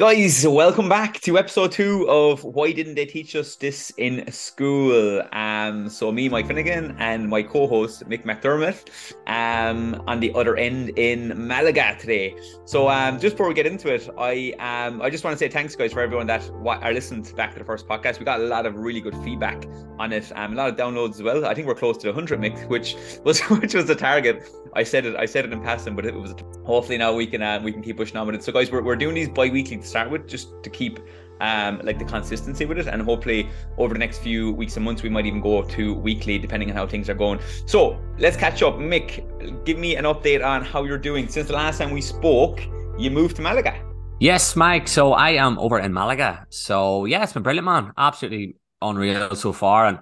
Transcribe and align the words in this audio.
Guys, 0.00 0.44
welcome 0.44 0.88
back 0.88 1.20
to 1.20 1.38
episode 1.38 1.70
two 1.70 2.04
of 2.08 2.42
Why 2.42 2.72
Didn't 2.72 2.96
They 2.96 3.06
Teach 3.06 3.36
Us 3.36 3.54
This 3.54 3.92
in 3.96 4.28
School? 4.32 5.22
Um, 5.32 5.88
so 5.88 6.10
me, 6.10 6.28
Mike 6.28 6.48
Finnegan, 6.48 6.96
and 6.98 7.28
my 7.28 7.44
co-host 7.44 8.04
Mick 8.08 8.24
McDermott, 8.24 8.88
um, 9.28 10.02
on 10.08 10.18
the 10.18 10.34
other 10.34 10.56
end 10.56 10.98
in 10.98 11.32
Malaga 11.46 11.96
today. 11.96 12.34
So 12.64 12.88
um, 12.88 13.20
just 13.20 13.36
before 13.36 13.46
we 13.46 13.54
get 13.54 13.66
into 13.66 13.94
it, 13.94 14.10
I 14.18 14.54
um, 14.58 15.00
I 15.00 15.10
just 15.10 15.22
want 15.22 15.32
to 15.34 15.38
say 15.38 15.48
thanks, 15.48 15.76
guys, 15.76 15.92
for 15.92 16.00
everyone 16.00 16.26
that 16.26 16.42
are 16.66 16.92
listened 16.92 17.32
back 17.36 17.52
to 17.52 17.60
the 17.60 17.64
first 17.64 17.86
podcast. 17.86 18.18
We 18.18 18.24
got 18.24 18.40
a 18.40 18.44
lot 18.44 18.66
of 18.66 18.74
really 18.74 19.00
good 19.00 19.16
feedback 19.18 19.64
on 20.00 20.12
it, 20.12 20.32
um, 20.34 20.54
a 20.54 20.56
lot 20.56 20.70
of 20.70 20.76
downloads 20.76 21.14
as 21.14 21.22
well. 21.22 21.46
I 21.46 21.54
think 21.54 21.68
we're 21.68 21.76
close 21.76 21.98
to 21.98 22.08
100, 22.08 22.40
Mick, 22.40 22.68
which 22.68 22.96
was 23.22 23.40
which 23.60 23.74
was 23.74 23.86
the 23.86 23.94
target. 23.94 24.50
I 24.74 24.82
said 24.82 25.06
it, 25.06 25.16
I 25.16 25.26
said 25.26 25.44
it 25.44 25.52
in 25.52 25.60
passing, 25.62 25.94
but 25.94 26.04
it 26.04 26.14
was 26.14 26.34
hopefully 26.64 26.98
now 26.98 27.14
we 27.14 27.26
can 27.26 27.42
uh, 27.42 27.60
we 27.62 27.72
can 27.72 27.82
keep 27.82 27.96
pushing 27.96 28.16
on 28.16 28.26
with 28.26 28.34
it. 28.36 28.42
So 28.42 28.52
guys, 28.52 28.70
we're, 28.70 28.82
we're 28.82 28.96
doing 28.96 29.14
these 29.14 29.28
bi-weekly 29.28 29.76
to 29.78 29.86
start 29.86 30.10
with, 30.10 30.26
just 30.28 30.62
to 30.62 30.70
keep 30.70 30.98
um 31.40 31.80
like 31.82 31.98
the 31.98 32.04
consistency 32.04 32.64
with 32.64 32.78
it, 32.78 32.86
and 32.86 33.02
hopefully 33.02 33.48
over 33.76 33.92
the 33.92 33.98
next 33.98 34.18
few 34.18 34.52
weeks 34.52 34.76
and 34.76 34.84
months 34.84 35.02
we 35.02 35.08
might 35.08 35.26
even 35.26 35.40
go 35.40 35.62
to 35.62 35.94
weekly 35.94 36.38
depending 36.38 36.70
on 36.70 36.76
how 36.76 36.86
things 36.86 37.08
are 37.08 37.14
going. 37.14 37.40
So 37.66 38.00
let's 38.18 38.36
catch 38.36 38.62
up, 38.62 38.74
Mick. 38.74 39.64
Give 39.64 39.78
me 39.78 39.96
an 39.96 40.04
update 40.04 40.44
on 40.44 40.64
how 40.64 40.84
you're 40.84 40.98
doing 40.98 41.28
since 41.28 41.48
the 41.48 41.54
last 41.54 41.78
time 41.78 41.90
we 41.90 42.00
spoke. 42.00 42.60
You 42.96 43.10
moved 43.10 43.36
to 43.36 43.42
Malaga. 43.42 43.74
Yes, 44.20 44.54
Mike. 44.54 44.86
So 44.86 45.12
I 45.12 45.30
am 45.30 45.58
over 45.58 45.78
in 45.80 45.92
Malaga. 45.92 46.46
So 46.50 47.04
yeah, 47.04 47.22
it's 47.24 47.32
been 47.32 47.42
brilliant, 47.42 47.66
man. 47.66 47.92
Absolutely 47.96 48.56
unreal 48.80 49.34
so 49.34 49.52
far. 49.52 49.86
And 49.86 49.98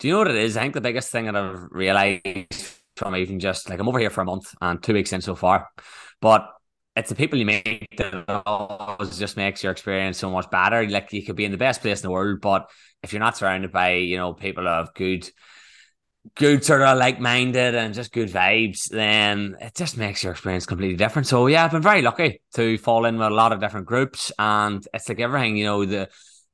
do 0.00 0.08
you 0.08 0.14
know 0.14 0.18
what 0.18 0.28
it 0.28 0.36
is? 0.36 0.56
I 0.56 0.62
think 0.62 0.74
the 0.74 0.80
biggest 0.80 1.12
thing 1.12 1.26
that 1.26 1.36
I've 1.36 1.68
realized 1.70 2.80
from 2.96 3.16
even 3.16 3.40
just 3.40 3.68
like 3.68 3.78
I'm 3.78 3.88
over 3.88 3.98
here 3.98 4.10
for 4.10 4.22
a 4.22 4.24
month 4.24 4.54
and 4.60 4.82
two 4.82 4.92
weeks 4.94 5.12
in 5.12 5.20
so 5.20 5.34
far, 5.34 5.68
but 6.20 6.48
it's 6.96 7.08
the 7.08 7.16
people 7.16 7.38
you 7.38 7.46
meet 7.46 7.88
that 7.96 8.42
always 8.46 9.18
just 9.18 9.36
makes 9.36 9.62
your 9.62 9.72
experience 9.72 10.18
so 10.18 10.30
much 10.30 10.48
better. 10.50 10.88
Like 10.88 11.12
you 11.12 11.24
could 11.24 11.36
be 11.36 11.44
in 11.44 11.50
the 11.50 11.56
best 11.58 11.82
place 11.82 12.00
in 12.00 12.06
the 12.06 12.12
world, 12.12 12.40
but 12.40 12.70
if 13.02 13.12
you're 13.12 13.20
not 13.20 13.36
surrounded 13.36 13.72
by 13.72 13.94
you 13.94 14.16
know 14.16 14.32
people 14.32 14.68
of 14.68 14.94
good, 14.94 15.28
good 16.36 16.64
sort 16.64 16.82
of 16.82 16.96
like 16.98 17.18
minded 17.18 17.74
and 17.74 17.94
just 17.94 18.12
good 18.12 18.30
vibes, 18.30 18.88
then 18.88 19.56
it 19.60 19.74
just 19.74 19.96
makes 19.96 20.22
your 20.22 20.32
experience 20.32 20.66
completely 20.66 20.96
different. 20.96 21.26
So 21.26 21.48
yeah, 21.48 21.64
I've 21.64 21.72
been 21.72 21.82
very 21.82 22.02
lucky 22.02 22.40
to 22.54 22.78
fall 22.78 23.06
in 23.06 23.18
with 23.18 23.26
a 23.26 23.34
lot 23.34 23.52
of 23.52 23.60
different 23.60 23.86
groups, 23.86 24.30
and 24.38 24.86
it's 24.94 25.08
like 25.08 25.20
everything 25.20 25.56
you 25.56 25.64
know 25.64 25.84
the. 25.84 26.08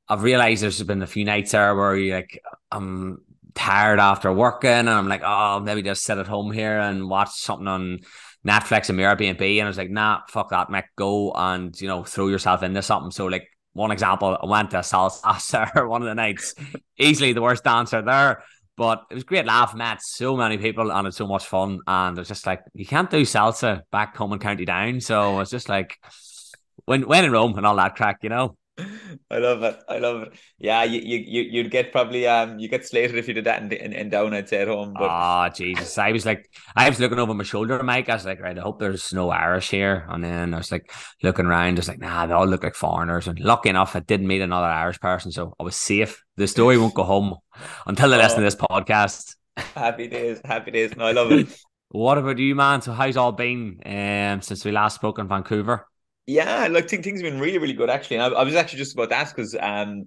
I've 0.09 0.25
realized 0.25 0.63
there's 0.63 0.83
been 0.83 1.03
a 1.03 1.07
few 1.07 1.25
nights 1.25 1.53
there 1.53 1.77
where 1.77 1.95
you 1.95 2.15
like 2.15 2.41
I'm 2.73 3.19
tired 3.55 3.99
after 3.99 4.33
working 4.33 4.71
and 4.71 4.91
I'm 4.91 5.09
like, 5.09 5.23
oh, 5.25 5.61
maybe 5.61 5.83
just 5.83 6.03
sit 6.05 6.19
at 6.19 6.27
home 6.27 6.53
here 6.53 6.79
and 6.79 7.09
watch 7.09 7.31
something 7.31 7.69
on 7.69 8.01
Netflix 8.47 8.89
and 8.89 8.99
Airbnb. 8.99 9.41
And 9.59 9.65
I 9.65 9.69
was 9.69 9.79
like, 9.79 9.91
nah, 9.91 10.21
fuck 10.29 10.51
that, 10.51 10.69
Mick, 10.69 10.85
go 10.97 11.33
and, 11.33 11.79
you 11.81 11.89
know, 11.89 12.05
throw 12.05 12.29
yourself 12.29 12.63
into 12.63 12.83
something. 12.83 13.11
So, 13.11 13.27
like, 13.27 13.49
one 13.73 13.91
example, 13.91 14.37
I 14.41 14.47
went 14.47 14.71
to 14.71 14.79
salsa 14.79 15.89
one 15.89 16.03
of 16.03 16.09
the 16.09 16.15
nights, 16.15 16.55
easily 16.99 17.33
the 17.33 17.43
worst 17.43 17.65
dancer 17.65 18.03
there. 18.03 18.43
But 18.77 19.05
it 19.11 19.15
was 19.15 19.25
great 19.25 19.45
laugh, 19.45 19.75
met 19.75 20.01
so 20.01 20.37
many 20.37 20.57
people 20.57 20.91
and 20.91 21.07
it's 21.07 21.19
so 21.19 21.27
much 21.27 21.45
fun. 21.45 21.81
And 21.87 22.17
it 22.17 22.21
was 22.21 22.29
just 22.29 22.47
like, 22.47 22.63
you 22.73 22.87
can't 22.87 23.11
do 23.11 23.23
salsa 23.23 23.83
back 23.93 24.17
home 24.17 24.33
in 24.33 24.39
County 24.39 24.65
Down. 24.65 25.01
So 25.01 25.41
it's 25.41 25.51
just 25.51 25.69
like, 25.69 25.99
when, 26.87 27.07
when 27.07 27.25
in 27.25 27.31
Rome 27.31 27.57
and 27.59 27.67
all 27.67 27.77
that 27.77 27.95
crack, 27.95 28.21
you 28.23 28.31
know? 28.31 28.57
I 29.31 29.39
love 29.39 29.63
it. 29.63 29.83
I 29.89 29.99
love 29.99 30.23
it. 30.23 30.33
Yeah, 30.59 30.85
you 30.85 31.01
you 31.01 31.43
you'd 31.43 31.71
get 31.71 31.93
probably 31.93 32.27
um 32.27 32.59
you 32.59 32.69
get 32.69 32.87
slated 32.87 33.17
if 33.17 33.29
you 33.29 33.35
did 33.35 33.45
that 33.45 33.63
in, 33.63 33.73
in, 33.73 33.93
in 33.93 34.11
down. 34.11 34.35
I'd 34.35 34.49
say 34.49 34.63
at 34.63 34.69
home. 34.69 34.95
But 34.95 35.09
oh 35.11 35.49
Jesus, 35.55 35.97
I 35.99 36.13
was 36.13 36.27
like 36.27 36.51
I 36.75 36.89
was 36.89 37.01
looking 37.01 37.19
over 37.19 37.35
my 37.35 37.45
shoulder, 37.45 37.83
Mike. 37.83 38.09
I 38.09 38.15
was 38.15 38.25
like, 38.25 38.41
right, 38.41 38.59
I 38.59 38.61
hope 38.61 38.79
there's 38.79 39.13
no 39.13 39.31
Irish 39.31 39.71
here. 39.71 40.07
And 40.09 40.23
then 40.25 40.55
I 40.55 40.59
was 40.59 40.73
like 40.73 40.93
looking 41.23 41.47
around, 41.47 41.77
just 41.77 41.89
like, 41.89 42.01
nah, 42.01 42.27
they 42.27 42.35
all 42.35 42.47
look 42.47 42.65
like 42.65 42.75
foreigners. 42.75 43.29
And 43.29 43.39
lucky 43.41 43.69
enough, 43.69 43.95
I 43.97 44.01
didn't 44.01 44.27
meet 44.27 44.43
another 44.43 44.67
Irish 44.67 45.01
person, 45.01 45.33
so 45.33 45.55
I 45.59 45.63
was 45.63 45.77
safe. 45.77 46.23
The 46.37 46.49
story 46.49 46.79
won't 46.79 46.95
go 46.95 47.05
home 47.05 47.37
until 47.87 48.11
they 48.11 48.17
listen 48.17 48.39
to 48.39 48.45
this 48.45 48.57
podcast. 48.57 49.37
Happy 49.57 50.09
days, 50.09 50.41
happy 50.45 50.71
days. 50.71 50.97
No, 50.97 51.07
I 51.07 51.13
love 51.13 51.33
it. 51.33 51.49
what 51.91 52.19
about 52.19 52.39
you, 52.39 52.55
man? 52.55 52.83
So 52.83 52.93
how's 52.93 53.17
all 53.17 53.33
been 53.33 53.81
um 53.85 54.43
since 54.43 54.65
we 54.65 54.73
last 54.73 54.97
spoke 54.97 55.19
in 55.19 55.29
Vancouver? 55.29 55.87
Yeah, 56.31 56.69
like 56.69 56.89
think 56.89 57.03
things 57.03 57.21
have 57.21 57.29
been 57.29 57.41
really, 57.41 57.59
really 57.59 57.73
good 57.73 57.91
actually. 57.91 58.19
And 58.19 58.33
I, 58.35 58.39
I 58.39 58.45
was 58.45 58.55
actually 58.55 58.79
just 58.79 58.95
about 58.95 59.09
to 59.09 59.17
ask 59.17 59.35
because 59.35 59.57
um, 59.59 60.07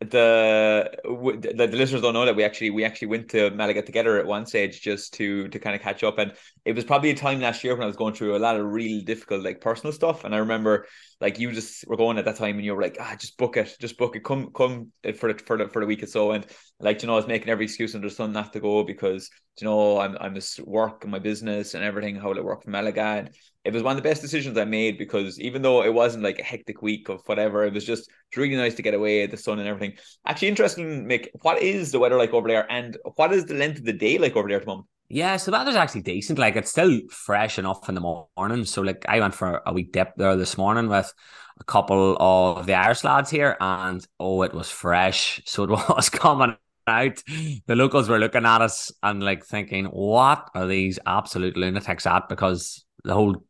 the, 0.00 0.90
the 1.04 1.68
the 1.68 1.76
listeners 1.76 2.02
don't 2.02 2.12
know 2.12 2.26
that 2.26 2.36
we 2.36 2.44
actually 2.44 2.68
we 2.68 2.84
actually 2.84 3.08
went 3.08 3.30
to 3.30 3.50
Malaga 3.52 3.80
together 3.80 4.18
at 4.18 4.26
one 4.26 4.44
stage 4.44 4.82
just 4.82 5.14
to 5.14 5.48
to 5.48 5.58
kind 5.58 5.74
of 5.74 5.80
catch 5.80 6.04
up, 6.04 6.18
and 6.18 6.34
it 6.66 6.74
was 6.74 6.84
probably 6.84 7.08
a 7.10 7.14
time 7.14 7.40
last 7.40 7.64
year 7.64 7.74
when 7.74 7.82
I 7.82 7.86
was 7.86 7.96
going 7.96 8.12
through 8.12 8.36
a 8.36 8.38
lot 8.38 8.60
of 8.60 8.66
really 8.66 9.00
difficult 9.04 9.42
like 9.42 9.62
personal 9.62 9.94
stuff, 9.94 10.24
and 10.24 10.34
I 10.34 10.38
remember 10.38 10.86
like 11.22 11.38
you 11.38 11.50
just 11.52 11.86
were 11.86 11.96
going 11.96 12.18
at 12.18 12.26
that 12.26 12.36
time 12.36 12.56
and 12.56 12.64
you 12.66 12.74
were 12.74 12.82
like 12.82 12.98
ah 13.00 13.16
just 13.18 13.38
book 13.38 13.56
it, 13.56 13.74
just 13.80 13.96
book 13.96 14.16
it, 14.16 14.22
come 14.24 14.50
come 14.52 14.92
for 15.16 15.32
the 15.32 15.38
for 15.38 15.56
the 15.56 15.68
for 15.68 15.80
the 15.80 15.86
week 15.86 16.02
or 16.02 16.06
so, 16.06 16.32
and 16.32 16.46
like 16.78 17.00
you 17.00 17.06
know 17.06 17.14
I 17.14 17.16
was 17.16 17.26
making 17.26 17.48
every 17.48 17.64
excuse 17.64 17.94
under 17.94 18.10
the 18.10 18.14
sun 18.14 18.32
not 18.32 18.52
to 18.52 18.60
go 18.60 18.84
because 18.84 19.30
you 19.58 19.66
know 19.66 19.98
I'm 19.98 20.18
I'm 20.20 20.34
just 20.34 20.60
work 20.60 21.04
and 21.04 21.10
my 21.10 21.20
business 21.20 21.72
and 21.72 21.82
everything 21.82 22.16
how 22.16 22.28
will 22.28 22.38
it 22.38 22.44
work 22.44 22.64
from 22.64 22.72
Malaga, 22.72 23.00
and 23.00 23.30
it 23.64 23.72
was 23.72 23.82
one 23.82 23.96
of 23.96 24.02
the 24.02 24.08
best 24.08 24.20
decisions 24.20 24.58
I 24.58 24.64
made 24.64 24.98
because 24.98 25.40
even 25.40 25.62
though 25.62 25.82
it 25.82 25.92
wasn't 25.92 26.22
like 26.22 26.38
a 26.38 26.44
hectic 26.44 26.82
week 26.82 27.08
of 27.08 27.22
whatever, 27.26 27.64
it 27.64 27.72
was 27.72 27.84
just 27.84 28.10
it's 28.28 28.36
really 28.36 28.56
nice 28.56 28.74
to 28.74 28.82
get 28.82 28.94
away, 28.94 29.26
the 29.26 29.36
sun 29.36 29.58
and 29.58 29.66
everything. 29.66 29.96
Actually, 30.26 30.48
interesting, 30.48 31.06
Mick. 31.06 31.28
What 31.42 31.62
is 31.62 31.90
the 31.90 31.98
weather 31.98 32.16
like 32.16 32.34
over 32.34 32.48
there, 32.48 32.70
and 32.70 32.96
what 33.16 33.32
is 33.32 33.46
the 33.46 33.54
length 33.54 33.78
of 33.78 33.84
the 33.84 33.92
day 33.92 34.18
like 34.18 34.36
over 34.36 34.48
there 34.48 34.58
at 34.58 34.64
the 34.64 34.70
moment? 34.70 34.88
Yeah, 35.08 35.36
so 35.36 35.50
the 35.50 35.56
weather's 35.56 35.76
actually 35.76 36.02
decent. 36.02 36.38
Like 36.38 36.56
it's 36.56 36.70
still 36.70 37.00
fresh 37.10 37.58
enough 37.58 37.88
in 37.88 37.94
the 37.94 38.26
morning. 38.36 38.64
So 38.66 38.82
like 38.82 39.04
I 39.08 39.20
went 39.20 39.34
for 39.34 39.62
a 39.64 39.72
wee 39.72 39.84
dip 39.84 40.14
there 40.16 40.36
this 40.36 40.58
morning 40.58 40.88
with 40.88 41.12
a 41.58 41.64
couple 41.64 42.16
of 42.20 42.66
the 42.66 42.74
Irish 42.74 43.02
lads 43.02 43.30
here, 43.30 43.56
and 43.60 44.06
oh, 44.20 44.42
it 44.42 44.52
was 44.52 44.70
fresh. 44.70 45.40
So 45.46 45.64
it 45.64 45.70
was 45.88 46.10
coming 46.10 46.56
out. 46.86 47.22
The 47.66 47.76
locals 47.76 48.10
were 48.10 48.18
looking 48.18 48.44
at 48.44 48.60
us 48.60 48.92
and 49.02 49.22
like 49.22 49.44
thinking, 49.44 49.86
what 49.86 50.50
are 50.54 50.66
these 50.66 50.98
absolute 51.06 51.56
lunatics 51.56 52.06
at? 52.06 52.28
Because 52.28 52.84
the 53.04 53.14
whole 53.14 53.42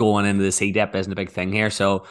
going 0.00 0.24
into 0.24 0.42
the 0.42 0.50
sea 0.50 0.72
depth 0.72 0.96
isn't 0.96 1.12
a 1.12 1.16
big 1.16 1.30
thing 1.30 1.52
here. 1.52 1.68
So 1.68 2.06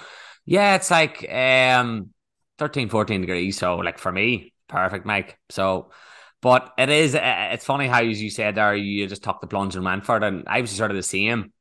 yeah, 0.45 0.75
it's 0.75 0.91
like 0.91 1.27
um 1.31 2.11
13, 2.59 2.89
14 2.89 3.22
degrees. 3.22 3.57
So 3.57 3.77
like 3.77 3.97
for 3.97 4.11
me, 4.11 4.53
perfect, 4.67 5.07
Mike. 5.07 5.39
So 5.50 5.89
but 6.39 6.72
it 6.77 6.89
is 6.89 7.17
it's 7.19 7.66
funny 7.66 7.88
how 7.88 8.03
as 8.03 8.22
you 8.22 8.29
said 8.29 8.55
there, 8.55 8.75
you 8.75 9.07
just 9.07 9.23
took 9.23 9.41
the 9.41 9.47
plunge 9.47 9.73
for 9.73 10.17
it. 10.17 10.23
And 10.23 10.44
I 10.47 10.61
was 10.61 10.69
sort 10.69 10.91
of 10.91 10.97
the 10.97 11.03
same. 11.03 11.51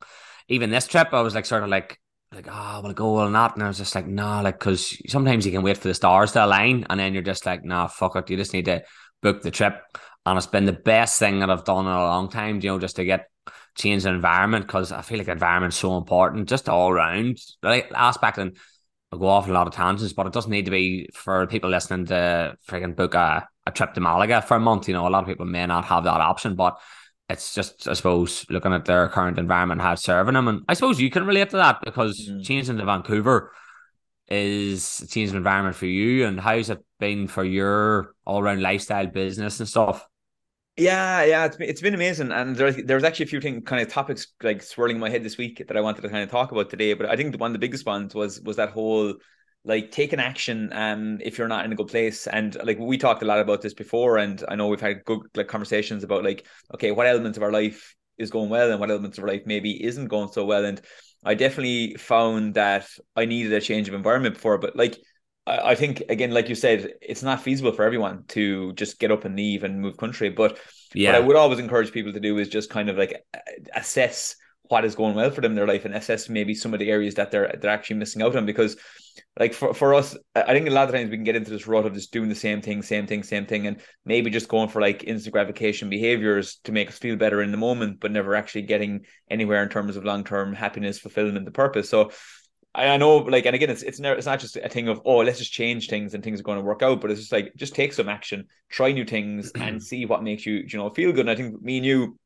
Even 0.48 0.70
this 0.70 0.86
trip, 0.86 1.08
I 1.12 1.22
was 1.22 1.34
like 1.34 1.46
sort 1.46 1.62
of 1.62 1.70
like 1.70 1.98
like, 2.34 2.46
oh, 2.50 2.80
will 2.82 2.90
I 2.90 2.92
go 2.92 3.20
or 3.20 3.30
not? 3.30 3.54
And 3.54 3.64
I 3.64 3.68
was 3.68 3.78
just 3.78 3.94
like, 3.94 4.06
no, 4.06 4.22
nah, 4.22 4.40
like, 4.42 4.58
because 4.58 4.94
sometimes 5.08 5.46
you 5.46 5.52
can 5.52 5.62
wait 5.62 5.78
for 5.78 5.88
the 5.88 5.94
stars 5.94 6.32
to 6.32 6.44
align, 6.44 6.86
and 6.90 7.00
then 7.00 7.14
you're 7.14 7.22
just 7.22 7.46
like, 7.46 7.64
nah, 7.64 7.86
fuck 7.86 8.16
it. 8.16 8.28
You 8.28 8.36
just 8.36 8.52
need 8.52 8.66
to 8.66 8.82
book 9.22 9.40
the 9.40 9.50
trip. 9.50 9.82
And 10.26 10.36
it's 10.36 10.46
been 10.46 10.66
the 10.66 10.72
best 10.74 11.18
thing 11.18 11.38
that 11.38 11.48
I've 11.48 11.64
done 11.64 11.86
in 11.86 11.92
a 11.92 12.04
long 12.04 12.28
time, 12.28 12.60
you 12.60 12.70
know, 12.70 12.78
just 12.78 12.96
to 12.96 13.04
get 13.04 13.30
change 13.78 14.02
the 14.02 14.10
environment 14.10 14.66
because 14.66 14.92
I 14.92 15.02
feel 15.02 15.18
like 15.18 15.26
the 15.26 15.32
environment's 15.32 15.76
so 15.76 15.96
important, 15.96 16.48
just 16.48 16.68
all 16.68 16.90
around 16.90 17.38
right 17.62 17.86
aspect. 17.94 18.38
And 18.38 18.56
I 19.12 19.16
go 19.16 19.26
off 19.26 19.48
a 19.48 19.52
lot 19.52 19.66
of 19.66 19.72
tangents, 19.72 20.12
but 20.12 20.26
it 20.26 20.32
doesn't 20.32 20.50
need 20.50 20.66
to 20.66 20.70
be 20.70 21.08
for 21.14 21.46
people 21.46 21.70
listening 21.70 22.06
to 22.06 22.56
freaking 22.68 22.96
book 22.96 23.14
a, 23.14 23.48
a 23.66 23.70
trip 23.70 23.94
to 23.94 24.00
Malaga 24.00 24.42
for 24.42 24.56
a 24.56 24.60
month. 24.60 24.88
You 24.88 24.94
know, 24.94 25.06
a 25.06 25.08
lot 25.08 25.22
of 25.22 25.28
people 25.28 25.46
may 25.46 25.64
not 25.64 25.84
have 25.86 26.04
that 26.04 26.20
option, 26.20 26.56
but 26.56 26.78
it's 27.30 27.54
just, 27.54 27.86
I 27.86 27.92
suppose, 27.92 28.44
looking 28.50 28.72
at 28.72 28.84
their 28.84 29.08
current 29.08 29.38
environment, 29.38 29.80
how 29.80 29.92
it's 29.92 30.02
serving 30.02 30.34
them. 30.34 30.48
And 30.48 30.62
I 30.68 30.74
suppose 30.74 31.00
you 31.00 31.10
can 31.10 31.26
relate 31.26 31.50
to 31.50 31.56
that 31.58 31.80
because 31.84 32.28
mm. 32.28 32.44
changing 32.44 32.78
to 32.78 32.84
Vancouver 32.84 33.52
is 34.28 35.00
a 35.00 35.06
change 35.06 35.30
of 35.30 35.36
environment 35.36 35.76
for 35.76 35.86
you. 35.86 36.26
And 36.26 36.40
how's 36.40 36.70
it 36.70 36.84
been 36.98 37.28
for 37.28 37.44
your 37.44 38.14
all 38.24 38.40
around 38.40 38.60
lifestyle 38.60 39.06
business 39.06 39.60
and 39.60 39.68
stuff? 39.68 40.06
Yeah, 40.78 41.24
yeah, 41.24 41.44
it's 41.46 41.56
been, 41.56 41.68
it's 41.68 41.80
been 41.80 41.94
amazing, 41.94 42.30
and 42.30 42.54
there's 42.54 42.76
there's 42.76 43.02
actually 43.02 43.24
a 43.24 43.28
few 43.28 43.40
things, 43.40 43.64
kind 43.66 43.82
of 43.82 43.88
topics 43.92 44.28
like 44.44 44.62
swirling 44.62 44.96
in 44.96 45.00
my 45.00 45.10
head 45.10 45.24
this 45.24 45.36
week 45.36 45.60
that 45.66 45.76
I 45.76 45.80
wanted 45.80 46.02
to 46.02 46.08
kind 46.08 46.22
of 46.22 46.30
talk 46.30 46.52
about 46.52 46.70
today. 46.70 46.94
But 46.94 47.06
I 47.10 47.16
think 47.16 47.36
one 47.36 47.50
of 47.50 47.52
the 47.52 47.58
biggest 47.58 47.84
ones 47.84 48.14
was 48.14 48.40
was 48.42 48.56
that 48.56 48.70
whole 48.70 49.14
like 49.64 49.90
taking 49.90 50.20
action 50.20 50.72
um 50.72 51.18
if 51.20 51.36
you're 51.36 51.48
not 51.48 51.64
in 51.64 51.72
a 51.72 51.74
good 51.74 51.88
place. 51.88 52.28
And 52.28 52.54
like 52.64 52.78
we 52.78 52.96
talked 52.96 53.22
a 53.22 53.26
lot 53.26 53.40
about 53.40 53.60
this 53.60 53.74
before 53.74 54.18
and 54.18 54.42
I 54.48 54.54
know 54.54 54.68
we've 54.68 54.80
had 54.80 55.04
good 55.04 55.22
like 55.34 55.48
conversations 55.48 56.04
about 56.04 56.22
like 56.22 56.46
okay 56.74 56.92
what 56.92 57.08
elements 57.08 57.36
of 57.36 57.42
our 57.42 57.52
life 57.52 57.96
is 58.16 58.30
going 58.30 58.48
well 58.48 58.70
and 58.70 58.78
what 58.78 58.90
elements 58.90 59.18
of 59.18 59.24
our 59.24 59.30
life 59.30 59.42
maybe 59.46 59.84
isn't 59.84 60.06
going 60.06 60.30
so 60.30 60.44
well. 60.44 60.64
And 60.64 60.80
I 61.24 61.34
definitely 61.34 61.94
found 61.96 62.54
that 62.54 62.86
I 63.16 63.24
needed 63.24 63.52
a 63.52 63.60
change 63.60 63.88
of 63.88 63.94
environment 63.94 64.36
before 64.36 64.58
but 64.58 64.76
like 64.76 64.96
I, 65.48 65.74
think 65.74 66.02
again, 66.08 66.32
like 66.32 66.48
you 66.48 66.54
said, 66.54 66.94
it's 67.00 67.22
not 67.22 67.42
feasible 67.42 67.72
for 67.72 67.84
everyone 67.84 68.24
to 68.28 68.72
just 68.74 68.98
get 68.98 69.10
up 69.10 69.24
and 69.24 69.36
leave 69.36 69.64
and 69.64 69.80
move 69.80 69.96
country. 69.96 70.30
But 70.30 70.58
yeah, 70.94 71.12
what 71.12 71.22
I 71.22 71.26
would 71.26 71.36
always 71.36 71.58
encourage 71.58 71.92
people 71.92 72.12
to 72.12 72.20
do 72.20 72.38
is 72.38 72.48
just 72.48 72.70
kind 72.70 72.88
of 72.88 72.96
like 72.96 73.24
uh, 73.34 73.40
assess 73.74 74.36
what 74.68 74.84
is 74.84 74.94
going 74.94 75.14
well 75.14 75.30
for 75.30 75.40
them 75.40 75.52
in 75.52 75.56
their 75.56 75.66
life 75.66 75.86
and 75.86 75.94
assess 75.94 76.28
maybe 76.28 76.54
some 76.54 76.74
of 76.74 76.80
the 76.80 76.90
areas 76.90 77.14
that 77.14 77.30
they're 77.30 77.56
they're 77.60 77.70
actually 77.70 77.96
missing 77.96 78.22
out 78.22 78.36
on. 78.36 78.46
Because 78.46 78.76
like 79.38 79.52
for, 79.52 79.74
for 79.74 79.94
us 79.94 80.16
i 80.36 80.52
think 80.52 80.68
a 80.68 80.70
lot 80.70 80.88
of 80.88 80.94
times 80.94 81.10
we 81.10 81.16
can 81.16 81.24
get 81.24 81.36
into 81.36 81.50
this 81.50 81.66
rut 81.66 81.86
of 81.86 81.94
just 81.94 82.12
doing 82.12 82.28
the 82.28 82.34
same 82.34 82.60
thing 82.60 82.82
same 82.82 83.06
thing 83.06 83.22
same 83.22 83.46
thing 83.46 83.66
and 83.66 83.80
maybe 84.04 84.30
just 84.30 84.48
going 84.48 84.68
for 84.68 84.80
like 84.80 85.04
instant 85.04 85.32
gratification 85.32 85.88
behaviors 85.88 86.60
to 86.64 86.72
make 86.72 86.88
us 86.88 86.98
feel 86.98 87.16
better 87.16 87.42
in 87.42 87.50
the 87.50 87.56
moment 87.56 87.98
but 88.00 88.12
never 88.12 88.34
actually 88.34 88.62
getting 88.62 89.04
anywhere 89.30 89.62
in 89.62 89.68
terms 89.68 89.96
of 89.96 90.04
long-term 90.04 90.54
happiness 90.54 90.98
fulfillment 90.98 91.44
the 91.44 91.50
purpose. 91.50 91.88
So 91.88 92.10
I 92.86 92.96
know, 92.96 93.18
like, 93.18 93.46
and 93.46 93.54
again, 93.54 93.70
it's 93.70 93.82
it's 93.82 94.00
never, 94.00 94.16
it's 94.16 94.26
not 94.26 94.40
just 94.40 94.56
a 94.56 94.68
thing 94.68 94.88
of 94.88 95.00
oh, 95.04 95.18
let's 95.18 95.38
just 95.38 95.52
change 95.52 95.88
things 95.88 96.14
and 96.14 96.22
things 96.22 96.40
are 96.40 96.44
going 96.44 96.58
to 96.58 96.64
work 96.64 96.82
out, 96.82 97.00
but 97.00 97.10
it's 97.10 97.20
just 97.20 97.32
like 97.32 97.52
just 97.56 97.74
take 97.74 97.92
some 97.92 98.08
action, 98.08 98.46
try 98.68 98.92
new 98.92 99.04
things, 99.04 99.50
and 99.54 99.82
see 99.82 100.06
what 100.06 100.22
makes 100.22 100.46
you 100.46 100.64
you 100.66 100.78
know 100.78 100.90
feel 100.90 101.12
good. 101.12 101.20
And 101.28 101.30
I 101.30 101.34
think 101.34 101.60
me 101.62 101.78
and 101.78 101.86
you 101.86 102.18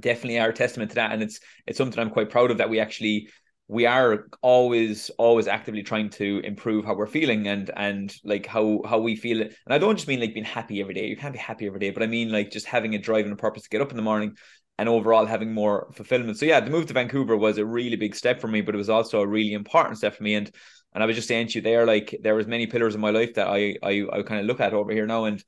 definitely 0.00 0.38
are 0.38 0.52
testament 0.52 0.90
to 0.90 0.96
that, 0.96 1.12
and 1.12 1.22
it's 1.22 1.40
it's 1.66 1.78
something 1.78 1.98
I'm 1.98 2.10
quite 2.10 2.30
proud 2.30 2.50
of 2.50 2.58
that 2.58 2.70
we 2.70 2.80
actually 2.80 3.28
we 3.68 3.86
are 3.86 4.28
always 4.42 5.10
always 5.18 5.48
actively 5.48 5.82
trying 5.82 6.10
to 6.10 6.40
improve 6.44 6.84
how 6.84 6.94
we're 6.94 7.06
feeling 7.06 7.48
and 7.48 7.70
and 7.76 8.14
like 8.24 8.46
how 8.46 8.82
how 8.86 8.98
we 8.98 9.16
feel. 9.16 9.40
And 9.42 9.52
i 9.68 9.78
don't 9.78 9.96
just 9.96 10.08
mean 10.08 10.20
like 10.20 10.34
being 10.34 10.44
happy 10.46 10.80
every 10.80 10.94
day. 10.94 11.06
You 11.06 11.16
can't 11.16 11.32
be 11.32 11.38
happy 11.38 11.66
every 11.66 11.80
day 11.80 11.90
but 11.90 12.02
i 12.02 12.06
mean 12.06 12.30
like 12.30 12.50
just 12.50 12.66
having 12.66 12.94
a 12.94 12.98
drive 12.98 13.24
and 13.24 13.32
a 13.32 13.36
purpose 13.36 13.64
to 13.64 13.68
get 13.68 13.80
up 13.80 13.90
in 13.90 13.96
the 13.96 14.02
morning 14.02 14.36
and 14.78 14.88
overall 14.88 15.26
having 15.26 15.52
more 15.52 15.88
fulfillment. 15.92 16.38
So 16.38 16.46
yeah 16.46 16.60
the 16.60 16.70
move 16.70 16.86
to 16.86 16.94
vancouver 16.94 17.36
was 17.36 17.58
a 17.58 17.64
really 17.64 17.96
big 17.96 18.14
step 18.14 18.40
for 18.40 18.48
me 18.48 18.60
but 18.60 18.74
it 18.74 18.78
was 18.78 18.90
also 18.90 19.20
a 19.20 19.26
really 19.26 19.52
important 19.52 19.98
step 19.98 20.14
for 20.14 20.22
me. 20.22 20.34
And 20.34 20.50
and 20.94 21.02
i 21.02 21.06
was 21.06 21.16
just 21.16 21.28
saying 21.28 21.48
to 21.48 21.58
you 21.58 21.60
there 21.60 21.84
like 21.84 22.16
there 22.22 22.34
was 22.34 22.46
many 22.46 22.66
pillars 22.66 22.94
in 22.94 23.00
my 23.02 23.10
life 23.10 23.34
that 23.34 23.48
i 23.48 23.76
i, 23.82 24.06
I 24.10 24.22
kind 24.22 24.40
of 24.40 24.46
look 24.46 24.60
at 24.60 24.72
over 24.72 24.92
here 24.92 25.06
now 25.06 25.24
and 25.24 25.44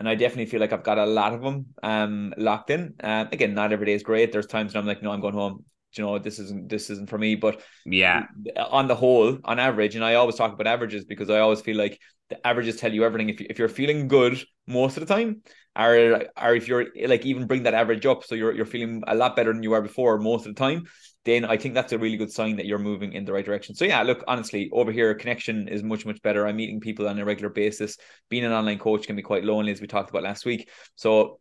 and 0.00 0.08
I 0.08 0.14
definitely 0.14 0.46
feel 0.46 0.60
like 0.60 0.72
I've 0.72 0.82
got 0.82 0.96
a 0.96 1.04
lot 1.04 1.34
of 1.34 1.42
them 1.42 1.66
um 1.82 2.32
locked 2.38 2.70
in. 2.70 2.94
Um, 3.00 3.28
again, 3.32 3.52
not 3.54 3.70
every 3.70 3.84
day 3.84 3.92
is 3.92 4.02
great. 4.02 4.32
There's 4.32 4.46
times 4.46 4.72
when 4.72 4.80
I'm 4.80 4.86
like, 4.86 5.02
no, 5.02 5.12
I'm 5.12 5.20
going 5.20 5.34
home. 5.34 5.64
You 5.92 6.04
know 6.04 6.18
this 6.18 6.38
isn't 6.38 6.70
this 6.70 6.88
isn't 6.88 7.10
for 7.10 7.18
me. 7.18 7.34
But 7.34 7.60
yeah. 7.84 8.24
on 8.56 8.88
the 8.88 8.94
whole 8.94 9.38
on 9.44 9.58
average 9.58 9.96
and 9.96 10.04
i 10.04 10.14
always 10.14 10.36
talk 10.36 10.52
about 10.52 10.66
averages 10.66 11.04
because 11.04 11.28
i 11.28 11.40
always 11.40 11.60
feel 11.60 11.76
like 11.76 12.00
the 12.30 12.46
averages 12.46 12.76
tell 12.76 12.94
you 12.94 13.04
everything. 13.04 13.28
If, 13.28 13.40
you, 13.40 13.46
if 13.50 13.58
you're 13.58 13.68
feeling 13.68 14.08
good 14.08 14.42
most 14.66 14.96
of 14.96 15.06
the 15.06 15.12
time 15.14 15.42
or 15.76 16.24
or 16.40 16.54
if 16.54 16.68
you're 16.68 16.86
like 17.06 17.24
even 17.24 17.46
bring 17.46 17.62
that 17.62 17.74
average 17.74 18.04
up 18.06 18.24
so 18.24 18.34
you're 18.34 18.54
you're 18.54 18.66
feeling 18.66 19.02
a 19.06 19.14
lot 19.14 19.36
better 19.36 19.52
than 19.52 19.62
you 19.62 19.70
were 19.70 19.80
before 19.80 20.18
most 20.18 20.46
of 20.46 20.54
the 20.54 20.58
time 20.58 20.84
then 21.24 21.44
i 21.44 21.56
think 21.56 21.74
that's 21.74 21.92
a 21.92 21.98
really 21.98 22.16
good 22.16 22.32
sign 22.32 22.56
that 22.56 22.66
you're 22.66 22.78
moving 22.78 23.12
in 23.12 23.24
the 23.24 23.32
right 23.32 23.44
direction. 23.44 23.74
So 23.74 23.84
yeah 23.84 24.02
look 24.02 24.24
honestly 24.26 24.70
over 24.72 24.90
here 24.90 25.14
connection 25.14 25.68
is 25.68 25.82
much 25.82 26.06
much 26.06 26.20
better. 26.22 26.46
I'm 26.46 26.56
meeting 26.56 26.80
people 26.80 27.08
on 27.08 27.18
a 27.18 27.24
regular 27.24 27.50
basis. 27.50 27.96
Being 28.28 28.44
an 28.44 28.52
online 28.52 28.78
coach 28.78 29.06
can 29.06 29.16
be 29.16 29.22
quite 29.22 29.44
lonely 29.44 29.72
as 29.72 29.80
we 29.80 29.86
talked 29.86 30.10
about 30.10 30.22
last 30.22 30.44
week. 30.44 30.68
So 30.96 31.40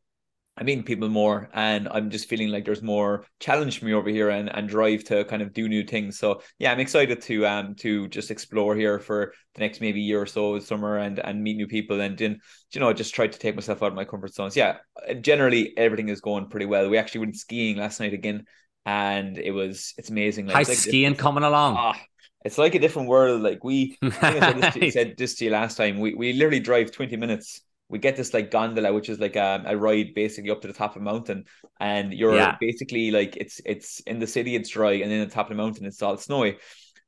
I'm 0.59 0.65
meeting 0.65 0.83
people 0.83 1.07
more 1.07 1.49
and 1.53 1.87
I'm 1.89 2.09
just 2.09 2.27
feeling 2.27 2.49
like 2.49 2.65
there's 2.65 2.81
more 2.81 3.25
challenge 3.39 3.79
for 3.79 3.85
me 3.85 3.93
over 3.93 4.09
here 4.09 4.29
and, 4.29 4.53
and 4.53 4.67
drive 4.67 5.05
to 5.05 5.23
kind 5.23 5.41
of 5.41 5.53
do 5.53 5.69
new 5.69 5.85
things. 5.85 6.19
So 6.19 6.41
yeah, 6.57 6.73
I'm 6.73 6.81
excited 6.81 7.21
to 7.21 7.47
um 7.47 7.75
to 7.75 8.09
just 8.09 8.29
explore 8.29 8.75
here 8.75 8.99
for 8.99 9.33
the 9.55 9.61
next 9.61 9.79
maybe 9.79 10.01
year 10.01 10.21
or 10.21 10.25
so 10.25 10.59
summer 10.59 10.97
and 10.97 11.19
and 11.19 11.41
meet 11.41 11.55
new 11.55 11.67
people 11.67 12.01
and 12.01 12.17
then 12.17 12.41
you 12.73 12.81
know 12.81 12.91
just 12.91 13.15
try 13.15 13.25
to 13.25 13.39
take 13.39 13.55
myself 13.55 13.81
out 13.81 13.87
of 13.87 13.93
my 13.93 14.03
comfort 14.03 14.33
zones. 14.33 14.57
Yeah, 14.57 14.77
generally 15.21 15.75
everything 15.77 16.09
is 16.09 16.19
going 16.19 16.49
pretty 16.49 16.65
well. 16.65 16.89
We 16.89 16.97
actually 16.97 17.21
went 17.21 17.37
skiing 17.37 17.77
last 17.77 18.01
night 18.01 18.13
again 18.13 18.45
and 18.85 19.37
it 19.37 19.51
was 19.51 19.93
it's 19.97 20.09
amazing. 20.09 20.47
Like, 20.47 20.57
How's 20.57 20.69
like 20.69 20.77
skiing 20.77 21.15
coming 21.15 21.45
along? 21.45 21.75
Ah, 21.77 21.99
it's 22.43 22.57
like 22.57 22.75
a 22.75 22.79
different 22.79 23.07
world. 23.07 23.41
Like 23.41 23.63
we 23.63 23.97
I, 24.01 24.09
I 24.11 24.39
said, 24.39 24.61
this 24.61 24.73
to, 24.73 24.91
said 24.91 25.15
this 25.17 25.35
to 25.35 25.45
you 25.45 25.51
last 25.51 25.77
time. 25.77 25.99
We 25.99 26.15
we 26.15 26.33
literally 26.33 26.59
drive 26.59 26.91
20 26.91 27.15
minutes 27.15 27.61
we 27.89 27.97
get 27.99 28.15
this 28.15 28.33
like 28.33 28.51
gondola, 28.51 28.93
which 28.93 29.09
is 29.09 29.19
like 29.19 29.35
a, 29.35 29.63
a 29.65 29.75
ride 29.75 30.13
basically 30.13 30.51
up 30.51 30.61
to 30.61 30.67
the 30.67 30.73
top 30.73 30.95
of 30.95 31.01
a 31.01 31.05
mountain, 31.05 31.45
and 31.79 32.13
you're 32.13 32.35
yeah. 32.35 32.55
basically 32.59 33.11
like 33.11 33.35
it's 33.35 33.59
it's 33.65 33.99
in 34.01 34.19
the 34.19 34.27
city 34.27 34.55
it's 34.55 34.69
dry, 34.69 34.93
and 34.93 35.11
then 35.11 35.27
the 35.27 35.33
top 35.33 35.47
of 35.47 35.57
the 35.57 35.61
mountain 35.61 35.85
it's 35.85 36.01
all 36.01 36.17
snowy, 36.17 36.57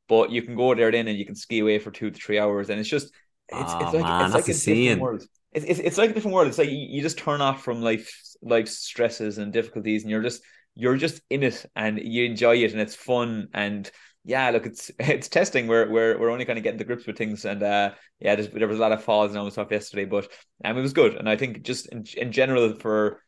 but 0.10 0.32
you 0.32 0.42
can 0.42 0.56
go 0.56 0.74
there 0.74 0.92
then 0.92 1.08
and 1.08 1.18
you 1.18 1.26
can 1.26 1.36
ski 1.36 1.60
away 1.60 1.80
for 1.80 1.92
two 1.92 2.10
to 2.10 2.20
three 2.20 2.40
hours, 2.40 2.70
and 2.70 2.80
it's 2.80 2.90
just 2.90 3.14
it's, 3.50 3.72
oh, 3.74 3.80
it's 3.80 3.94
like 3.94 4.04
man, 4.04 4.26
it's 4.26 4.34
like 4.34 4.48
a 4.48 4.54
different 4.54 5.02
world. 5.02 5.24
It's, 5.54 5.66
it's, 5.66 5.80
it's 5.80 5.98
like 5.98 6.12
a 6.12 6.14
different 6.14 6.34
world. 6.34 6.48
It's 6.48 6.58
like 6.58 6.70
you, 6.70 6.78
you 6.78 7.02
just 7.02 7.18
turn 7.18 7.42
off 7.42 7.64
from 7.64 7.82
life 7.82 8.12
life 8.42 8.68
stresses 8.68 9.38
and 9.38 9.54
difficulties, 9.54 10.04
and 10.04 10.10
you're 10.10 10.24
just 10.24 10.42
you're 10.76 10.98
just 10.98 11.22
in 11.30 11.44
it 11.44 11.66
and 11.76 12.00
you 12.02 12.26
enjoy 12.26 12.56
it 12.56 12.72
and 12.72 12.82
it's 12.82 12.96
fun 12.96 13.50
and 13.54 13.92
yeah, 14.24 14.50
look, 14.52 14.66
it's 14.66 14.92
it's 15.00 15.28
testing. 15.28 15.68
We're 15.68 15.90
we're 15.90 16.20
we're 16.20 16.30
only 16.30 16.46
kind 16.46 16.58
of 16.58 16.64
getting 16.64 16.78
the 16.78 16.86
grips 16.86 17.08
with 17.08 17.18
things, 17.18 17.46
and 17.46 17.62
uh, 17.64 17.92
yeah, 18.20 18.36
there 18.36 18.68
was 18.68 18.78
a 18.78 18.82
lot 18.82 18.92
of 18.92 19.04
falls 19.04 19.32
and 19.32 19.40
all 19.40 19.50
stuff 19.52 19.72
yesterday, 19.72 20.06
but 20.06 20.28
um, 20.64 20.78
it 20.78 20.82
was 20.82 20.94
good. 20.94 21.16
And 21.16 21.30
I 21.30 21.36
think 21.36 21.64
just 21.64 21.88
in, 21.88 22.06
in 22.18 22.32
general 22.32 22.74
for 22.76 23.22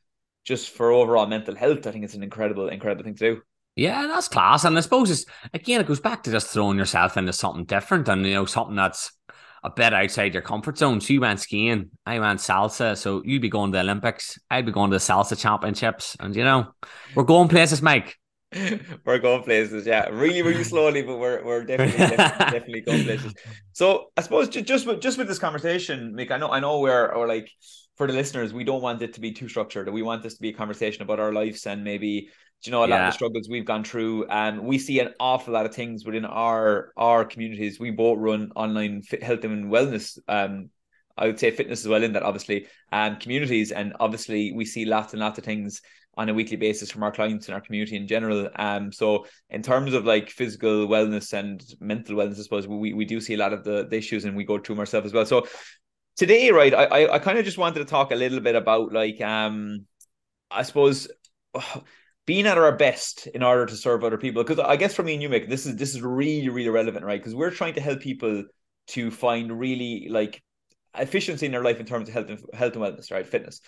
just 0.45 0.71
for 0.71 0.91
overall 0.91 1.25
mental 1.25 1.55
health, 1.55 1.87
I 1.87 1.91
think 1.91 2.03
it's 2.03 2.15
an 2.15 2.23
incredible 2.23 2.69
incredible 2.69 3.03
thing 3.03 3.15
to 3.15 3.35
do. 3.35 3.41
Yeah, 3.75 4.05
that's 4.07 4.27
class, 4.27 4.65
and 4.65 4.77
I 4.77 4.81
suppose 4.81 5.09
it's 5.09 5.25
again 5.53 5.81
it 5.81 5.87
goes 5.87 5.99
back 5.99 6.23
to 6.23 6.31
just 6.31 6.47
throwing 6.47 6.77
yourself 6.77 7.17
into 7.17 7.33
something 7.33 7.65
different, 7.65 8.07
and 8.07 8.25
you 8.25 8.33
know 8.33 8.45
something 8.45 8.75
that's 8.75 9.11
a 9.63 9.69
bit 9.69 9.93
outside 9.93 10.33
your 10.33 10.43
comfort 10.43 10.77
zone. 10.77 10.99
So 10.99 11.13
you 11.13 11.21
went 11.21 11.39
skiing, 11.39 11.89
I 12.05 12.19
went 12.19 12.41
salsa. 12.41 12.97
So 12.97 13.23
you'd 13.23 13.41
be 13.41 13.49
going 13.49 13.71
to 13.71 13.77
the 13.77 13.81
Olympics, 13.81 14.37
I'd 14.51 14.65
be 14.65 14.73
going 14.73 14.91
to 14.91 14.97
the 14.97 15.01
salsa 15.01 15.39
championships, 15.39 16.15
and 16.19 16.35
you 16.35 16.43
know 16.43 16.67
we're 17.15 17.23
going 17.23 17.47
places, 17.47 17.81
Mike. 17.81 18.17
we're 19.05 19.19
going 19.19 19.43
places, 19.43 19.85
yeah, 19.85 20.07
really, 20.09 20.41
really 20.41 20.63
slowly, 20.63 21.01
but 21.01 21.17
we're 21.17 21.43
we're 21.43 21.63
definitely 21.63 21.97
definitely, 21.97 22.45
definitely 22.59 22.81
going 22.81 23.03
places. 23.03 23.33
So 23.71 24.07
I 24.17 24.21
suppose 24.21 24.49
just 24.49 24.65
just 24.65 24.85
with 24.85 25.01
just 25.01 25.17
with 25.17 25.27
this 25.27 25.39
conversation, 25.39 26.13
Mick, 26.13 26.31
I 26.31 26.37
know 26.37 26.49
I 26.49 26.59
know 26.59 26.79
we're 26.79 27.07
or 27.07 27.27
like 27.27 27.49
for 27.95 28.07
the 28.07 28.13
listeners, 28.13 28.53
we 28.53 28.63
don't 28.63 28.81
want 28.81 29.01
it 29.01 29.13
to 29.13 29.21
be 29.21 29.31
too 29.31 29.47
structured. 29.47 29.89
We 29.89 30.01
want 30.01 30.23
this 30.23 30.35
to 30.35 30.41
be 30.41 30.49
a 30.49 30.53
conversation 30.53 31.03
about 31.03 31.19
our 31.19 31.31
lives 31.31 31.65
and 31.65 31.83
maybe 31.83 32.29
you 32.65 32.71
know 32.71 32.79
a 32.79 32.81
lot 32.81 32.89
yeah. 32.89 33.07
of 33.07 33.13
the 33.13 33.15
struggles 33.15 33.47
we've 33.49 33.65
gone 33.65 33.83
through. 33.83 34.25
And 34.27 34.61
we 34.63 34.77
see 34.77 34.99
an 34.99 35.13
awful 35.19 35.53
lot 35.53 35.65
of 35.65 35.75
things 35.75 36.05
within 36.05 36.25
our 36.25 36.91
our 36.97 37.25
communities. 37.25 37.79
We 37.79 37.91
both 37.91 38.19
run 38.19 38.51
online 38.55 39.01
fit, 39.01 39.23
health 39.23 39.43
and 39.43 39.71
wellness 39.71 40.17
um 40.27 40.69
I 41.15 41.27
would 41.27 41.39
say 41.39 41.51
fitness 41.51 41.81
as 41.81 41.87
well 41.87 42.03
in 42.03 42.13
that 42.13 42.23
obviously 42.23 42.67
and 42.91 43.15
um, 43.15 43.19
communities 43.19 43.71
and 43.71 43.93
obviously 43.99 44.51
we 44.51 44.65
see 44.65 44.85
lots 44.85 45.13
and 45.13 45.19
lots 45.19 45.37
of 45.37 45.43
things 45.43 45.81
on 46.15 46.29
a 46.29 46.33
weekly 46.33 46.57
basis 46.57 46.91
from 46.91 47.03
our 47.03 47.11
clients 47.11 47.47
and 47.47 47.55
our 47.55 47.61
community 47.61 47.95
in 47.95 48.07
general. 48.07 48.49
Um, 48.55 48.91
so 48.91 49.25
in 49.49 49.61
terms 49.61 49.93
of 49.93 50.05
like 50.05 50.29
physical 50.29 50.87
wellness 50.87 51.33
and 51.33 51.63
mental 51.79 52.15
wellness, 52.15 52.39
I 52.39 52.43
suppose 52.43 52.67
we, 52.67 52.93
we 52.93 53.05
do 53.05 53.19
see 53.19 53.33
a 53.33 53.37
lot 53.37 53.53
of 53.53 53.63
the, 53.63 53.87
the 53.87 53.97
issues 53.97 54.25
and 54.25 54.35
we 54.35 54.43
go 54.43 54.57
through 54.59 54.75
them 54.75 54.81
ourselves 54.81 55.07
as 55.07 55.13
well. 55.13 55.25
So 55.25 55.47
today, 56.15 56.51
right, 56.51 56.73
I, 56.73 56.83
I, 56.83 57.13
I 57.15 57.19
kind 57.19 57.39
of 57.39 57.45
just 57.45 57.57
wanted 57.57 57.79
to 57.79 57.85
talk 57.85 58.11
a 58.11 58.15
little 58.15 58.39
bit 58.39 58.55
about 58.55 58.93
like 58.93 59.19
um 59.21 59.85
I 60.51 60.63
suppose 60.63 61.07
being 62.25 62.47
at 62.47 62.57
our 62.57 62.71
best 62.75 63.27
in 63.27 63.43
order 63.43 63.65
to 63.65 63.75
serve 63.75 64.03
other 64.03 64.17
people. 64.17 64.43
Because 64.43 64.59
I 64.59 64.77
guess 64.77 64.93
for 64.93 65.03
me 65.03 65.13
and 65.13 65.21
you, 65.21 65.29
Mick, 65.29 65.49
this 65.49 65.65
is 65.65 65.75
this 65.75 65.93
is 65.93 66.01
really, 66.01 66.49
really 66.49 66.69
relevant, 66.69 67.05
right? 67.05 67.19
Because 67.19 67.35
we're 67.35 67.51
trying 67.51 67.73
to 67.73 67.81
help 67.81 67.99
people 67.99 68.43
to 68.87 69.11
find 69.11 69.59
really 69.59 70.07
like 70.09 70.41
efficiency 70.95 71.45
in 71.45 71.51
their 71.51 71.63
life 71.63 71.79
in 71.79 71.85
terms 71.85 72.07
of 72.07 72.13
health 72.13 72.29
and 72.29 72.39
health 72.53 72.75
and 72.75 72.83
wellness, 72.83 73.11
right? 73.11 73.27
Fitness. 73.27 73.61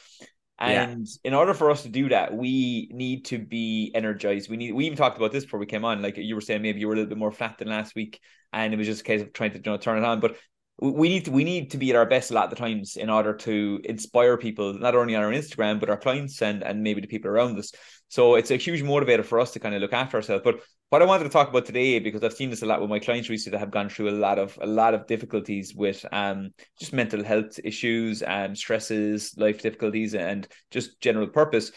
And 0.58 1.06
yeah. 1.06 1.30
in 1.30 1.34
order 1.34 1.54
for 1.54 1.70
us 1.70 1.84
to 1.84 1.90
do 1.90 2.10
that, 2.10 2.34
we 2.34 2.90
need 2.94 3.26
to 3.26 3.38
be 3.40 3.92
energized. 3.94 4.50
We 4.50 4.56
need. 4.56 4.72
We 4.72 4.86
even 4.86 4.98
talked 4.98 5.18
about 5.18 5.34
this 5.34 5.44
before 5.44 5.60
we 5.60 5.66
came 5.66 5.84
on. 5.84 6.02
Like 6.02 6.16
you 6.18 6.34
were 6.34 6.42
saying, 6.42 6.62
maybe 6.62 6.80
you 6.80 6.88
were 6.88 6.94
a 6.94 6.96
little 6.96 7.10
bit 7.10 7.18
more 7.18 7.32
flat 7.32 7.58
than 7.58 7.68
last 7.68 7.94
week, 7.94 8.22
and 8.54 8.74
it 8.74 8.78
was 8.78 8.88
just 8.88 9.02
a 9.02 9.04
case 9.04 9.22
of 9.22 9.34
trying 9.34 9.52
to 9.52 9.58
you 9.58 9.64
know, 9.66 9.78
turn 9.78 9.98
it 9.98 10.06
on. 10.06 10.22
But 10.22 10.38
we 10.80 11.10
need 11.10 11.26
to 11.26 11.32
we 11.32 11.44
need 11.44 11.72
to 11.72 11.78
be 11.78 11.90
at 11.90 11.96
our 11.96 12.06
best 12.06 12.32
a 12.32 12.34
lot 12.34 12.46
of 12.46 12.50
the 12.50 12.56
times 12.56 12.98
in 12.98 13.10
order 13.10 13.34
to 13.34 13.82
inspire 13.84 14.38
people, 14.38 14.74
not 14.74 14.96
only 14.96 15.16
on 15.16 15.24
our 15.24 15.32
Instagram 15.32 15.80
but 15.80 15.90
our 15.90 15.98
clients 15.98 16.42
and 16.42 16.64
and 16.64 16.84
maybe 16.84 17.02
the 17.02 17.08
people 17.08 17.32
around 17.32 17.58
us. 17.58 17.72
So 18.08 18.36
it's 18.36 18.52
a 18.52 18.58
huge 18.58 18.84
motivator 18.84 19.26
for 19.26 19.40
us 19.40 19.52
to 19.52 19.60
kind 19.60 19.76
of 19.76 19.82
look 19.82 19.94
after 19.94 20.18
ourselves. 20.18 20.44
But 20.44 20.62
what 20.90 21.02
I 21.02 21.06
wanted 21.06 21.24
to 21.26 21.30
talk 21.30 21.50
about 21.50 21.66
today, 21.66 22.00
because 22.00 22.24
I've 22.24 22.34
seen 22.34 22.50
this 22.50 22.62
a 22.62 22.66
lot 22.66 22.80
with 22.80 22.90
my 22.90 23.00
clients 23.00 23.30
recently 23.30 23.58
that 23.58 23.60
have 23.60 23.72
gone 23.72 23.90
through 23.90 24.10
a 24.10 24.12
lot 24.12 24.38
of 24.38 24.58
a 24.62 24.68
lot 24.68 24.94
of 24.94 25.08
difficulties 25.08 25.74
with 25.76 26.06
um 26.12 26.52
just 26.80 26.94
mental 26.94 27.24
health 27.24 27.60
issues 27.64 28.22
and 28.22 28.58
stresses, 28.58 29.34
life 29.38 29.62
difficulties, 29.62 30.14
and 30.14 30.48
just 30.72 31.02
general 31.02 31.28
purpose, 31.28 31.72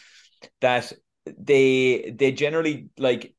that 0.61 0.93
they 1.39 2.15
they 2.17 2.33
generally 2.33 2.91
like 2.99 3.35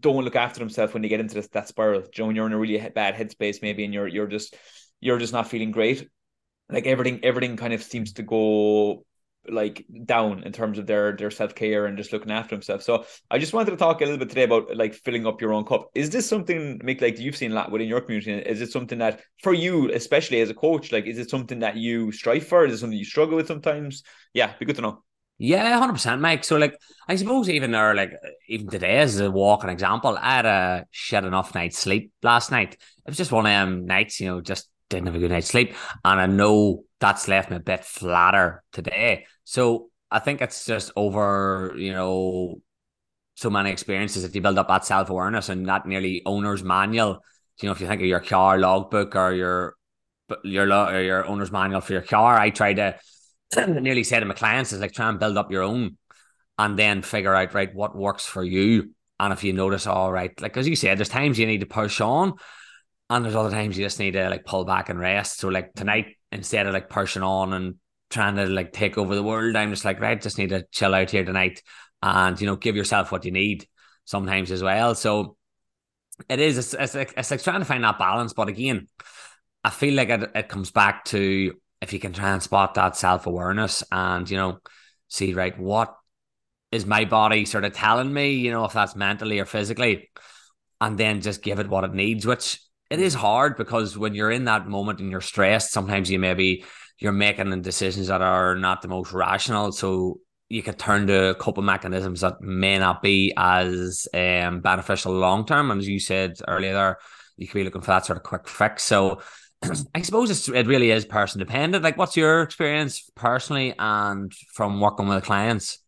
don't 0.00 0.24
look 0.24 0.36
after 0.36 0.58
themselves 0.60 0.92
when 0.92 1.02
they 1.02 1.08
get 1.08 1.20
into 1.20 1.34
this, 1.34 1.48
that 1.48 1.68
spiral. 1.68 2.02
You 2.14 2.24
know, 2.24 2.30
you're 2.30 2.46
in 2.46 2.52
a 2.52 2.58
really 2.58 2.78
bad 2.90 3.14
headspace, 3.14 3.62
maybe, 3.62 3.84
and 3.84 3.92
you're 3.92 4.08
you're 4.08 4.26
just 4.26 4.56
you're 5.00 5.18
just 5.18 5.32
not 5.32 5.48
feeling 5.48 5.70
great. 5.70 6.08
Like 6.70 6.86
everything, 6.86 7.20
everything 7.22 7.56
kind 7.56 7.74
of 7.74 7.82
seems 7.82 8.14
to 8.14 8.22
go 8.22 9.04
like 9.48 9.84
down 10.04 10.42
in 10.44 10.52
terms 10.52 10.78
of 10.78 10.86
their 10.86 11.16
their 11.16 11.30
self 11.30 11.54
care 11.54 11.86
and 11.86 11.96
just 11.96 12.12
looking 12.12 12.30
after 12.30 12.54
themselves. 12.54 12.84
So 12.84 13.04
I 13.30 13.38
just 13.38 13.52
wanted 13.52 13.72
to 13.72 13.76
talk 13.76 14.00
a 14.00 14.04
little 14.04 14.18
bit 14.18 14.28
today 14.28 14.44
about 14.44 14.76
like 14.76 14.94
filling 14.94 15.26
up 15.26 15.40
your 15.40 15.52
own 15.52 15.64
cup. 15.64 15.90
Is 15.94 16.10
this 16.10 16.28
something, 16.28 16.78
Mick, 16.80 17.00
like 17.00 17.18
you've 17.18 17.36
seen 17.36 17.52
a 17.52 17.54
lot 17.54 17.70
within 17.70 17.88
your 17.88 18.00
community? 18.00 18.48
Is 18.48 18.60
it 18.60 18.70
something 18.70 18.98
that 18.98 19.20
for 19.42 19.52
you, 19.52 19.90
especially 19.92 20.40
as 20.40 20.50
a 20.50 20.54
coach, 20.54 20.92
like 20.92 21.06
is 21.06 21.18
it 21.18 21.30
something 21.30 21.58
that 21.60 21.76
you 21.76 22.12
strive 22.12 22.46
for? 22.46 22.64
Is 22.64 22.74
it 22.74 22.78
something 22.78 22.98
you 22.98 23.04
struggle 23.04 23.36
with 23.36 23.48
sometimes? 23.48 24.02
Yeah, 24.32 24.52
be 24.58 24.66
good 24.66 24.76
to 24.76 24.82
know. 24.82 25.02
Yeah, 25.38 25.76
hundred 25.76 25.94
percent, 25.94 26.20
Mike. 26.20 26.44
So, 26.44 26.56
like, 26.56 26.78
I 27.08 27.16
suppose 27.16 27.48
even 27.48 27.72
there, 27.72 27.96
like, 27.96 28.12
even 28.48 28.68
today 28.68 28.98
as 28.98 29.18
a 29.18 29.28
walking 29.28 29.70
example, 29.70 30.16
I 30.20 30.36
had 30.36 30.46
a 30.46 30.86
shit 30.92 31.24
enough 31.24 31.52
night's 31.52 31.78
sleep 31.78 32.12
last 32.22 32.52
night. 32.52 32.74
It 32.74 32.80
was 33.06 33.16
just 33.16 33.32
one 33.32 33.46
of 33.46 33.50
them 33.50 33.84
nights, 33.86 34.20
you 34.20 34.28
know, 34.28 34.40
just 34.40 34.68
didn't 34.92 35.06
have 35.06 35.16
a 35.16 35.18
good 35.18 35.30
night's 35.30 35.48
sleep, 35.48 35.74
and 36.04 36.20
I 36.20 36.26
know 36.26 36.84
that's 37.00 37.28
left 37.28 37.50
me 37.50 37.56
a 37.56 37.60
bit 37.60 37.84
flatter 37.84 38.62
today. 38.72 39.26
So 39.44 39.90
I 40.10 40.18
think 40.18 40.40
it's 40.40 40.64
just 40.64 40.92
over, 40.94 41.74
you 41.76 41.92
know, 41.92 42.60
so 43.34 43.50
many 43.50 43.70
experiences 43.70 44.22
that 44.22 44.34
you 44.34 44.40
build 44.40 44.58
up 44.58 44.68
that 44.68 44.84
self 44.84 45.10
awareness 45.10 45.48
and 45.48 45.66
that 45.68 45.86
nearly 45.86 46.22
owner's 46.26 46.62
manual. 46.62 47.20
You 47.60 47.68
know, 47.68 47.72
if 47.72 47.80
you 47.80 47.86
think 47.86 48.00
of 48.00 48.06
your 48.06 48.20
car 48.20 48.58
logbook 48.58 49.16
or 49.16 49.32
your 49.32 49.74
your 50.44 50.72
or 50.72 51.00
your 51.00 51.26
owner's 51.26 51.50
manual 51.50 51.80
for 51.80 51.92
your 51.92 52.02
car, 52.02 52.38
I 52.38 52.50
try 52.50 52.74
to 52.74 52.98
nearly 53.66 54.04
say 54.04 54.20
to 54.20 54.26
my 54.26 54.34
clients 54.34 54.72
is 54.72 54.80
like 54.80 54.92
try 54.92 55.08
and 55.08 55.18
build 55.18 55.36
up 55.36 55.50
your 55.50 55.62
own, 55.62 55.96
and 56.58 56.78
then 56.78 57.02
figure 57.02 57.34
out 57.34 57.54
right 57.54 57.74
what 57.74 57.96
works 57.96 58.26
for 58.26 58.44
you. 58.44 58.94
And 59.18 59.32
if 59.32 59.44
you 59.44 59.52
notice, 59.52 59.86
all 59.86 60.10
right, 60.10 60.38
like 60.40 60.56
as 60.56 60.68
you 60.68 60.76
said, 60.76 60.98
there's 60.98 61.08
times 61.08 61.38
you 61.38 61.46
need 61.46 61.60
to 61.60 61.66
push 61.66 62.00
on, 62.00 62.34
And 63.12 63.22
there's 63.22 63.36
other 63.36 63.50
times 63.50 63.76
you 63.76 63.84
just 63.84 63.98
need 63.98 64.12
to 64.12 64.30
like 64.30 64.46
pull 64.46 64.64
back 64.64 64.88
and 64.88 64.98
rest. 64.98 65.38
So 65.38 65.48
like 65.48 65.74
tonight, 65.74 66.16
instead 66.30 66.66
of 66.66 66.72
like 66.72 66.88
pushing 66.88 67.22
on 67.22 67.52
and 67.52 67.74
trying 68.08 68.36
to 68.36 68.46
like 68.46 68.72
take 68.72 68.96
over 68.96 69.14
the 69.14 69.22
world, 69.22 69.54
I'm 69.54 69.68
just 69.68 69.84
like, 69.84 70.00
right, 70.00 70.18
just 70.18 70.38
need 70.38 70.48
to 70.48 70.64
chill 70.70 70.94
out 70.94 71.10
here 71.10 71.22
tonight 71.22 71.62
and 72.02 72.40
you 72.40 72.46
know, 72.46 72.56
give 72.56 72.74
yourself 72.74 73.12
what 73.12 73.26
you 73.26 73.30
need 73.30 73.66
sometimes 74.06 74.50
as 74.50 74.62
well. 74.62 74.94
So 74.94 75.36
it 76.26 76.40
is 76.40 76.56
it's, 76.56 76.72
it's, 76.72 76.94
like, 76.94 77.12
it's 77.14 77.30
like 77.30 77.42
trying 77.42 77.60
to 77.60 77.66
find 77.66 77.84
that 77.84 77.98
balance. 77.98 78.32
But 78.32 78.48
again, 78.48 78.88
I 79.62 79.68
feel 79.68 79.92
like 79.92 80.08
it, 80.08 80.30
it 80.34 80.48
comes 80.48 80.70
back 80.70 81.04
to 81.06 81.52
if 81.82 81.92
you 81.92 81.98
can 81.98 82.14
try 82.14 82.30
and 82.30 82.42
spot 82.42 82.72
that 82.74 82.96
self 82.96 83.26
awareness 83.26 83.84
and 83.92 84.28
you 84.30 84.38
know 84.38 84.60
see 85.08 85.34
right 85.34 85.58
what 85.58 85.94
is 86.70 86.86
my 86.86 87.04
body 87.04 87.44
sort 87.44 87.66
of 87.66 87.74
telling 87.74 88.10
me, 88.10 88.30
you 88.30 88.52
know, 88.52 88.64
if 88.64 88.72
that's 88.72 88.96
mentally 88.96 89.38
or 89.38 89.44
physically, 89.44 90.10
and 90.80 90.96
then 90.96 91.20
just 91.20 91.42
give 91.42 91.58
it 91.58 91.68
what 91.68 91.84
it 91.84 91.92
needs, 91.92 92.26
which 92.26 92.58
it 92.92 93.00
is 93.00 93.14
hard 93.14 93.56
because 93.56 93.96
when 93.96 94.14
you're 94.14 94.30
in 94.30 94.44
that 94.44 94.68
moment 94.68 95.00
and 95.00 95.10
you're 95.10 95.22
stressed, 95.22 95.72
sometimes 95.72 96.10
you 96.10 96.18
maybe 96.18 96.62
you're 96.98 97.10
making 97.10 97.62
decisions 97.62 98.08
that 98.08 98.20
are 98.20 98.54
not 98.54 98.82
the 98.82 98.88
most 98.88 99.14
rational. 99.14 99.72
So 99.72 100.20
you 100.50 100.62
could 100.62 100.78
turn 100.78 101.06
to 101.06 101.34
coping 101.38 101.64
mechanisms 101.64 102.20
that 102.20 102.42
may 102.42 102.78
not 102.78 103.00
be 103.00 103.32
as 103.34 104.06
um, 104.12 104.60
beneficial 104.60 105.14
long 105.14 105.46
term. 105.46 105.70
And 105.70 105.80
as 105.80 105.88
you 105.88 105.98
said 105.98 106.34
earlier, 106.46 106.74
there, 106.74 106.98
you 107.38 107.46
could 107.46 107.60
be 107.60 107.64
looking 107.64 107.80
for 107.80 107.92
that 107.92 108.04
sort 108.04 108.18
of 108.18 108.24
quick 108.24 108.46
fix. 108.46 108.82
So 108.82 109.22
I 109.94 110.02
suppose 110.02 110.30
it's, 110.30 110.46
it 110.50 110.66
really 110.66 110.90
is 110.90 111.06
person 111.06 111.38
dependent. 111.38 111.82
Like, 111.82 111.96
what's 111.96 112.14
your 112.14 112.42
experience 112.42 113.10
personally 113.14 113.74
and 113.78 114.30
from 114.52 114.82
working 114.82 115.08
with 115.08 115.24
clients? 115.24 115.78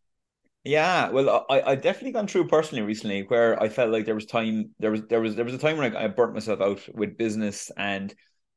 Yeah, 0.64 1.11
well, 1.11 1.44
I 1.50 1.61
I 1.62 1.75
definitely 1.75 2.12
gone 2.12 2.26
through 2.26 2.49
personally 2.49 2.83
recently 2.83 3.23
where 3.23 3.62
I 3.62 3.68
felt 3.68 3.90
like 3.90 4.06
there 4.06 4.14
was 4.14 4.25
time 4.25 4.75
there 4.78 4.90
was 4.90 5.02
there 5.09 5.21
was 5.21 5.37
there 5.37 5.44
was 5.44 5.52
a 5.54 5.59
time 5.59 5.76
when 5.76 5.94
I, 5.94 6.04
I 6.04 6.09
burnt 6.09 6.33
myself 6.33 6.61
out 6.62 6.80
with 6.94 7.18
business 7.18 7.71
and 7.76 8.14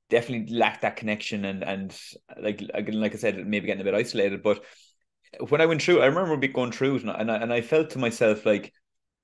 definitely 0.09 0.55
lacked 0.55 0.81
that 0.83 0.95
connection 0.95 1.43
and 1.43 1.63
and 1.63 1.97
like 2.41 2.63
again 2.73 3.01
like 3.01 3.13
I 3.13 3.17
said 3.17 3.45
maybe 3.45 3.67
getting 3.67 3.81
a 3.81 3.83
bit 3.83 3.93
isolated. 3.93 4.41
But 4.41 4.63
when 5.49 5.61
I 5.61 5.65
went 5.65 5.81
through, 5.81 6.01
I 6.01 6.07
remember 6.07 6.47
going 6.47 6.71
through 6.71 6.97
it 6.97 7.03
and 7.03 7.31
I, 7.31 7.35
and 7.37 7.51
I 7.53 7.61
felt 7.61 7.91
to 7.91 7.99
myself 7.99 8.45
like 8.45 8.73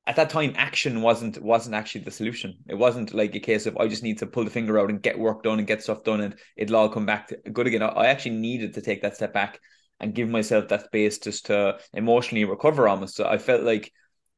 at 0.07 0.17
that 0.17 0.29
time 0.29 0.53
action 0.57 1.01
wasn't 1.01 1.41
wasn't 1.41 1.75
actually 1.75 2.03
the 2.03 2.11
solution. 2.11 2.57
It 2.67 2.75
wasn't 2.75 3.13
like 3.13 3.35
a 3.35 3.39
case 3.39 3.65
of 3.65 3.77
i 3.77 3.87
just 3.87 4.03
need 4.03 4.19
to 4.19 4.27
pull 4.27 4.45
the 4.45 4.51
finger 4.51 4.79
out 4.79 4.89
and 4.89 5.01
get 5.01 5.19
work 5.19 5.43
done 5.43 5.59
and 5.59 5.67
get 5.67 5.83
stuff 5.83 6.03
done 6.03 6.21
and 6.21 6.35
it'll 6.57 6.77
all 6.77 6.89
come 6.89 7.05
back 7.05 7.29
to 7.29 7.37
good 7.37 7.67
again. 7.67 7.83
I 7.83 8.07
actually 8.07 8.37
needed 8.37 8.73
to 8.75 8.81
take 8.81 9.03
that 9.03 9.15
step 9.15 9.33
back 9.33 9.59
and 10.03 10.13
give 10.13 10.29
myself 10.29 10.67
that 10.67 10.85
space 10.85 11.17
just 11.17 11.47
to 11.47 11.77
emotionally 11.93 12.45
recover 12.45 12.87
almost 12.87 13.15
so 13.15 13.25
i 13.27 13.37
felt 13.37 13.63
like 13.63 13.91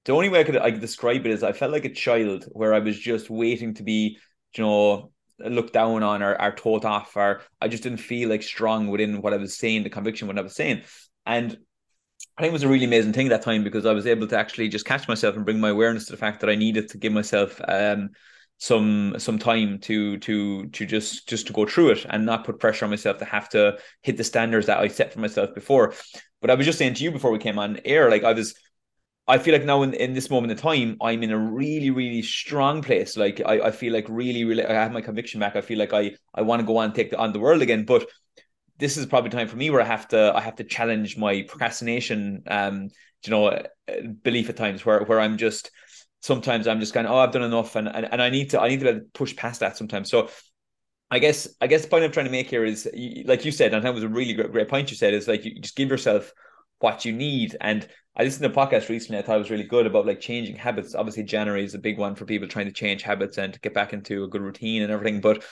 the 0.05 0.13
only 0.13 0.29
way 0.29 0.39
i 0.39 0.43
could, 0.43 0.57
I 0.57 0.71
could 0.71 0.81
describe 0.81 1.25
it 1.25 1.31
is 1.31 1.43
i 1.43 1.51
felt 1.51 1.71
like 1.71 1.85
a 1.85 1.93
child 1.93 2.45
where 2.51 2.73
i 2.73 2.79
was 2.79 2.97
just 2.97 3.29
waiting 3.29 3.73
to 3.75 3.83
be 3.83 4.17
you 4.55 4.63
know 4.63 5.11
looked 5.39 5.73
down 5.73 6.01
on 6.01 6.23
or, 6.23 6.41
or 6.41 6.51
told 6.51 6.85
off 6.85 7.17
or 7.17 7.41
i 7.59 7.67
just 7.67 7.83
didn't 7.83 7.97
feel 7.97 8.29
like 8.29 8.43
strong 8.43 8.87
within 8.87 9.21
what 9.21 9.33
i 9.33 9.37
was 9.37 9.57
saying 9.57 9.83
the 9.83 9.89
conviction 9.89 10.27
what 10.27 10.39
i 10.39 10.41
was 10.41 10.55
saying. 10.55 10.83
And 11.25 11.57
I 12.37 12.41
think 12.41 12.51
it 12.51 12.53
was 12.53 12.63
a 12.63 12.67
really 12.67 12.85
amazing 12.85 13.13
thing 13.13 13.29
that 13.29 13.41
time 13.41 13.63
because 13.63 13.85
I 13.85 13.93
was 13.93 14.05
able 14.05 14.27
to 14.27 14.37
actually 14.37 14.67
just 14.67 14.85
catch 14.85 15.07
myself 15.07 15.35
and 15.35 15.45
bring 15.45 15.59
my 15.59 15.69
awareness 15.69 16.05
to 16.05 16.11
the 16.11 16.17
fact 16.17 16.41
that 16.41 16.49
I 16.49 16.55
needed 16.55 16.89
to 16.89 16.97
give 16.97 17.13
myself 17.13 17.59
um, 17.67 18.09
some 18.57 19.15
some 19.17 19.37
time 19.37 19.79
to 19.79 20.17
to 20.19 20.67
to 20.67 20.85
just 20.85 21.27
just 21.27 21.47
to 21.47 21.53
go 21.53 21.65
through 21.65 21.89
it 21.89 22.05
and 22.09 22.25
not 22.25 22.45
put 22.45 22.59
pressure 22.59 22.85
on 22.85 22.91
myself 22.91 23.17
to 23.17 23.25
have 23.25 23.49
to 23.49 23.77
hit 24.01 24.17
the 24.17 24.23
standards 24.23 24.67
that 24.67 24.79
I 24.79 24.87
set 24.87 25.13
for 25.13 25.19
myself 25.19 25.53
before. 25.53 25.93
But 26.41 26.49
I 26.49 26.55
was 26.55 26.65
just 26.65 26.77
saying 26.77 26.93
to 26.95 27.03
you 27.03 27.11
before 27.11 27.31
we 27.31 27.39
came 27.39 27.59
on 27.59 27.79
air, 27.85 28.09
like 28.09 28.23
I 28.23 28.33
was 28.33 28.55
I 29.27 29.39
feel 29.39 29.53
like 29.53 29.65
now 29.65 29.81
in, 29.81 29.93
in 29.95 30.13
this 30.13 30.29
moment 30.29 30.51
in 30.51 30.57
time, 30.57 30.97
I'm 31.01 31.23
in 31.23 31.31
a 31.31 31.37
really, 31.37 31.89
really 31.89 32.21
strong 32.21 32.83
place. 32.83 33.17
Like 33.17 33.41
I, 33.43 33.59
I 33.59 33.71
feel 33.71 33.91
like 33.91 34.05
really, 34.07 34.43
really 34.43 34.63
I 34.63 34.73
have 34.73 34.91
my 34.91 35.01
conviction 35.01 35.39
back. 35.39 35.55
I 35.55 35.61
feel 35.61 35.79
like 35.79 35.93
I 35.93 36.15
I 36.33 36.43
want 36.43 36.59
to 36.59 36.65
go 36.65 36.77
on 36.77 36.85
and 36.85 36.95
take 36.95 37.11
the, 37.11 37.17
on 37.17 37.33
the 37.33 37.39
world 37.39 37.61
again. 37.61 37.85
But 37.85 38.07
this 38.77 38.97
is 38.97 39.05
probably 39.05 39.31
time 39.31 39.47
for 39.47 39.55
me 39.55 39.69
where 39.69 39.81
I 39.81 39.85
have 39.85 40.07
to 40.09 40.31
I 40.35 40.41
have 40.41 40.55
to 40.57 40.63
challenge 40.63 41.17
my 41.17 41.43
procrastination 41.47 42.43
um 42.47 42.89
you 43.23 43.31
know 43.31 43.63
belief 44.23 44.49
at 44.49 44.57
times 44.57 44.85
where 44.85 45.03
where 45.03 45.19
I'm 45.19 45.37
just 45.37 45.71
sometimes 46.25 46.67
I'm 46.67 46.79
just 46.79 46.93
kind 46.93 47.05
of 47.05 47.13
oh 47.13 47.19
I've 47.19 47.31
done 47.31 47.43
enough 47.43 47.75
and 47.75 47.87
and, 47.87 48.11
and 48.11 48.21
I 48.21 48.29
need 48.29 48.49
to 48.49 48.59
I 48.59 48.67
need 48.69 48.79
to 48.79 49.01
push 49.13 49.35
past 49.35 49.59
that 49.59 49.77
sometimes. 49.77 50.09
So 50.09 50.29
I 51.11 51.19
guess 51.19 51.47
I 51.61 51.67
guess 51.67 51.83
the 51.83 51.87
point 51.87 52.03
I'm 52.03 52.11
trying 52.11 52.25
to 52.25 52.31
make 52.31 52.49
here 52.49 52.65
is 52.65 52.89
like 53.25 53.45
you 53.45 53.51
said 53.51 53.73
and 53.73 53.85
that 53.85 53.93
was 53.93 54.03
a 54.03 54.09
really 54.09 54.33
great, 54.33 54.51
great 54.51 54.67
point 54.67 54.89
you 54.89 54.97
said 54.97 55.13
is 55.13 55.27
like 55.27 55.45
you 55.45 55.59
just 55.59 55.75
give 55.75 55.89
yourself 55.89 56.33
what 56.79 57.05
you 57.05 57.13
need. 57.13 57.55
And 57.61 57.87
I 58.17 58.23
listened 58.23 58.43
to 58.43 58.59
a 58.59 58.65
podcast 58.65 58.89
recently 58.89 59.19
I 59.19 59.21
thought 59.21 59.35
it 59.35 59.39
was 59.39 59.51
really 59.51 59.63
good 59.65 59.85
about 59.85 60.07
like 60.07 60.19
changing 60.19 60.55
habits. 60.55 60.95
Obviously 60.95 61.23
January 61.23 61.63
is 61.63 61.75
a 61.75 61.79
big 61.79 61.99
one 61.99 62.15
for 62.15 62.25
people 62.25 62.47
trying 62.47 62.65
to 62.65 62.73
change 62.73 63.03
habits 63.03 63.37
and 63.37 63.61
get 63.61 63.75
back 63.75 63.93
into 63.93 64.23
a 64.23 64.27
good 64.27 64.41
routine 64.41 64.81
and 64.81 64.91
everything 64.91 65.21
but 65.21 65.43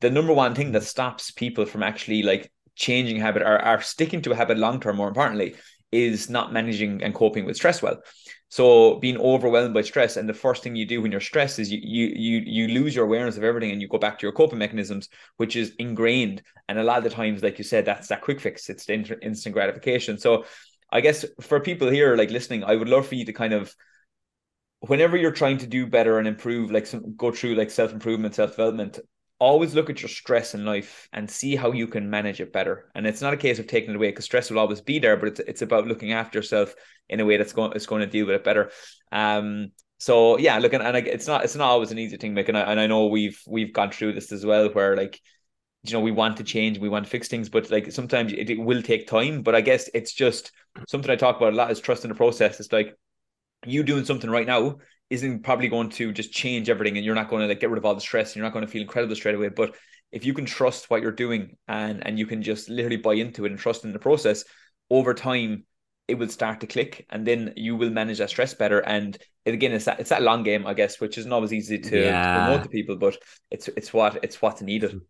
the 0.00 0.10
number 0.10 0.32
one 0.32 0.54
thing 0.54 0.72
that 0.72 0.84
stops 0.84 1.30
people 1.30 1.64
from 1.64 1.82
actually 1.82 2.22
like 2.22 2.52
changing 2.76 3.16
habit 3.16 3.42
or 3.42 3.58
are 3.58 3.80
sticking 3.80 4.22
to 4.22 4.32
a 4.32 4.36
habit 4.36 4.56
long 4.56 4.80
term, 4.80 4.96
more 4.96 5.08
importantly, 5.08 5.56
is 5.90 6.30
not 6.30 6.52
managing 6.52 7.02
and 7.02 7.14
coping 7.14 7.44
with 7.44 7.56
stress 7.56 7.82
well. 7.82 7.98
So 8.50 8.96
being 8.96 9.18
overwhelmed 9.18 9.74
by 9.74 9.82
stress, 9.82 10.16
and 10.16 10.28
the 10.28 10.34
first 10.34 10.62
thing 10.62 10.74
you 10.74 10.86
do 10.86 11.02
when 11.02 11.12
you're 11.12 11.20
stressed 11.20 11.58
is 11.58 11.70
you 11.70 11.80
you 11.82 12.06
you 12.16 12.38
you 12.46 12.68
lose 12.68 12.94
your 12.94 13.04
awareness 13.04 13.36
of 13.36 13.44
everything, 13.44 13.72
and 13.72 13.82
you 13.82 13.88
go 13.88 13.98
back 13.98 14.18
to 14.18 14.26
your 14.26 14.32
coping 14.32 14.58
mechanisms, 14.58 15.08
which 15.36 15.54
is 15.54 15.74
ingrained. 15.78 16.42
And 16.68 16.78
a 16.78 16.82
lot 16.84 16.98
of 16.98 17.04
the 17.04 17.10
times, 17.10 17.42
like 17.42 17.58
you 17.58 17.64
said, 17.64 17.84
that's 17.84 18.08
that 18.08 18.22
quick 18.22 18.40
fix. 18.40 18.70
It's 18.70 18.86
the 18.86 19.18
instant 19.22 19.54
gratification. 19.54 20.18
So 20.18 20.44
I 20.90 21.00
guess 21.02 21.24
for 21.40 21.60
people 21.60 21.90
here 21.90 22.16
like 22.16 22.30
listening, 22.30 22.64
I 22.64 22.74
would 22.74 22.88
love 22.88 23.06
for 23.06 23.16
you 23.16 23.26
to 23.26 23.32
kind 23.32 23.52
of 23.52 23.74
whenever 24.80 25.16
you're 25.16 25.32
trying 25.32 25.58
to 25.58 25.66
do 25.66 25.86
better 25.86 26.18
and 26.18 26.28
improve, 26.28 26.70
like 26.70 26.86
some 26.86 27.14
go 27.16 27.30
through 27.30 27.54
like 27.54 27.70
self 27.70 27.92
improvement, 27.92 28.34
self 28.34 28.50
development, 28.50 28.98
always 29.38 29.74
look 29.74 29.88
at 29.88 30.02
your 30.02 30.08
stress 30.08 30.54
in 30.54 30.64
life 30.64 31.08
and 31.12 31.30
see 31.30 31.54
how 31.54 31.72
you 31.72 31.86
can 31.86 32.10
manage 32.10 32.40
it 32.40 32.52
better. 32.52 32.90
And 32.94 33.06
it's 33.06 33.20
not 33.20 33.34
a 33.34 33.38
case 33.38 33.58
of 33.58 33.66
taking 33.66 33.90
it 33.90 33.96
away 33.96 34.08
because 34.08 34.24
stress 34.24 34.50
will 34.50 34.58
always 34.58 34.80
be 34.80 34.98
there, 34.98 35.16
but 35.16 35.28
it's 35.28 35.40
it's 35.40 35.62
about 35.62 35.86
looking 35.86 36.12
after 36.12 36.38
yourself 36.38 36.74
in 37.08 37.20
a 37.20 37.24
way 37.24 37.36
that's 37.36 37.52
going 37.52 37.72
it's 37.74 37.86
going 37.86 38.00
to 38.00 38.06
deal 38.06 38.26
with 38.26 38.36
it 38.36 38.44
better. 38.44 38.70
Um. 39.12 39.72
So 40.00 40.38
yeah, 40.38 40.58
look, 40.58 40.72
and, 40.72 40.82
and 40.82 40.96
it's 40.96 41.26
not 41.26 41.44
it's 41.44 41.56
not 41.56 41.68
always 41.68 41.90
an 41.90 41.98
easy 41.98 42.16
thing, 42.16 42.34
Mick, 42.34 42.48
and 42.48 42.56
I, 42.56 42.60
and 42.62 42.78
I 42.78 42.86
know 42.86 43.06
we've 43.06 43.40
we've 43.48 43.72
gone 43.72 43.90
through 43.90 44.12
this 44.12 44.30
as 44.30 44.46
well, 44.46 44.68
where 44.70 44.96
like 44.96 45.20
you 45.82 45.92
know 45.92 46.00
we 46.00 46.12
want 46.12 46.36
to 46.36 46.44
change, 46.44 46.78
we 46.78 46.88
want 46.88 47.04
to 47.04 47.10
fix 47.10 47.26
things, 47.26 47.48
but 47.48 47.70
like 47.70 47.90
sometimes 47.90 48.32
it, 48.32 48.50
it 48.50 48.60
will 48.60 48.82
take 48.82 49.08
time. 49.08 49.42
But 49.42 49.56
I 49.56 49.60
guess 49.60 49.90
it's 49.94 50.12
just 50.12 50.52
something 50.86 51.10
I 51.10 51.16
talk 51.16 51.36
about 51.36 51.52
a 51.52 51.56
lot 51.56 51.72
is 51.72 51.80
trust 51.80 52.04
in 52.04 52.10
the 52.10 52.14
process. 52.14 52.60
It's 52.60 52.72
like 52.72 52.94
you 53.66 53.82
doing 53.82 54.04
something 54.04 54.30
right 54.30 54.46
now 54.46 54.76
isn't 55.10 55.42
probably 55.42 55.68
going 55.68 55.88
to 55.88 56.12
just 56.12 56.32
change 56.32 56.68
everything 56.68 56.96
and 56.96 57.04
you're 57.04 57.14
not 57.14 57.28
going 57.28 57.42
to 57.42 57.48
like 57.48 57.60
get 57.60 57.70
rid 57.70 57.78
of 57.78 57.84
all 57.84 57.94
the 57.94 58.00
stress 58.00 58.30
and 58.30 58.36
you're 58.36 58.44
not 58.44 58.52
going 58.52 58.64
to 58.64 58.70
feel 58.70 58.82
incredible 58.82 59.16
straight 59.16 59.34
away. 59.34 59.48
But 59.48 59.74
if 60.12 60.24
you 60.24 60.34
can 60.34 60.44
trust 60.44 60.90
what 60.90 61.02
you're 61.02 61.12
doing 61.12 61.56
and 61.66 62.06
and 62.06 62.18
you 62.18 62.26
can 62.26 62.42
just 62.42 62.68
literally 62.68 62.96
buy 62.96 63.14
into 63.14 63.44
it 63.44 63.50
and 63.50 63.58
trust 63.58 63.84
in 63.84 63.92
the 63.92 63.98
process 63.98 64.44
over 64.90 65.14
time 65.14 65.64
it 66.06 66.18
will 66.18 66.28
start 66.28 66.60
to 66.60 66.66
click 66.66 67.06
and 67.10 67.26
then 67.26 67.52
you 67.56 67.76
will 67.76 67.90
manage 67.90 68.18
that 68.18 68.30
stress 68.30 68.54
better. 68.54 68.80
And 68.80 69.16
it, 69.44 69.54
again 69.54 69.72
it's 69.72 69.84
that 69.86 70.00
it's 70.00 70.10
that 70.10 70.22
long 70.22 70.42
game 70.42 70.66
i 70.66 70.74
guess 70.74 71.00
which 71.00 71.16
isn't 71.16 71.32
always 71.32 71.54
easy 71.54 71.78
to, 71.78 72.04
yeah. 72.04 72.22
to 72.22 72.44
promote 72.44 72.62
to 72.64 72.68
people 72.68 72.96
but 72.96 73.16
it's 73.50 73.68
it's 73.68 73.94
what 73.94 74.18
it's 74.22 74.42
what's 74.42 74.62
needed. 74.62 75.00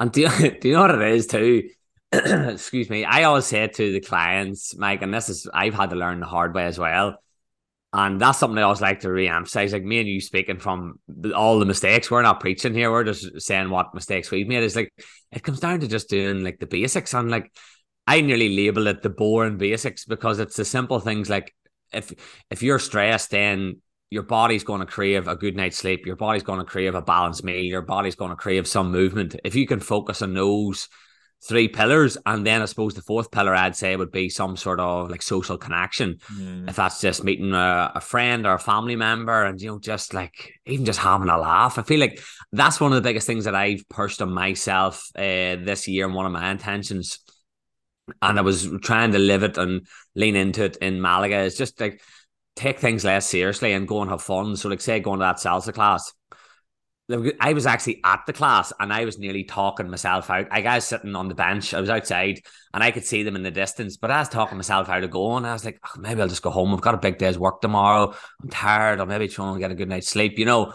And 0.00 0.10
do 0.10 0.22
you, 0.22 0.50
do 0.60 0.68
you 0.68 0.74
know 0.74 0.82
what 0.82 0.90
it 0.90 1.12
is 1.12 1.26
too? 1.26 1.68
Excuse 2.12 2.90
me. 2.90 3.04
I 3.04 3.24
always 3.24 3.46
say 3.46 3.66
to 3.66 3.92
the 3.92 4.00
clients 4.00 4.74
mike 4.76 5.02
and 5.02 5.12
this 5.12 5.28
is 5.28 5.46
i've 5.52 5.74
had 5.74 5.90
to 5.90 5.96
learn 5.96 6.20
the 6.20 6.26
hard 6.26 6.54
way 6.54 6.64
as 6.64 6.78
well 6.78 7.18
and 7.92 8.20
that's 8.20 8.38
something 8.38 8.58
I 8.58 8.62
always 8.62 8.80
like 8.80 9.00
to 9.00 9.12
re-emphasize. 9.12 9.72
Like 9.72 9.84
me 9.84 10.00
and 10.00 10.08
you 10.08 10.20
speaking 10.20 10.58
from 10.58 10.98
all 11.34 11.58
the 11.58 11.66
mistakes. 11.66 12.10
We're 12.10 12.22
not 12.22 12.40
preaching 12.40 12.72
here. 12.72 12.90
We're 12.90 13.04
just 13.04 13.42
saying 13.42 13.68
what 13.68 13.94
mistakes 13.94 14.30
we've 14.30 14.48
made. 14.48 14.62
Is 14.62 14.76
like 14.76 14.92
it 15.30 15.42
comes 15.42 15.60
down 15.60 15.80
to 15.80 15.88
just 15.88 16.08
doing 16.08 16.42
like 16.42 16.58
the 16.58 16.66
basics. 16.66 17.12
And 17.12 17.30
like 17.30 17.52
I 18.06 18.22
nearly 18.22 18.56
label 18.56 18.86
it 18.86 19.02
the 19.02 19.10
boring 19.10 19.58
basics 19.58 20.06
because 20.06 20.38
it's 20.38 20.56
the 20.56 20.64
simple 20.64 21.00
things 21.00 21.28
like 21.28 21.54
if 21.92 22.12
if 22.50 22.62
you're 22.62 22.78
stressed, 22.78 23.30
then 23.30 23.82
your 24.08 24.22
body's 24.22 24.64
going 24.64 24.80
to 24.80 24.86
crave 24.86 25.28
a 25.28 25.36
good 25.36 25.56
night's 25.56 25.76
sleep. 25.76 26.06
Your 26.06 26.16
body's 26.16 26.42
going 26.42 26.58
to 26.60 26.64
crave 26.64 26.94
a 26.94 27.02
balanced 27.02 27.44
meal. 27.44 27.62
Your 27.62 27.82
body's 27.82 28.14
going 28.14 28.30
to 28.30 28.36
crave 28.36 28.66
some 28.66 28.90
movement. 28.90 29.36
If 29.44 29.54
you 29.54 29.66
can 29.66 29.80
focus 29.80 30.22
on 30.22 30.32
those 30.32 30.88
three 31.44 31.68
pillars. 31.68 32.16
And 32.24 32.46
then 32.46 32.62
I 32.62 32.66
suppose 32.66 32.94
the 32.94 33.02
fourth 33.02 33.30
pillar 33.30 33.54
I'd 33.54 33.76
say 33.76 33.96
would 33.96 34.12
be 34.12 34.28
some 34.28 34.56
sort 34.56 34.80
of 34.80 35.10
like 35.10 35.22
social 35.22 35.58
connection. 35.58 36.18
Mm. 36.32 36.68
If 36.68 36.76
that's 36.76 37.00
just 37.00 37.24
meeting 37.24 37.52
a, 37.52 37.92
a, 37.94 38.00
friend 38.00 38.46
or 38.46 38.54
a 38.54 38.58
family 38.58 38.96
member 38.96 39.44
and, 39.44 39.60
you 39.60 39.68
know, 39.68 39.78
just 39.78 40.14
like 40.14 40.54
even 40.66 40.84
just 40.84 41.00
having 41.00 41.28
a 41.28 41.38
laugh. 41.38 41.78
I 41.78 41.82
feel 41.82 42.00
like 42.00 42.20
that's 42.52 42.80
one 42.80 42.92
of 42.92 42.96
the 42.96 43.08
biggest 43.08 43.26
things 43.26 43.44
that 43.44 43.54
I've 43.54 43.88
pushed 43.88 44.22
on 44.22 44.32
myself 44.32 45.10
uh, 45.16 45.58
this 45.58 45.88
year 45.88 46.06
and 46.06 46.14
one 46.14 46.26
of 46.26 46.32
my 46.32 46.50
intentions. 46.50 47.18
And 48.20 48.38
I 48.38 48.42
was 48.42 48.68
trying 48.82 49.12
to 49.12 49.18
live 49.18 49.42
it 49.42 49.58
and 49.58 49.86
lean 50.14 50.36
into 50.36 50.64
it 50.64 50.76
in 50.76 51.00
Malaga 51.00 51.38
is 51.38 51.56
just 51.56 51.80
like 51.80 52.02
take 52.56 52.78
things 52.78 53.04
less 53.04 53.28
seriously 53.28 53.72
and 53.72 53.88
go 53.88 54.02
and 54.02 54.10
have 54.10 54.22
fun. 54.22 54.56
So, 54.56 54.68
like, 54.68 54.80
say, 54.80 55.00
going 55.00 55.20
to 55.20 55.24
that 55.24 55.36
salsa 55.36 55.72
class 55.72 56.12
I 57.10 57.52
was 57.52 57.66
actually 57.66 58.00
at 58.04 58.20
the 58.26 58.32
class 58.32 58.72
and 58.78 58.92
I 58.92 59.04
was 59.04 59.18
nearly 59.18 59.44
talking 59.44 59.90
myself 59.90 60.30
out. 60.30 60.46
I 60.50 60.62
was 60.76 60.84
sitting 60.84 61.14
on 61.14 61.28
the 61.28 61.34
bench. 61.34 61.74
I 61.74 61.80
was 61.80 61.90
outside 61.90 62.40
and 62.72 62.82
I 62.82 62.90
could 62.90 63.04
see 63.04 63.22
them 63.22 63.36
in 63.36 63.42
the 63.42 63.50
distance, 63.50 63.96
but 63.96 64.10
I 64.10 64.20
was 64.20 64.28
talking 64.28 64.56
myself 64.56 64.88
out 64.88 65.02
of 65.04 65.10
going. 65.10 65.44
I 65.44 65.52
was 65.52 65.64
like, 65.64 65.80
oh, 65.84 66.00
maybe 66.00 66.22
I'll 66.22 66.28
just 66.28 66.42
go 66.42 66.50
home. 66.50 66.72
I've 66.72 66.80
got 66.80 66.94
a 66.94 66.98
big 66.98 67.18
day's 67.18 67.38
work 67.38 67.60
tomorrow. 67.60 68.14
I'm 68.42 68.48
tired. 68.48 69.00
I'll 69.00 69.06
maybe 69.06 69.28
try 69.28 69.50
and 69.50 69.58
get 69.58 69.70
a 69.70 69.74
good 69.74 69.88
night's 69.88 70.08
sleep, 70.08 70.38
you 70.38 70.44
know. 70.44 70.72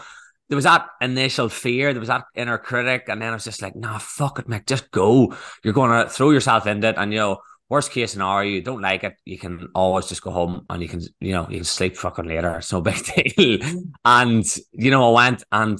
there 0.48 0.56
was 0.56 0.64
that 0.64 0.86
initial 1.00 1.48
fear, 1.48 1.92
there 1.92 2.00
was 2.00 2.08
that 2.08 2.24
inner 2.34 2.58
critic, 2.58 3.04
and 3.08 3.20
then 3.20 3.30
I 3.30 3.34
was 3.34 3.44
just 3.44 3.62
like, 3.62 3.74
nah, 3.74 3.98
fuck 3.98 4.38
it, 4.38 4.48
Mick, 4.48 4.66
just 4.66 4.90
go. 4.90 5.34
You're 5.64 5.74
going 5.74 5.90
to 5.90 6.10
throw 6.10 6.30
yourself 6.30 6.66
into 6.66 6.88
it, 6.88 6.96
and 6.98 7.12
you 7.12 7.18
know, 7.18 7.38
worst 7.68 7.90
case 7.90 8.12
scenario, 8.12 8.50
you 8.50 8.62
don't 8.62 8.80
like 8.80 9.04
it, 9.04 9.14
you 9.24 9.38
can 9.38 9.68
always 9.74 10.06
just 10.06 10.22
go 10.22 10.30
home 10.30 10.64
and 10.70 10.82
you 10.82 10.88
can, 10.88 11.00
you 11.20 11.32
know, 11.32 11.46
you 11.48 11.56
can 11.56 11.64
sleep 11.64 11.96
fucking 11.96 12.26
later. 12.26 12.56
It's 12.56 12.72
no 12.72 12.80
big 12.80 13.04
deal. 13.04 13.58
Mm. 13.58 13.90
and 14.04 14.44
you 14.72 14.90
know, 14.90 15.14
I 15.14 15.24
went 15.24 15.44
and 15.52 15.78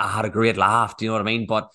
I 0.00 0.08
had 0.08 0.24
a 0.24 0.30
great 0.30 0.56
laugh. 0.56 0.96
Do 0.96 1.04
you 1.04 1.10
know 1.10 1.14
what 1.14 1.22
I 1.22 1.24
mean? 1.24 1.46
But 1.46 1.68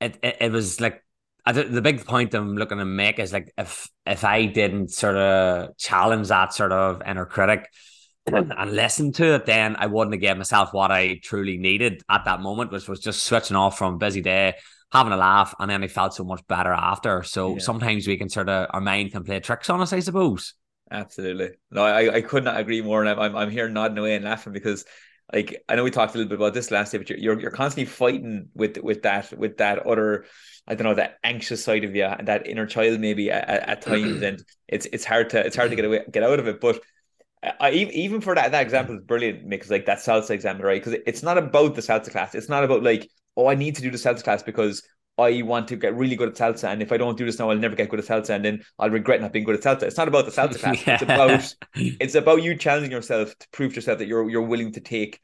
it, 0.00 0.18
it, 0.22 0.36
it 0.40 0.52
was 0.52 0.80
like 0.80 1.02
the 1.46 1.82
big 1.82 2.04
point 2.06 2.34
I'm 2.34 2.56
looking 2.56 2.78
to 2.78 2.84
make 2.84 3.18
is 3.18 3.32
like 3.32 3.52
if 3.58 3.88
if 4.06 4.24
I 4.24 4.46
didn't 4.46 4.90
sort 4.90 5.16
of 5.16 5.76
challenge 5.76 6.28
that 6.28 6.54
sort 6.54 6.72
of 6.72 7.02
inner 7.06 7.26
critic 7.26 7.68
and 8.26 8.72
listen 8.72 9.12
to 9.12 9.34
it, 9.34 9.46
then 9.46 9.76
I 9.76 9.86
wouldn't 9.86 10.14
have 10.14 10.20
given 10.20 10.38
myself 10.38 10.72
what 10.72 10.90
I 10.90 11.20
truly 11.22 11.58
needed 11.58 12.02
at 12.08 12.24
that 12.24 12.40
moment, 12.40 12.72
which 12.72 12.88
was 12.88 13.00
just 13.00 13.24
switching 13.24 13.56
off 13.56 13.76
from 13.76 13.98
busy 13.98 14.22
day, 14.22 14.54
having 14.90 15.12
a 15.12 15.16
laugh, 15.18 15.54
and 15.58 15.70
then 15.70 15.84
I 15.84 15.88
felt 15.88 16.14
so 16.14 16.24
much 16.24 16.46
better 16.48 16.72
after. 16.72 17.22
So 17.22 17.54
yeah. 17.54 17.58
sometimes 17.58 18.06
we 18.06 18.16
can 18.16 18.30
sort 18.30 18.48
of 18.48 18.68
our 18.72 18.80
mind 18.80 19.12
can 19.12 19.24
play 19.24 19.40
tricks 19.40 19.68
on 19.68 19.82
us, 19.82 19.92
I 19.92 20.00
suppose. 20.00 20.54
Absolutely. 20.90 21.50
No, 21.70 21.82
I, 21.82 22.14
I 22.14 22.20
could 22.22 22.44
not 22.44 22.58
agree 22.58 22.80
more. 22.80 23.04
And 23.04 23.20
I'm 23.20 23.36
I'm 23.36 23.50
here 23.50 23.68
nodding 23.68 23.98
away 23.98 24.14
and 24.14 24.24
laughing 24.24 24.52
because 24.52 24.84
like 25.32 25.64
I 25.68 25.74
know 25.74 25.84
we 25.84 25.90
talked 25.90 26.14
a 26.14 26.18
little 26.18 26.28
bit 26.28 26.38
about 26.38 26.54
this 26.54 26.70
last 26.70 26.92
day, 26.92 26.98
but 26.98 27.08
you're 27.08 27.40
you're 27.40 27.50
constantly 27.50 27.86
fighting 27.86 28.48
with 28.54 28.78
with 28.78 29.02
that 29.02 29.36
with 29.38 29.56
that 29.58 29.86
other 29.86 30.26
I 30.66 30.74
don't 30.74 30.84
know 30.84 30.94
that 30.94 31.18
anxious 31.24 31.64
side 31.64 31.84
of 31.84 31.94
you 31.94 32.04
and 32.04 32.28
that 32.28 32.46
inner 32.46 32.66
child 32.66 33.00
maybe 33.00 33.30
at, 33.30 33.48
at 33.48 33.82
times, 33.82 34.22
and 34.22 34.42
it's 34.68 34.86
it's 34.86 35.04
hard 35.04 35.30
to 35.30 35.44
it's 35.44 35.56
hard 35.56 35.70
to 35.70 35.76
get 35.76 35.84
away 35.84 36.04
get 36.10 36.22
out 36.22 36.38
of 36.38 36.46
it. 36.46 36.60
But 36.60 36.80
I, 37.60 37.70
even 37.72 38.20
for 38.20 38.34
that 38.34 38.52
that 38.52 38.62
example 38.62 38.96
is 38.96 39.02
brilliant 39.02 39.48
because 39.48 39.70
like 39.70 39.86
that 39.86 39.98
salsa 39.98 40.30
example, 40.30 40.66
right? 40.66 40.82
Because 40.82 41.00
it's 41.06 41.22
not 41.22 41.38
about 41.38 41.74
the 41.74 41.82
salsa 41.82 42.10
class. 42.10 42.34
It's 42.34 42.48
not 42.48 42.64
about 42.64 42.82
like 42.82 43.10
oh 43.36 43.46
I 43.46 43.54
need 43.54 43.76
to 43.76 43.82
do 43.82 43.90
the 43.90 43.98
salsa 43.98 44.22
class 44.22 44.42
because 44.42 44.82
I 45.16 45.42
want 45.42 45.68
to 45.68 45.76
get 45.76 45.94
really 45.94 46.16
good 46.16 46.30
at 46.30 46.34
salsa, 46.34 46.72
and 46.72 46.82
if 46.82 46.90
I 46.90 46.96
don't 46.96 47.16
do 47.16 47.24
this 47.24 47.38
now, 47.38 47.50
I'll 47.50 47.56
never 47.56 47.76
get 47.76 47.88
good 47.88 48.00
at 48.00 48.06
salsa, 48.06 48.30
and 48.30 48.44
then 48.44 48.64
I'll 48.78 48.90
regret 48.90 49.20
not 49.20 49.32
being 49.32 49.44
good 49.44 49.54
at 49.54 49.62
salsa. 49.62 49.84
It's 49.84 49.96
not 49.96 50.08
about 50.08 50.24
the 50.24 50.30
salsa 50.32 50.58
class. 50.58 50.86
yeah. 50.86 50.94
It's 50.94 51.02
about 51.02 51.54
it's 52.00 52.14
about 52.14 52.42
you 52.42 52.56
challenging 52.56 52.90
yourself 52.90 53.38
to 53.38 53.48
prove 53.50 53.72
to 53.72 53.76
yourself 53.76 53.98
that 53.98 54.06
you're 54.06 54.28
you're 54.28 54.42
willing 54.42 54.72
to 54.72 54.80
take, 54.80 55.20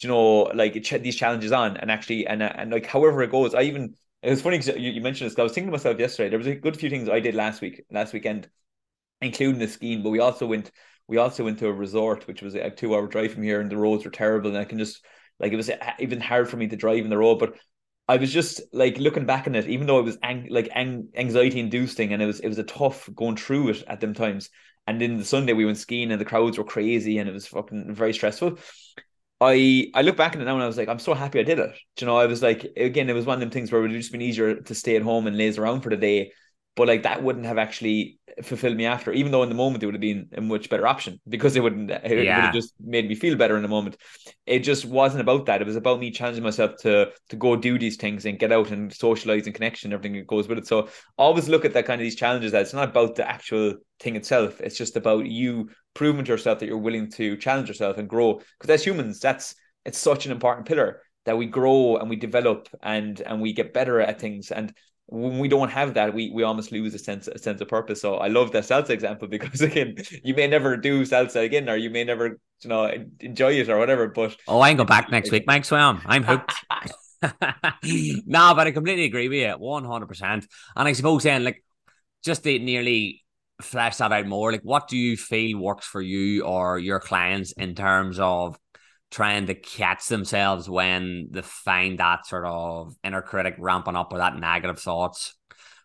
you 0.00 0.08
know, 0.08 0.42
like 0.54 0.74
these 0.74 1.16
challenges 1.16 1.50
on, 1.52 1.76
and 1.76 1.90
actually, 1.90 2.26
and 2.26 2.42
uh, 2.42 2.52
and 2.54 2.70
like 2.70 2.86
however 2.86 3.22
it 3.22 3.32
goes. 3.32 3.54
I 3.54 3.62
even 3.62 3.94
it 4.22 4.30
was 4.30 4.40
funny 4.40 4.58
because 4.58 4.76
you, 4.80 4.92
you 4.92 5.00
mentioned 5.00 5.30
this. 5.30 5.38
I 5.38 5.42
was 5.42 5.52
thinking 5.52 5.68
to 5.68 5.72
myself 5.72 5.98
yesterday. 5.98 6.28
There 6.28 6.38
was 6.38 6.46
a 6.46 6.54
good 6.54 6.76
few 6.76 6.88
things 6.88 7.08
I 7.08 7.20
did 7.20 7.34
last 7.34 7.60
week, 7.60 7.84
last 7.90 8.12
weekend, 8.12 8.48
including 9.20 9.58
the 9.58 9.66
skiing. 9.66 10.02
But 10.02 10.10
we 10.10 10.20
also 10.20 10.46
went, 10.46 10.70
we 11.08 11.16
also 11.16 11.42
went 11.44 11.58
to 11.58 11.66
a 11.66 11.72
resort, 11.72 12.28
which 12.28 12.40
was 12.40 12.54
a 12.54 12.70
two-hour 12.70 13.08
drive 13.08 13.32
from 13.32 13.42
here, 13.42 13.60
and 13.60 13.68
the 13.68 13.76
roads 13.76 14.04
were 14.04 14.12
terrible. 14.12 14.50
And 14.50 14.58
I 14.58 14.64
can 14.64 14.78
just 14.78 15.04
like 15.40 15.52
it 15.52 15.56
was 15.56 15.70
uh, 15.70 15.76
even 15.98 16.20
hard 16.20 16.48
for 16.48 16.56
me 16.56 16.68
to 16.68 16.76
drive 16.76 17.02
in 17.02 17.10
the 17.10 17.18
road. 17.18 17.40
But 17.40 17.56
I 18.12 18.16
was 18.18 18.32
just 18.32 18.60
like 18.72 18.98
looking 18.98 19.26
back 19.26 19.46
on 19.46 19.54
it, 19.54 19.66
even 19.68 19.86
though 19.86 19.98
it 19.98 20.04
was 20.04 20.18
ang- 20.22 20.48
like 20.50 20.68
ang- 20.74 21.08
anxiety 21.14 21.60
inducing, 21.60 22.12
and 22.12 22.22
it 22.22 22.26
was 22.26 22.40
it 22.40 22.48
was 22.48 22.58
a 22.58 22.64
tough 22.64 23.08
going 23.14 23.36
through 23.36 23.70
it 23.70 23.84
at 23.86 24.00
them 24.00 24.14
times. 24.14 24.50
And 24.86 25.00
then 25.00 25.16
the 25.16 25.24
Sunday 25.24 25.52
we 25.52 25.64
went 25.64 25.78
skiing, 25.78 26.12
and 26.12 26.20
the 26.20 26.24
crowds 26.24 26.58
were 26.58 26.64
crazy, 26.64 27.18
and 27.18 27.28
it 27.28 27.32
was 27.32 27.46
fucking 27.46 27.94
very 27.94 28.12
stressful. 28.12 28.58
I 29.40 29.90
I 29.94 30.02
look 30.02 30.16
back 30.16 30.34
at 30.34 30.42
it 30.42 30.44
now 30.44 30.54
and 30.54 30.62
I 30.62 30.66
was 30.66 30.78
like, 30.78 30.88
I'm 30.88 30.98
so 30.98 31.14
happy 31.14 31.40
I 31.40 31.42
did 31.42 31.58
it. 31.58 31.76
You 32.00 32.06
know, 32.06 32.16
I 32.16 32.26
was 32.26 32.42
like, 32.42 32.64
again, 32.76 33.10
it 33.10 33.14
was 33.14 33.26
one 33.26 33.36
of 33.36 33.40
them 33.40 33.50
things 33.50 33.72
where 33.72 33.80
it 33.80 33.88
would 33.88 33.92
just 33.92 34.12
been 34.12 34.22
easier 34.22 34.56
to 34.60 34.74
stay 34.74 34.96
at 34.96 35.02
home 35.02 35.26
and 35.26 35.36
laze 35.36 35.58
around 35.58 35.80
for 35.82 35.90
the 35.90 35.96
day 35.96 36.32
but 36.74 36.88
like 36.88 37.02
that 37.02 37.22
wouldn't 37.22 37.44
have 37.44 37.58
actually 37.58 38.18
fulfilled 38.42 38.76
me 38.76 38.86
after 38.86 39.12
even 39.12 39.30
though 39.30 39.42
in 39.42 39.48
the 39.48 39.54
moment 39.54 39.82
it 39.82 39.86
would 39.86 39.94
have 39.94 40.00
been 40.00 40.28
a 40.32 40.40
much 40.40 40.70
better 40.70 40.86
option 40.86 41.20
because 41.28 41.54
it 41.54 41.62
wouldn't 41.62 41.90
it 41.90 42.24
yeah. 42.24 42.36
would 42.36 42.44
have 42.44 42.54
just 42.54 42.72
made 42.80 43.06
me 43.06 43.14
feel 43.14 43.36
better 43.36 43.56
in 43.56 43.62
the 43.62 43.68
moment. 43.68 43.96
It 44.46 44.60
just 44.60 44.84
wasn't 44.84 45.20
about 45.20 45.46
that. 45.46 45.60
It 45.60 45.66
was 45.66 45.76
about 45.76 46.00
me 46.00 46.10
challenging 46.10 46.42
myself 46.42 46.76
to 46.82 47.10
to 47.28 47.36
go 47.36 47.56
do 47.56 47.78
these 47.78 47.96
things 47.96 48.24
and 48.24 48.38
get 48.38 48.52
out 48.52 48.70
and 48.70 48.92
socialize 48.92 49.46
and 49.46 49.54
connection 49.54 49.92
everything 49.92 50.14
that 50.16 50.26
goes 50.26 50.48
with 50.48 50.58
it. 50.58 50.66
So 50.66 50.88
always 51.18 51.48
look 51.48 51.64
at 51.64 51.74
that 51.74 51.84
kind 51.84 52.00
of 52.00 52.04
these 52.04 52.16
challenges 52.16 52.52
that 52.52 52.62
it's 52.62 52.72
not 52.72 52.88
about 52.88 53.16
the 53.16 53.28
actual 53.28 53.74
thing 54.00 54.16
itself. 54.16 54.60
It's 54.60 54.78
just 54.78 54.96
about 54.96 55.26
you 55.26 55.68
proving 55.94 56.24
to 56.24 56.32
yourself 56.32 56.58
that 56.60 56.66
you're 56.66 56.78
willing 56.78 57.10
to 57.12 57.36
challenge 57.36 57.68
yourself 57.68 57.98
and 57.98 58.08
grow 58.08 58.40
because 58.58 58.70
as 58.70 58.84
humans 58.84 59.20
that's 59.20 59.54
it's 59.84 59.98
such 59.98 60.24
an 60.24 60.32
important 60.32 60.66
pillar 60.66 61.02
that 61.24 61.36
we 61.36 61.46
grow 61.46 61.96
and 61.96 62.08
we 62.08 62.16
develop 62.16 62.68
and 62.82 63.20
and 63.20 63.40
we 63.40 63.52
get 63.52 63.74
better 63.74 64.00
at 64.00 64.20
things. 64.20 64.50
And 64.50 64.72
when 65.12 65.38
we 65.38 65.46
don't 65.46 65.70
have 65.70 65.94
that, 65.94 66.14
we 66.14 66.30
we 66.30 66.42
almost 66.42 66.72
lose 66.72 66.94
a 66.94 66.98
sense 66.98 67.28
a 67.28 67.38
sense 67.38 67.60
of 67.60 67.68
purpose. 67.68 68.00
So 68.00 68.16
I 68.16 68.28
love 68.28 68.52
that 68.52 68.64
salsa 68.64 68.90
example 68.90 69.28
because 69.36 69.60
again, 69.60 69.96
you 70.24 70.34
may 70.34 70.46
never 70.46 70.76
do 70.76 71.02
salsa 71.02 71.44
again, 71.44 71.68
or 71.68 71.76
you 71.76 71.90
may 71.90 72.04
never 72.04 72.40
you 72.62 72.68
know 72.68 72.90
enjoy 73.20 73.52
it 73.52 73.68
or 73.68 73.78
whatever. 73.78 74.08
But 74.08 74.36
oh, 74.48 74.60
I 74.60 74.70
ain't 74.70 74.78
go 74.78 74.84
back 74.84 75.10
next 75.10 75.30
week, 75.32 75.46
Mike 75.46 75.64
Swam. 75.64 76.00
I'm 76.06 76.22
hooked. 76.22 76.54
no, 78.26 78.54
but 78.54 78.66
I 78.66 78.70
completely 78.72 79.04
agree 79.04 79.28
with 79.28 79.38
you, 79.38 79.52
one 79.52 79.84
hundred 79.84 80.06
percent. 80.06 80.46
And 80.74 80.88
I 80.88 80.92
suppose 80.92 81.24
then, 81.24 81.44
like, 81.44 81.62
just 82.24 82.42
to 82.44 82.58
nearly 82.58 83.22
flesh 83.60 83.98
that 83.98 84.12
out 84.12 84.26
more, 84.26 84.50
like, 84.50 84.62
what 84.62 84.88
do 84.88 84.96
you 84.96 85.16
feel 85.16 85.58
works 85.58 85.86
for 85.86 86.00
you 86.00 86.44
or 86.44 86.78
your 86.78 86.98
clients 86.98 87.52
in 87.52 87.74
terms 87.74 88.18
of 88.18 88.58
trying 89.12 89.46
to 89.46 89.54
catch 89.54 90.08
themselves 90.08 90.68
when 90.68 91.28
they 91.30 91.42
find 91.42 91.98
that 91.98 92.26
sort 92.26 92.46
of 92.46 92.96
inner 93.04 93.20
critic 93.20 93.54
ramping 93.58 93.94
up 93.94 94.12
or 94.12 94.18
that 94.18 94.36
negative 94.36 94.80
thoughts. 94.80 95.34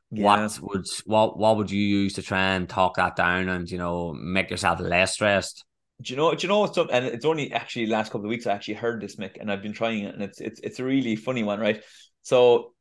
Yeah. 0.10 0.24
What 0.24 0.60
would 0.62 0.86
what 1.06 1.38
what 1.38 1.58
would 1.58 1.70
you 1.70 1.82
use 1.82 2.13
to 2.13 2.22
try 2.22 2.54
and 2.54 2.68
talk 2.68 2.96
that 2.96 3.18
down 3.18 3.50
and 3.50 3.70
you 3.70 3.78
know 3.78 4.13
make 4.13 4.50
yourself 4.50 4.80
less 4.80 5.13
stressed? 5.13 5.66
Do 6.02 6.13
you 6.13 6.18
know? 6.18 6.34
Do 6.34 6.42
you 6.42 6.48
know 6.48 6.60
what's 6.60 6.78
up? 6.78 6.88
And 6.92 7.06
it's 7.06 7.26
only 7.26 7.52
actually 7.52 7.88
last 7.88 8.12
couple 8.12 8.26
of 8.26 8.30
weeks 8.30 8.48
I 8.48 8.54
actually 8.54 8.76
heard 8.76 9.02
this, 9.02 9.18
Mick, 9.18 9.36
and 9.40 9.52
I've 9.52 9.62
been 9.62 9.74
trying 9.74 10.06
it, 10.06 10.13
and 10.13 10.24
it's 10.24 10.40
it's 10.40 10.62
it's 10.62 10.80
a 10.80 10.86
really 10.86 11.18
funny 11.18 11.44
one, 11.44 11.60
right? 11.60 11.84
So 12.22 12.74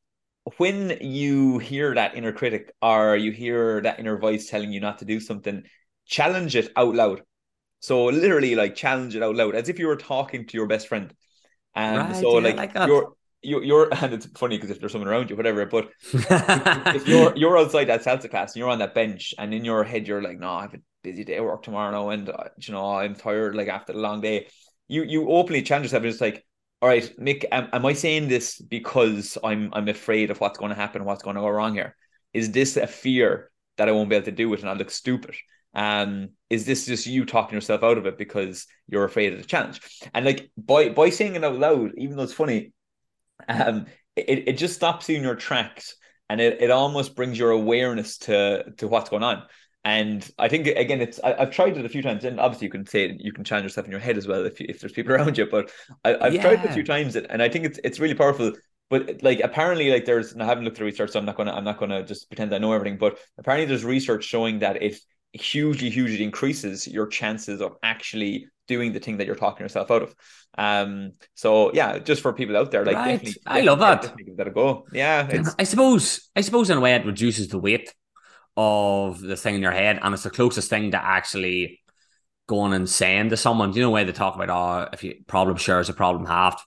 when 0.59 0.99
you 1.01 1.59
hear 1.59 1.93
that 1.95 2.15
inner 2.15 2.31
critic 2.31 2.73
or 2.81 3.17
you 3.17 3.33
hear 3.33 3.81
that 3.81 3.99
inner 3.99 4.17
voice 4.17 4.49
telling 4.49 4.73
you 4.73 4.79
not 4.79 4.99
to 4.99 5.05
do 5.05 5.19
something, 5.19 5.65
challenge 6.07 6.55
it 6.55 6.71
out 6.77 6.95
loud. 6.95 7.23
So 7.87 8.07
literally 8.07 8.57
like 8.57 8.75
challenge 8.75 9.15
it 9.15 9.23
out 9.23 9.37
loud 9.37 9.55
as 9.55 9.69
if 9.69 9.79
you 9.79 9.87
were 9.87 9.95
talking 9.95 10.45
to 10.45 10.57
your 10.57 10.67
best 10.67 10.89
friend. 10.89 11.15
And 11.77 11.99
right, 11.99 12.17
so 12.17 12.41
yeah, 12.41 12.53
like, 12.53 12.75
like 12.75 12.89
you're 12.89 13.13
you're, 13.43 13.63
you're 13.63 13.95
and 14.03 14.13
it's 14.13 14.27
funny 14.27 14.57
because 14.57 14.71
if 14.71 14.81
there's 14.81 14.91
someone 14.91 15.07
around 15.07 15.31
you, 15.31 15.37
whatever. 15.37 15.65
But 15.67 15.91
if, 16.13 17.07
you're 17.07 17.33
you're 17.37 17.57
outside 17.57 17.85
that 17.85 18.03
salsa 18.03 18.29
class 18.29 18.55
and 18.55 18.57
you're 18.57 18.71
on 18.71 18.81
that 18.81 18.93
bench, 18.93 19.35
and 19.39 19.55
in 19.55 19.65
your 19.65 19.85
head 19.85 20.09
you're 20.09 20.21
like, 20.21 20.41
no, 20.41 20.51
I 20.51 20.63
have 20.63 20.75
a 20.75 20.79
busy 21.05 21.23
day 21.23 21.37
at 21.37 21.45
work 21.45 21.63
tomorrow, 21.63 22.11
and 22.11 22.29
uh, 22.29 22.49
you 22.59 22.75
know 22.75 22.97
I'm 22.97 23.15
tired, 23.15 23.55
like 23.55 23.69
after 23.69 23.93
the 23.93 24.01
long 24.01 24.21
day. 24.21 24.49
You 24.89 25.05
you 25.05 25.31
openly 25.31 25.63
challenge 25.63 25.85
yourself 25.85 26.03
and 26.03 26.13
it's 26.13 26.21
like, 26.21 26.45
all 26.83 26.89
right, 26.89 27.09
Mick, 27.21 27.45
am, 27.53 27.69
am 27.73 27.87
I 27.87 27.93
saying 27.93 28.27
this 28.27 28.61
because 28.61 29.39
I'm 29.45 29.71
I'm 29.73 29.87
afraid 29.87 30.33
of 30.33 30.41
what's 30.41 30.59
going 30.59 30.71
to 30.71 30.77
happen, 30.77 31.05
what's 31.05 31.23
going 31.23 31.37
to 31.37 31.43
go 31.43 31.51
wrong 31.51 31.75
here? 31.75 31.95
Is 32.33 32.51
this 32.51 32.77
a 32.77 32.89
fear 32.89 33.53
that 33.77 33.89
I 33.89 33.93
won't 33.93 34.11
be 34.11 34.17
able 34.17 34.25
to 34.25 34.33
do 34.33 34.53
it 34.55 34.61
and 34.61 34.69
I 34.69 34.73
look 34.73 34.91
stupid? 34.91 35.37
Um, 35.77 36.31
is 36.49 36.65
this 36.65 36.87
just 36.87 37.07
you 37.07 37.25
talking 37.27 37.55
yourself 37.55 37.85
out 37.85 37.99
of 37.99 38.07
it 38.07 38.19
because 38.19 38.67
you're 38.89 39.05
afraid 39.05 39.35
of 39.35 39.39
the 39.39 39.45
challenge? 39.45 39.81
And 40.13 40.25
like 40.25 40.51
by 40.57 40.89
by 40.89 41.11
saying 41.11 41.37
it 41.37 41.45
out 41.45 41.59
loud, 41.59 41.93
even 41.97 42.17
though 42.17 42.25
it's 42.25 42.33
funny, 42.33 42.73
um, 43.47 43.87
it, 44.17 44.49
it 44.49 44.59
just 44.59 44.75
stops 44.75 45.09
you 45.09 45.17
in 45.17 45.23
your 45.23 45.37
tracks 45.37 45.95
and 46.29 46.41
it, 46.41 46.61
it 46.61 46.71
almost 46.71 47.15
brings 47.15 47.39
your 47.39 47.51
awareness 47.51 48.19
to 48.19 48.65
to 48.79 48.89
what's 48.89 49.11
going 49.11 49.23
on. 49.23 49.43
And 49.85 50.29
I 50.39 50.49
think 50.49 50.67
again, 50.67 51.01
it's 51.01 51.21
I, 51.23 51.39
have 51.39 51.53
tried 51.53 51.77
it 51.77 51.85
a 51.85 51.89
few 51.89 52.03
times, 52.03 52.25
and 52.25 52.41
obviously 52.41 52.67
you 52.67 52.73
can 52.73 52.87
say 52.87 53.05
it, 53.05 53.21
you 53.21 53.33
can 53.33 53.45
challenge 53.45 53.67
yourself 53.67 53.87
in 53.87 53.93
your 53.93 54.01
head 54.01 54.17
as 54.17 54.27
well 54.27 54.45
if 54.45 54.59
you, 54.59 54.67
if 54.69 54.81
there's 54.81 54.93
people 54.93 55.13
around 55.15 55.39
you. 55.39 55.47
But 55.47 55.71
I, 56.05 56.17
have 56.25 56.35
yeah. 56.35 56.43
tried 56.43 56.65
it 56.65 56.71
a 56.71 56.73
few 56.73 56.83
times, 56.83 57.15
and 57.15 57.43
I 57.43 57.49
think 57.49 57.67
it's 57.67 57.79
it's 57.85 58.01
really 58.01 58.15
powerful. 58.15 58.53
But 58.89 59.23
like 59.23 59.41
apparently, 59.41 59.91
like 59.91 60.05
there's 60.05 60.33
and 60.33 60.43
I 60.43 60.47
haven't 60.47 60.65
looked 60.65 60.77
at 60.77 60.81
the 60.81 60.87
research, 60.87 61.11
so 61.11 61.19
I'm 61.19 61.25
not 61.25 61.37
gonna 61.37 61.53
I'm 61.53 61.65
not 61.65 61.79
gonna 61.79 62.05
just 62.05 62.29
pretend 62.29 62.55
I 62.55 62.59
know 62.59 62.73
everything. 62.73 62.99
But 62.99 63.19
apparently, 63.39 63.67
there's 63.67 63.85
research 63.85 64.25
showing 64.25 64.61
that 64.61 64.83
if 64.83 65.01
hugely, 65.41 65.91
hugely 65.91 66.23
increases 66.23 66.87
your 66.87 67.07
chances 67.07 67.61
of 67.61 67.77
actually 67.83 68.49
doing 68.69 68.93
the 68.93 69.01
thing 69.01 69.19
that 69.19 69.27
you're 69.27 69.37
talking 69.37 69.65
yourself 69.65 69.91
out 69.91 70.03
of. 70.03 70.15
Um, 70.59 71.13
so 71.35 71.73
yeah, 71.73 71.99
just 71.99 72.23
for 72.23 72.33
people 72.33 72.57
out 72.57 72.71
there, 72.71 72.85
like 72.85 72.97
right. 72.97 73.13
definitely, 73.13 73.43
I 73.47 73.61
love 73.61 73.79
that. 73.81 74.17
Give 74.17 74.37
that 74.37 74.49
a 74.49 74.51
go. 74.51 74.87
Yeah, 74.93 75.45
I 75.59 75.65
suppose, 75.65 76.29
I 76.35 76.41
suppose 76.41 76.71
in 76.71 76.79
a 76.79 76.81
way 76.81 76.95
it 76.95 77.07
reduces 77.07 77.49
the 77.49 77.59
weight 77.59 77.93
of 78.57 79.21
the 79.21 79.37
thing 79.37 79.57
in 79.57 79.63
your 79.63 79.73
head, 79.73 79.99
and 80.03 80.15
it's 80.15 80.23
the 80.23 80.31
closest 80.31 80.71
thing 80.71 80.93
to 80.93 81.03
actually 81.03 81.81
going 82.49 82.73
and 82.73 82.89
saying 82.89 83.31
to 83.31 83.37
someone. 83.37 83.73
You 83.73 83.83
know, 83.83 83.91
way 83.91 84.05
they 84.05 84.13
talk 84.13 84.35
about, 84.35 84.51
oh, 84.51 84.89
if 84.93 85.05
you 85.05 85.17
problem 85.27 85.57
shares 85.57 85.89
a 85.89 85.95
problem 85.95 86.27
halved. 86.27 86.61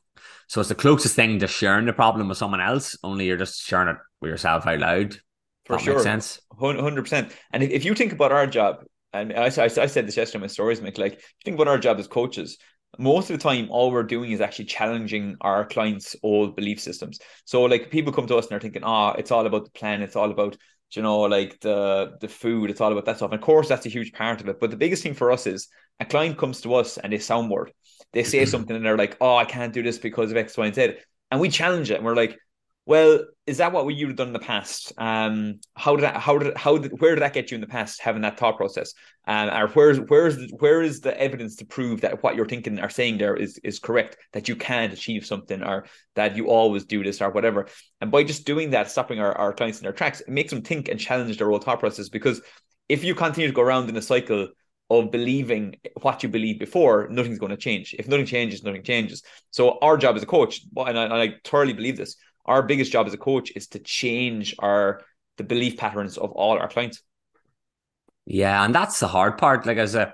So 0.48 0.60
it's 0.60 0.70
the 0.70 0.76
closest 0.76 1.16
thing 1.16 1.40
to 1.40 1.48
sharing 1.48 1.86
the 1.86 1.94
problem 1.94 2.28
with 2.28 2.38
someone 2.38 2.62
else. 2.62 2.98
Only 3.04 3.28
you're 3.28 3.38
just 3.38 3.62
sharing 3.62 3.90
it 3.90 3.98
with 4.20 4.32
yourself 4.32 4.66
out 4.66 4.80
loud. 4.80 5.18
For 5.70 5.78
that 5.78 5.84
sure, 5.84 6.00
sense. 6.00 6.42
Hundred 6.60 7.04
percent. 7.04 7.32
And 7.54 7.62
if, 7.62 7.70
if 7.70 7.86
you 7.86 7.94
think 7.94 8.12
about 8.12 8.32
our 8.32 8.48
job, 8.48 8.84
and 9.14 9.32
I, 9.34 9.46
I, 9.46 9.66
I 9.66 9.68
said 9.68 10.08
this 10.08 10.18
yesterday 10.18 10.38
in 10.38 10.42
my 10.42 10.48
stories, 10.48 10.82
Mick, 10.82 10.98
like 10.98 11.14
if 11.14 11.20
you 11.20 11.44
think 11.46 11.56
about 11.56 11.68
our 11.68 11.78
job 11.78 12.00
as 12.00 12.08
coaches, 12.08 12.58
most 12.98 13.30
of 13.30 13.38
the 13.38 13.44
time 13.44 13.68
all 13.70 13.92
we're 13.92 14.02
doing 14.02 14.32
is 14.32 14.42
actually 14.42 14.66
challenging 14.66 15.36
our 15.42 15.66
clients 15.66 16.16
old 16.24 16.56
belief 16.56 16.80
systems. 16.80 17.20
So 17.46 17.62
like 17.64 17.92
people 17.92 18.12
come 18.12 18.26
to 18.26 18.36
us 18.36 18.46
and 18.46 18.52
they're 18.52 18.60
thinking 18.60 18.84
ah 18.84 19.14
oh, 19.14 19.20
it's 19.20 19.30
all 19.30 19.46
about 19.46 19.66
the 19.66 19.72
plan. 19.72 20.02
It's 20.02 20.16
all 20.16 20.32
about 20.32 20.58
you 20.94 21.04
know 21.04 21.22
like 21.22 21.60
the 21.60 22.18
the 22.20 22.28
food. 22.28 22.72
It's 22.72 22.82
all 22.82 22.92
about 22.92 23.06
that 23.06 23.18
stuff. 23.18 23.32
And 23.32 23.40
of 23.40 23.46
course 23.46 23.68
that's 23.70 23.86
a 23.86 23.90
huge 23.90 24.12
part 24.12 24.42
of 24.42 24.50
it. 24.50 24.60
But 24.60 24.72
the 24.72 24.78
biggest 24.78 25.04
thing 25.04 25.14
for 25.14 25.32
us 25.32 25.46
is 25.46 25.68
a 26.00 26.06
client 26.06 26.40
comes 26.40 26.62
to 26.62 26.74
us 26.74 26.98
and 26.98 27.14
they 27.14 27.18
soundboard 27.20 27.70
they 28.14 28.24
say 28.24 28.44
something 28.54 28.76
and 28.76 28.84
they're 28.84 28.98
like 28.98 29.18
oh 29.22 29.36
i 29.36 29.46
can't 29.46 29.74
do 29.74 29.84
this 29.84 30.00
because 30.00 30.32
of 30.32 30.38
x 30.38 30.58
y 30.58 30.66
and 30.66 30.76
z. 30.76 30.96
And 31.32 31.40
we 31.40 31.50
challenge 31.50 31.92
it. 31.92 31.98
And 31.98 32.06
we're 32.06 32.16
like 32.16 32.40
well, 32.90 33.24
is 33.46 33.58
that 33.58 33.72
what 33.72 33.86
you'd 33.94 34.08
have 34.08 34.18
done 34.18 34.28
in 34.30 34.34
the 34.34 34.40
past? 34.40 34.94
Um, 34.98 35.60
how 35.76 35.96
did 35.96 36.06
that, 36.06 36.18
how 36.18 36.40
did 36.40 36.58
how 36.58 36.80
did 36.80 37.00
where 37.00 37.14
did 37.14 37.22
that 37.22 37.34
get 37.34 37.52
you 37.52 37.56
in 37.56 37.62
the 37.62 37.68
past 37.68 38.02
having 38.02 38.24
that 38.24 38.40
thought 38.40 38.58
process? 38.58 38.96
Um, 39.28 39.48
or 39.52 39.68
where's 39.68 40.00
where's 40.00 40.38
the, 40.38 40.48
where 40.58 40.82
is 40.82 41.00
the 41.00 41.16
evidence 41.22 41.58
to 41.58 41.66
prove 41.68 42.02
that 42.02 42.24
what 42.24 42.36
you're 42.36 42.48
thinking 42.48 42.80
or 42.80 42.90
saying 42.90 43.20
there 43.20 43.36
is 43.36 43.60
is 43.64 43.78
correct? 43.78 44.18
That 44.34 44.48
you 44.48 44.56
can't 44.56 44.92
achieve 44.92 45.24
something 45.24 45.62
or 45.62 45.86
that 46.16 46.36
you 46.36 46.50
always 46.50 46.86
do 46.86 47.04
this 47.04 47.22
or 47.22 47.30
whatever. 47.30 47.68
And 48.02 48.10
by 48.10 48.24
just 48.24 48.48
doing 48.48 48.72
that, 48.72 48.90
stopping 48.90 49.20
our, 49.20 49.38
our 49.38 49.54
clients 49.54 49.78
in 49.78 49.84
their 49.84 49.94
tracks, 49.94 50.22
it 50.22 50.30
makes 50.30 50.50
them 50.50 50.64
think 50.64 50.90
and 50.90 51.00
challenge 51.00 51.38
their 51.38 51.52
old 51.52 51.64
thought 51.64 51.80
process. 51.80 52.10
Because 52.10 52.42
if 52.88 53.04
you 53.04 53.14
continue 53.14 53.50
to 53.50 53.54
go 53.54 53.62
around 53.62 53.88
in 53.88 53.98
a 53.98 54.02
cycle 54.02 54.48
of 54.90 55.12
believing 55.12 55.76
what 56.02 56.24
you 56.24 56.30
believed 56.30 56.58
before, 56.58 57.08
nothing's 57.12 57.38
going 57.38 57.52
to 57.52 57.58
change. 57.58 57.96
If 58.00 58.08
nothing 58.08 58.26
changes, 58.26 58.64
nothing 58.64 58.82
changes. 58.82 59.22
So 59.52 59.78
our 59.84 59.96
job 59.96 60.16
as 60.16 60.24
a 60.24 60.26
coach, 60.26 60.62
and 60.76 60.98
I, 60.98 61.04
and 61.04 61.14
I 61.14 61.36
thoroughly 61.44 61.74
believe 61.74 61.96
this 61.96 62.16
our 62.50 62.64
biggest 62.64 62.92
job 62.92 63.08
as 63.08 63.14
a 63.14 63.18
coach 63.18 63.52
is 63.56 63.68
to 63.68 63.80
change 63.80 64.56
our 64.60 65.02
the 65.38 65.44
belief 65.44 65.78
patterns 65.78 66.18
of 66.18 66.32
all 66.32 66.58
our 66.58 66.68
clients. 66.68 67.02
Yeah, 68.26 68.64
and 68.64 68.76
that's 68.76 69.00
the 69.00 69.08
hard 69.08 69.38
part. 69.38 69.66
Like 69.66 69.78
as 69.78 69.96
a 69.96 70.14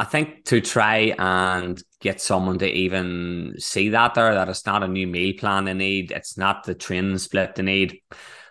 I 0.00 0.04
think 0.04 0.44
to 0.46 0.60
try 0.60 1.14
and 1.18 1.82
get 2.00 2.20
someone 2.20 2.58
to 2.58 2.70
even 2.70 3.54
see 3.58 3.90
that 3.90 4.14
there, 4.14 4.34
that 4.34 4.48
it's 4.48 4.64
not 4.64 4.84
a 4.84 4.88
new 4.88 5.08
meal 5.08 5.34
plan 5.36 5.64
they 5.64 5.74
need, 5.74 6.12
it's 6.12 6.38
not 6.38 6.64
the 6.64 6.74
training 6.74 7.18
split 7.18 7.56
they 7.56 7.64
need, 7.64 7.98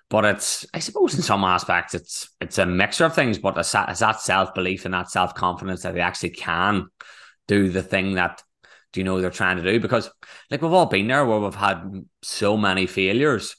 but 0.10 0.26
it's 0.26 0.66
I 0.74 0.80
suppose 0.80 1.16
in 1.16 1.22
some 1.22 1.44
aspects 1.44 1.96
it's 1.96 2.30
it's 2.42 2.58
a 2.58 2.66
mixture 2.66 3.06
of 3.06 3.16
things, 3.16 3.40
but 3.40 3.58
it's 3.58 3.72
that, 3.72 3.90
it's 3.90 4.02
that 4.02 4.22
self 4.22 4.54
belief 4.54 4.86
and 4.86 4.94
that 4.94 5.10
self 5.10 5.34
confidence 5.34 5.84
that 5.84 5.94
they 5.94 6.02
actually 6.02 6.32
can 6.32 6.88
do 7.48 7.70
the 7.70 7.84
thing 7.84 8.16
that 8.16 8.44
you 8.98 9.04
know 9.04 9.22
they're 9.22 9.30
trying 9.30 9.58
to 9.58 9.64
do? 9.64 9.80
Because 9.80 10.10
like 10.52 10.62
we've 10.62 10.74
all 10.74 10.86
been 10.86 11.08
there 11.08 11.26
where 11.26 11.40
we've 11.40 11.56
had 11.56 12.06
so 12.22 12.58
many 12.58 12.88
failures. 12.88 13.56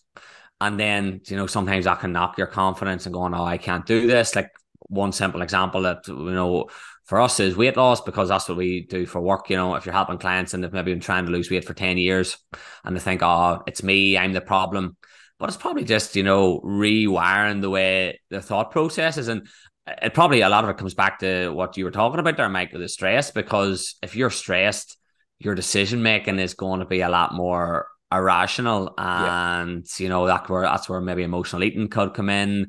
And 0.61 0.79
then, 0.79 1.20
you 1.27 1.37
know, 1.37 1.46
sometimes 1.46 1.85
that 1.85 2.01
can 2.01 2.12
knock 2.12 2.37
your 2.37 2.48
confidence 2.48 3.07
and 3.07 3.12
going, 3.12 3.33
Oh, 3.33 3.44
I 3.44 3.59
can't 3.59 3.87
do 3.87 4.07
this. 4.07 4.35
Like 4.35 4.51
one 4.88 5.12
simple 5.12 5.42
example 5.42 5.83
that, 5.83 6.09
you 6.09 6.33
know, 6.33 6.68
for 7.09 7.22
us 7.22 7.40
is 7.40 7.57
weight 7.57 7.79
loss 7.79 8.03
because 8.03 8.29
that's 8.29 8.51
what 8.51 8.59
we 8.59 8.83
do 8.83 9.07
for 9.07 9.18
work. 9.18 9.48
You 9.48 9.57
know, 9.57 9.74
if 9.77 9.87
you're 9.87 9.94
helping 9.94 10.18
clients 10.18 10.53
and 10.53 10.62
they've 10.62 10.72
maybe 10.72 10.92
been 10.92 11.01
trying 11.01 11.24
to 11.24 11.33
lose 11.33 11.51
weight 11.51 11.64
for 11.64 11.72
10 11.72 11.96
years 11.96 12.37
and 12.85 12.94
they 12.94 13.01
think, 13.01 13.22
oh, 13.22 13.62
it's 13.66 13.83
me, 13.83 14.18
I'm 14.18 14.35
the 14.35 14.42
problem. 14.42 14.94
But 15.38 15.48
it's 15.48 15.57
probably 15.57 15.85
just, 15.85 16.16
you 16.16 16.22
know, 16.22 16.61
rewiring 16.61 17.62
the 17.62 17.70
way 17.70 18.20
the 18.29 18.42
thought 18.42 18.72
processes. 18.72 19.29
And 19.29 19.48
uh, 19.87 19.94
it 20.03 20.12
probably 20.12 20.42
a 20.42 20.51
lot 20.51 20.64
of 20.64 20.70
it 20.70 20.77
comes 20.77 20.92
back 20.92 21.20
to 21.20 21.48
what 21.48 21.79
you 21.79 21.87
were 21.87 21.90
talking 21.90 22.20
about 22.20 22.37
there, 22.37 22.48
Mike, 22.51 22.72
with 22.72 22.83
the 22.83 22.88
stress. 22.90 23.31
Because 23.31 23.94
if 24.03 24.14
you're 24.14 24.29
stressed, 24.29 24.98
your 25.38 25.55
decision 25.55 26.03
making 26.03 26.38
is 26.38 26.55
going 26.55 26.81
to 26.81 26.87
be 26.87 27.01
a 27.01 27.09
lot 27.09 27.35
more 27.35 27.87
irrational 28.11 28.94
and 28.96 29.87
yeah. 29.98 30.05
you 30.05 30.09
know 30.09 30.27
that 30.27 30.48
where 30.48 30.62
that's 30.62 30.88
where 30.88 31.01
maybe 31.01 31.22
emotional 31.22 31.62
eating 31.62 31.88
could 31.88 32.14
come 32.14 32.31
in 32.31 32.68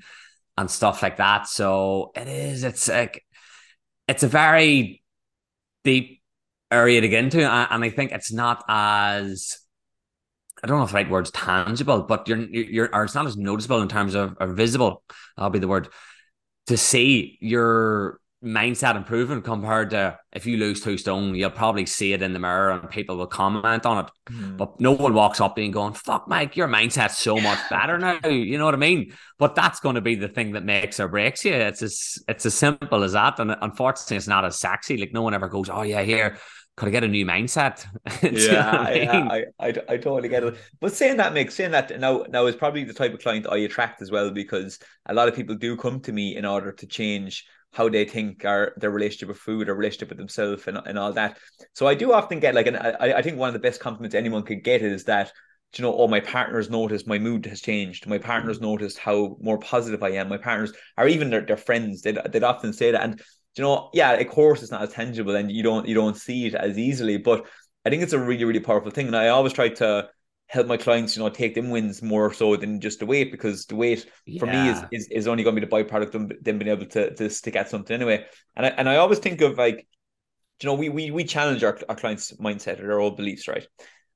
and 0.57 0.69
stuff 0.69 1.01
like 1.01 1.17
that 1.17 1.47
so 1.47 2.11
it 2.15 2.27
is 2.27 2.63
it's 2.63 2.89
like 2.89 3.23
it's 4.07 4.23
a 4.23 4.27
very 4.27 5.01
deep 5.85 6.21
area 6.69 6.99
to 6.99 7.07
get 7.07 7.23
into 7.23 7.39
and 7.39 7.83
i 7.83 7.89
think 7.89 8.11
it's 8.11 8.33
not 8.33 8.63
as 8.67 9.59
I 10.61 10.67
don't 10.67 10.77
know 10.77 10.83
if 10.83 10.89
the 10.89 10.95
right 10.95 11.09
word's 11.09 11.31
tangible, 11.31 12.03
but 12.03 12.27
you're 12.27 12.37
you're 12.37 12.93
or 12.93 13.05
it's 13.05 13.15
not 13.15 13.25
as 13.25 13.37
noticeable 13.37 13.81
in 13.81 13.87
terms 13.87 14.13
of 14.13 14.35
or 14.39 14.47
visible. 14.47 15.03
I'll 15.37 15.49
be 15.49 15.59
the 15.59 15.67
word 15.67 15.87
to 16.67 16.77
see 16.77 17.37
your 17.39 18.19
mindset 18.43 18.95
improvement 18.95 19.43
compared 19.43 19.89
to 19.89 20.17
if 20.31 20.45
you 20.45 20.57
lose 20.57 20.81
two 20.81 20.97
stone, 20.97 21.35
you'll 21.35 21.49
probably 21.49 21.85
see 21.85 22.13
it 22.13 22.21
in 22.21 22.31
the 22.31 22.39
mirror 22.39 22.71
and 22.71 22.89
people 22.89 23.17
will 23.17 23.27
comment 23.27 23.85
on 23.85 24.05
it. 24.05 24.11
Mm. 24.31 24.57
But 24.57 24.79
no 24.79 24.93
one 24.93 25.13
walks 25.13 25.41
up 25.41 25.55
being 25.55 25.71
going, 25.71 25.93
fuck 25.93 26.27
Mike, 26.27 26.55
your 26.55 26.67
mindset's 26.67 27.17
so 27.17 27.37
much 27.39 27.59
better 27.69 27.97
now. 27.97 28.19
You 28.29 28.57
know 28.57 28.65
what 28.65 28.73
I 28.73 28.77
mean? 28.77 29.13
But 29.37 29.55
that's 29.55 29.79
going 29.79 29.95
to 29.95 30.01
be 30.01 30.15
the 30.15 30.27
thing 30.27 30.53
that 30.53 30.63
makes 30.63 30.99
or 30.99 31.07
breaks 31.07 31.43
you. 31.43 31.53
It's 31.53 31.81
as 31.81 32.17
it's 32.27 32.45
as 32.45 32.53
simple 32.53 33.03
as 33.03 33.13
that. 33.13 33.39
And 33.39 33.55
unfortunately 33.61 34.17
it's 34.17 34.27
not 34.27 34.45
as 34.45 34.59
sexy. 34.59 34.97
Like 34.97 35.13
no 35.13 35.21
one 35.21 35.33
ever 35.33 35.49
goes, 35.49 35.69
Oh 35.69 35.81
yeah, 35.81 36.03
here. 36.03 36.37
Could 36.77 36.87
I 36.87 36.91
get 36.91 37.03
a 37.03 37.09
new 37.09 37.25
mindset? 37.25 37.85
yeah, 38.23 38.71
I, 38.71 38.93
mean? 38.93 39.03
yeah 39.03 39.27
I, 39.29 39.43
I, 39.59 39.67
I 39.67 39.97
totally 39.97 40.29
get 40.29 40.43
it. 40.43 40.55
But 40.79 40.93
saying 40.93 41.17
that, 41.17 41.33
makes 41.33 41.53
saying 41.53 41.71
that 41.71 41.99
now 41.99 42.23
now 42.29 42.45
is 42.45 42.55
probably 42.55 42.85
the 42.85 42.93
type 42.93 43.13
of 43.13 43.19
client 43.19 43.47
I 43.51 43.57
attract 43.57 44.01
as 44.01 44.11
well 44.11 44.31
because 44.31 44.79
a 45.05 45.13
lot 45.13 45.27
of 45.27 45.35
people 45.35 45.55
do 45.55 45.75
come 45.75 45.99
to 46.01 46.13
me 46.13 46.37
in 46.37 46.45
order 46.45 46.71
to 46.71 46.87
change 46.87 47.45
how 47.71 47.87
they 47.87 48.05
think 48.05 48.43
or 48.45 48.73
their 48.77 48.89
relationship 48.89 49.29
with 49.29 49.37
food 49.37 49.69
or 49.69 49.75
relationship 49.75 50.09
with 50.09 50.17
themselves 50.17 50.67
and, 50.67 50.79
and 50.85 50.97
all 50.97 51.13
that. 51.13 51.37
So 51.73 51.87
I 51.87 51.95
do 51.95 52.13
often 52.13 52.39
get 52.39 52.55
like, 52.55 52.67
and 52.67 52.77
I, 52.77 53.13
I 53.17 53.21
think 53.21 53.37
one 53.37 53.49
of 53.49 53.53
the 53.53 53.59
best 53.59 53.79
compliments 53.79 54.15
anyone 54.15 54.43
could 54.43 54.63
get 54.63 54.81
is 54.81 55.03
that, 55.05 55.31
you 55.75 55.83
know, 55.83 55.95
oh, 55.95 56.07
my 56.07 56.19
partner's 56.19 56.69
noticed 56.69 57.07
my 57.07 57.19
mood 57.19 57.45
has 57.45 57.61
changed. 57.61 58.07
My 58.07 58.17
partner's 58.17 58.57
mm-hmm. 58.57 58.65
noticed 58.65 58.97
how 58.97 59.37
more 59.39 59.59
positive 59.59 60.01
I 60.01 60.09
am. 60.13 60.29
My 60.29 60.37
partners, 60.37 60.73
or 60.97 61.07
even 61.07 61.29
their, 61.29 61.41
their 61.41 61.57
friends, 61.57 62.01
they'd, 62.01 62.17
they'd 62.31 62.43
often 62.43 62.73
say 62.73 62.91
that. 62.91 63.03
And, 63.03 63.21
you 63.55 63.63
know, 63.63 63.89
yeah, 63.93 64.13
of 64.13 64.27
course 64.29 64.63
it's 64.63 64.71
not 64.71 64.81
as 64.81 64.93
tangible 64.93 65.35
and 65.35 65.51
you 65.51 65.61
don't, 65.61 65.87
you 65.87 65.93
don't 65.93 66.17
see 66.17 66.47
it 66.47 66.55
as 66.55 66.77
easily, 66.77 67.17
but 67.17 67.45
I 67.85 67.89
think 67.91 68.01
it's 68.01 68.13
a 68.13 68.19
really, 68.19 68.45
really 68.45 68.59
powerful 68.59 68.89
thing. 68.91 69.07
And 69.07 69.15
I 69.15 69.27
always 69.27 69.53
try 69.53 69.69
to, 69.69 70.09
help 70.49 70.65
my 70.65 70.77
clients, 70.77 71.15
you 71.15 71.23
know, 71.23 71.29
take 71.29 71.53
them 71.53 71.69
wins 71.69 72.01
more 72.01 72.33
so 72.33 72.55
than 72.55 72.81
just 72.81 72.99
the 72.99 73.05
weight 73.05 73.31
because 73.31 73.65
the 73.67 73.75
weight 73.75 74.05
yeah. 74.25 74.39
for 74.39 74.47
me 74.47 74.69
is, 74.69 74.83
is 74.91 75.07
is 75.09 75.27
only 75.27 75.43
going 75.43 75.55
to 75.55 75.61
be 75.61 75.65
the 75.65 75.71
byproduct 75.71 76.15
of 76.15 76.43
them 76.43 76.57
being 76.57 76.71
able 76.71 76.87
to 76.87 77.13
to 77.15 77.29
stick 77.29 77.55
at 77.55 77.69
something 77.69 77.93
anyway. 77.95 78.25
And 78.55 78.65
I 78.65 78.69
and 78.69 78.89
I 78.89 78.97
always 78.97 79.19
think 79.19 79.41
of 79.41 79.57
like, 79.57 79.87
you 80.61 80.67
know, 80.67 80.73
we 80.73 80.89
we 80.89 81.11
we 81.11 81.23
challenge 81.23 81.63
our, 81.63 81.77
our 81.87 81.95
clients' 81.95 82.33
mindset 82.33 82.79
or 82.79 82.87
their 82.87 82.99
old 82.99 83.15
beliefs, 83.15 83.47
right? 83.47 83.65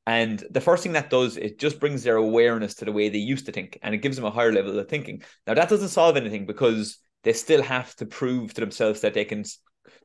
And 0.06 0.44
the 0.50 0.60
first 0.60 0.84
thing 0.84 0.94
that 0.94 1.10
does, 1.10 1.38
it 1.38 1.60
just 1.60 1.80
brings 1.80 2.04
their 2.04 2.18
awareness 2.18 2.74
to 2.76 2.86
the 2.86 2.92
way 2.92 3.08
they 3.08 3.20
used 3.20 3.46
to 3.46 3.54
think 3.54 3.80
and 3.82 3.96
it 3.96 4.00
gives 4.00 4.18
them 4.18 4.26
a 4.26 4.32
higher 4.32 4.52
level 4.52 4.78
of 4.78 4.90
thinking. 4.90 5.24
Now 5.48 5.54
that 5.54 5.70
doesn't 5.70 5.90
solve 5.90 6.18
anything 6.18 6.46
because 6.46 6.98
they 7.24 7.34
still 7.34 7.62
have 7.62 7.96
to 7.98 8.06
prove 8.06 8.54
to 8.56 8.62
themselves 8.62 9.02
that 9.02 9.14
they 9.14 9.24
can 9.24 9.46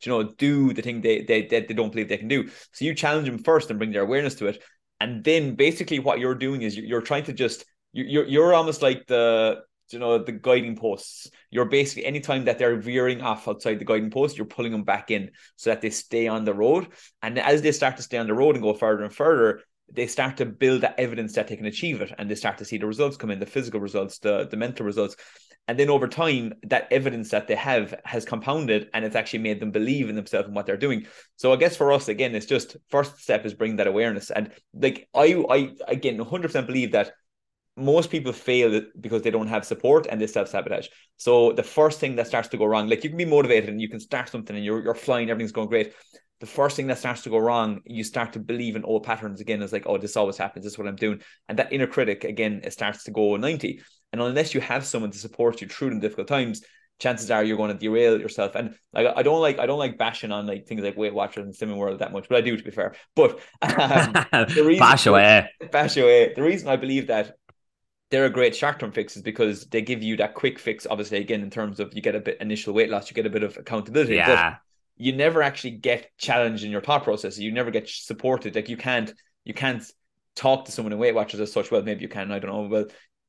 you 0.04 0.12
know 0.12 0.22
do 0.22 0.72
the 0.72 0.82
thing 0.82 1.00
they, 1.00 1.22
they 1.22 1.42
they 1.42 1.62
don't 1.62 1.90
believe 1.90 2.08
they 2.08 2.16
can 2.16 2.28
do 2.28 2.48
so 2.72 2.84
you 2.84 2.94
challenge 2.94 3.26
them 3.26 3.38
first 3.38 3.70
and 3.70 3.78
bring 3.78 3.92
their 3.92 4.02
awareness 4.02 4.34
to 4.34 4.46
it 4.46 4.62
and 5.00 5.24
then 5.24 5.54
basically 5.54 5.98
what 5.98 6.18
you're 6.18 6.34
doing 6.34 6.62
is 6.62 6.76
you're 6.76 7.00
trying 7.02 7.24
to 7.24 7.32
just 7.32 7.64
you're 7.92 8.26
you're 8.26 8.54
almost 8.54 8.82
like 8.82 9.06
the 9.06 9.62
you 9.90 9.98
know 9.98 10.18
the 10.18 10.32
guiding 10.32 10.76
posts. 10.76 11.30
You're 11.50 11.64
basically 11.64 12.04
anytime 12.04 12.44
that 12.44 12.58
they're 12.58 12.76
veering 12.76 13.22
off 13.22 13.48
outside 13.48 13.78
the 13.78 13.84
guiding 13.84 14.10
post 14.10 14.36
you're 14.36 14.46
pulling 14.46 14.72
them 14.72 14.84
back 14.84 15.10
in 15.10 15.30
so 15.56 15.70
that 15.70 15.80
they 15.80 15.90
stay 15.90 16.28
on 16.28 16.44
the 16.44 16.54
road. 16.54 16.88
And 17.22 17.38
as 17.38 17.62
they 17.62 17.72
start 17.72 17.96
to 17.96 18.02
stay 18.02 18.18
on 18.18 18.26
the 18.26 18.34
road 18.34 18.54
and 18.54 18.62
go 18.62 18.74
further 18.74 19.04
and 19.04 19.14
further 19.14 19.62
they 19.90 20.06
start 20.06 20.36
to 20.36 20.46
build 20.46 20.82
that 20.82 20.98
evidence 20.98 21.32
that 21.34 21.48
they 21.48 21.56
can 21.56 21.66
achieve 21.66 22.00
it 22.00 22.12
and 22.18 22.30
they 22.30 22.34
start 22.34 22.58
to 22.58 22.64
see 22.64 22.78
the 22.78 22.86
results 22.86 23.16
come 23.16 23.30
in 23.30 23.38
the 23.38 23.46
physical 23.46 23.80
results 23.80 24.18
the, 24.18 24.46
the 24.50 24.56
mental 24.56 24.84
results 24.84 25.16
and 25.68 25.78
then 25.78 25.90
over 25.90 26.08
time, 26.08 26.54
that 26.62 26.88
evidence 26.90 27.28
that 27.30 27.46
they 27.46 27.54
have 27.54 27.94
has 28.04 28.24
compounded 28.24 28.88
and 28.94 29.04
it's 29.04 29.14
actually 29.14 29.40
made 29.40 29.60
them 29.60 29.70
believe 29.70 30.08
in 30.08 30.16
themselves 30.16 30.46
and 30.46 30.56
what 30.56 30.64
they're 30.64 30.78
doing. 30.78 31.06
So 31.36 31.52
I 31.52 31.56
guess 31.56 31.76
for 31.76 31.92
us, 31.92 32.08
again, 32.08 32.34
it's 32.34 32.46
just 32.46 32.78
first 32.88 33.18
step 33.18 33.44
is 33.44 33.52
bring 33.52 33.76
that 33.76 33.86
awareness. 33.86 34.30
And 34.30 34.50
like 34.72 35.08
I 35.14 35.44
I 35.50 35.74
again 35.86 36.16
100% 36.16 36.66
believe 36.66 36.92
that 36.92 37.12
most 37.76 38.10
people 38.10 38.32
fail 38.32 38.80
because 38.98 39.22
they 39.22 39.30
don't 39.30 39.46
have 39.46 39.64
support 39.64 40.06
and 40.10 40.20
they 40.20 40.26
self-sabotage. 40.26 40.88
So 41.18 41.52
the 41.52 41.62
first 41.62 42.00
thing 42.00 42.16
that 42.16 42.26
starts 42.26 42.48
to 42.48 42.56
go 42.56 42.64
wrong, 42.64 42.88
like 42.88 43.04
you 43.04 43.10
can 43.10 43.18
be 43.18 43.26
motivated 43.26 43.68
and 43.68 43.80
you 43.80 43.90
can 43.90 44.00
start 44.00 44.30
something 44.30 44.56
and 44.56 44.64
you're 44.64 44.82
you're 44.82 44.94
flying, 44.94 45.28
everything's 45.28 45.52
going 45.52 45.68
great. 45.68 45.92
The 46.40 46.46
first 46.46 46.76
thing 46.76 46.86
that 46.86 46.98
starts 46.98 47.22
to 47.22 47.30
go 47.30 47.38
wrong, 47.38 47.80
you 47.84 48.04
start 48.04 48.34
to 48.34 48.38
believe 48.38 48.76
in 48.76 48.84
old 48.84 49.02
patterns 49.02 49.40
again. 49.40 49.60
It's 49.60 49.72
like, 49.72 49.86
oh, 49.86 49.98
this 49.98 50.16
always 50.16 50.36
happens. 50.36 50.64
This 50.64 50.74
is 50.74 50.78
what 50.78 50.86
I'm 50.86 50.96
doing. 50.96 51.20
And 51.48 51.58
that 51.58 51.72
inner 51.72 51.86
critic, 51.86 52.24
again, 52.24 52.60
it 52.62 52.72
starts 52.72 53.04
to 53.04 53.10
go 53.10 53.36
90. 53.36 53.82
And 54.12 54.22
unless 54.22 54.54
you 54.54 54.60
have 54.60 54.86
someone 54.86 55.10
to 55.10 55.18
support 55.18 55.60
you 55.60 55.68
through 55.68 55.94
the 55.94 56.00
difficult 56.00 56.28
times, 56.28 56.62
chances 56.98 57.30
are 57.30 57.44
you're 57.44 57.56
going 57.56 57.72
to 57.72 57.78
derail 57.78 58.20
yourself. 58.20 58.54
And 58.54 58.74
like 58.92 59.06
I 59.16 59.22
don't 59.22 59.40
like 59.40 59.58
I 59.58 59.66
don't 59.66 59.78
like 59.78 59.98
bashing 59.98 60.32
on 60.32 60.46
like 60.46 60.66
things 60.66 60.82
like 60.82 60.96
Weight 60.96 61.14
Watchers 61.14 61.44
and 61.44 61.54
Slimming 61.54 61.78
World 61.78 62.00
that 62.00 62.12
much, 62.12 62.28
but 62.28 62.38
I 62.38 62.40
do 62.40 62.56
to 62.56 62.62
be 62.62 62.70
fair. 62.70 62.94
But 63.14 63.40
um, 63.62 64.12
the 64.32 64.64
reason, 64.66 64.80
bash 64.80 65.06
away, 65.06 65.48
bash 65.72 65.96
away. 65.96 66.32
The 66.34 66.42
reason 66.42 66.68
I 66.68 66.76
believe 66.76 67.08
that 67.08 67.36
they're 68.10 68.26
a 68.26 68.30
great 68.30 68.56
short 68.56 68.80
term 68.80 68.92
fix 68.92 69.16
is 69.16 69.22
because 69.22 69.66
they 69.66 69.82
give 69.82 70.02
you 70.02 70.16
that 70.16 70.34
quick 70.34 70.58
fix. 70.58 70.86
Obviously, 70.88 71.18
again 71.18 71.42
in 71.42 71.50
terms 71.50 71.80
of 71.80 71.94
you 71.94 72.02
get 72.02 72.14
a 72.14 72.20
bit 72.20 72.38
initial 72.40 72.74
weight 72.74 72.90
loss, 72.90 73.10
you 73.10 73.14
get 73.14 73.26
a 73.26 73.30
bit 73.30 73.42
of 73.42 73.56
accountability. 73.56 74.16
Yeah. 74.16 74.50
But 74.50 74.58
you 74.98 75.12
never 75.12 75.42
actually 75.42 75.70
get 75.72 76.10
challenged 76.18 76.64
in 76.64 76.70
your 76.70 76.80
thought 76.80 77.04
process. 77.04 77.38
You 77.38 77.52
never 77.52 77.70
get 77.70 77.88
supported. 77.88 78.54
Like 78.54 78.68
you 78.68 78.76
can't 78.76 79.12
you 79.44 79.54
can't 79.54 79.82
talk 80.34 80.64
to 80.66 80.72
someone 80.72 80.92
in 80.92 80.98
Weight 80.98 81.14
Watchers 81.14 81.40
as 81.40 81.52
such. 81.52 81.70
Well, 81.70 81.82
maybe 81.82 82.02
you 82.02 82.08
can. 82.08 82.30
I 82.32 82.38
don't 82.38 82.50
know. 82.50 82.68
Well, 82.68 82.86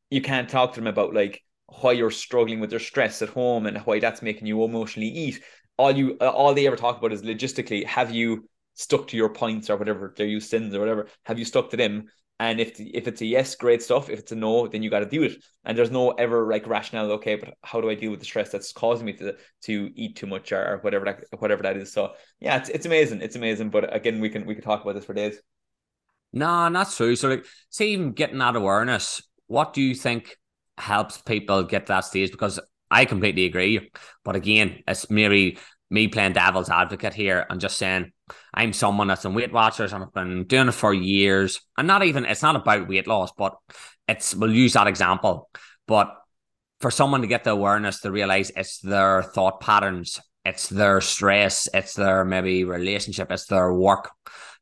you 0.09 0.21
can't 0.21 0.49
talk 0.49 0.73
to 0.73 0.79
them 0.79 0.87
about 0.87 1.13
like 1.13 1.41
why 1.81 1.91
you're 1.91 2.11
struggling 2.11 2.59
with 2.59 2.71
their 2.71 2.79
stress 2.79 3.21
at 3.21 3.29
home 3.29 3.67
and 3.67 3.77
why 3.79 3.99
that's 3.99 4.21
making 4.21 4.47
you 4.47 4.63
emotionally 4.63 5.09
eat. 5.09 5.41
All 5.77 5.91
you 5.91 6.13
all 6.15 6.53
they 6.53 6.67
ever 6.67 6.75
talk 6.75 6.97
about 6.97 7.13
is 7.13 7.21
logistically 7.21 7.85
have 7.85 8.11
you 8.11 8.49
stuck 8.73 9.07
to 9.09 9.17
your 9.17 9.29
points 9.29 9.69
or 9.69 9.77
whatever 9.77 10.13
their 10.17 10.27
use 10.27 10.49
Syns 10.49 10.73
or 10.73 10.79
whatever? 10.79 11.07
Have 11.23 11.37
you 11.37 11.45
stuck 11.45 11.69
to 11.69 11.77
them? 11.77 12.07
And 12.39 12.61
if 12.61 12.79
if 12.79 13.07
it's 13.07 13.21
a 13.21 13.25
yes, 13.25 13.55
great 13.55 13.83
stuff. 13.83 14.09
If 14.09 14.19
it's 14.19 14.31
a 14.31 14.35
no, 14.35 14.67
then 14.67 14.81
you 14.81 14.89
got 14.89 14.99
to 14.99 15.05
do 15.05 15.23
it. 15.23 15.43
And 15.65 15.77
there's 15.77 15.91
no 15.91 16.11
ever 16.11 16.49
like 16.49 16.65
rationale. 16.67 17.11
Okay, 17.13 17.35
but 17.35 17.53
how 17.63 17.81
do 17.81 17.89
I 17.89 17.95
deal 17.95 18.11
with 18.11 18.21
the 18.21 18.25
stress 18.25 18.49
that's 18.49 18.71
causing 18.71 19.05
me 19.05 19.13
to 19.13 19.35
to 19.63 19.91
eat 19.95 20.15
too 20.15 20.25
much 20.27 20.51
or, 20.53 20.79
whatever 20.81 21.05
that 21.05 21.25
whatever 21.39 21.63
that 21.63 21.75
is? 21.75 21.91
So 21.91 22.13
yeah, 22.39 22.57
it's 22.57 22.69
it's 22.69 22.85
amazing. 22.85 23.21
It's 23.21 23.35
amazing. 23.35 23.69
But 23.71 23.93
again, 23.93 24.21
we 24.21 24.29
can 24.29 24.45
we 24.45 24.55
can 24.55 24.63
talk 24.63 24.81
about 24.81 24.95
this 24.95 25.05
for 25.05 25.13
days. 25.13 25.39
No, 26.31 26.69
not 26.69 26.91
true. 26.91 27.15
So 27.15 27.27
like, 27.29 27.45
say 27.69 27.89
even 27.89 28.13
getting 28.13 28.37
that 28.37 28.55
awareness, 28.55 29.21
what 29.47 29.73
do 29.73 29.81
you 29.81 29.95
think 29.95 30.37
helps 30.77 31.19
people 31.21 31.63
get 31.63 31.87
that 31.87 32.05
stage? 32.05 32.31
Because 32.31 32.59
I 32.89 33.05
completely 33.05 33.45
agree. 33.45 33.91
But 34.23 34.35
again, 34.35 34.83
it's 34.87 35.09
maybe 35.09 35.57
me 35.89 36.07
playing 36.07 36.33
devil's 36.33 36.69
advocate 36.69 37.13
here 37.13 37.45
and 37.49 37.59
just 37.59 37.77
saying 37.77 38.11
I'm 38.53 38.73
someone 38.73 39.07
that's 39.07 39.25
in 39.25 39.33
Weight 39.33 39.51
Watchers 39.51 39.91
and 39.91 40.03
I've 40.03 40.13
been 40.13 40.45
doing 40.45 40.67
it 40.67 40.73
for 40.73 40.93
years. 40.93 41.61
And 41.77 41.87
not 41.87 42.03
even 42.03 42.25
it's 42.25 42.43
not 42.43 42.55
about 42.55 42.87
weight 42.87 43.07
loss, 43.07 43.31
but 43.37 43.57
it's 44.07 44.35
we'll 44.35 44.53
use 44.53 44.73
that 44.73 44.87
example. 44.87 45.49
But 45.87 46.15
for 46.79 46.91
someone 46.91 47.21
to 47.21 47.27
get 47.27 47.43
the 47.43 47.51
awareness 47.51 48.01
to 48.01 48.11
realize 48.11 48.51
it's 48.55 48.79
their 48.79 49.23
thought 49.23 49.59
patterns, 49.59 50.19
it's 50.45 50.69
their 50.69 51.01
stress, 51.01 51.67
it's 51.73 51.95
their 51.95 52.23
maybe 52.23 52.63
relationship, 52.63 53.31
it's 53.31 53.47
their 53.47 53.73
work 53.73 54.11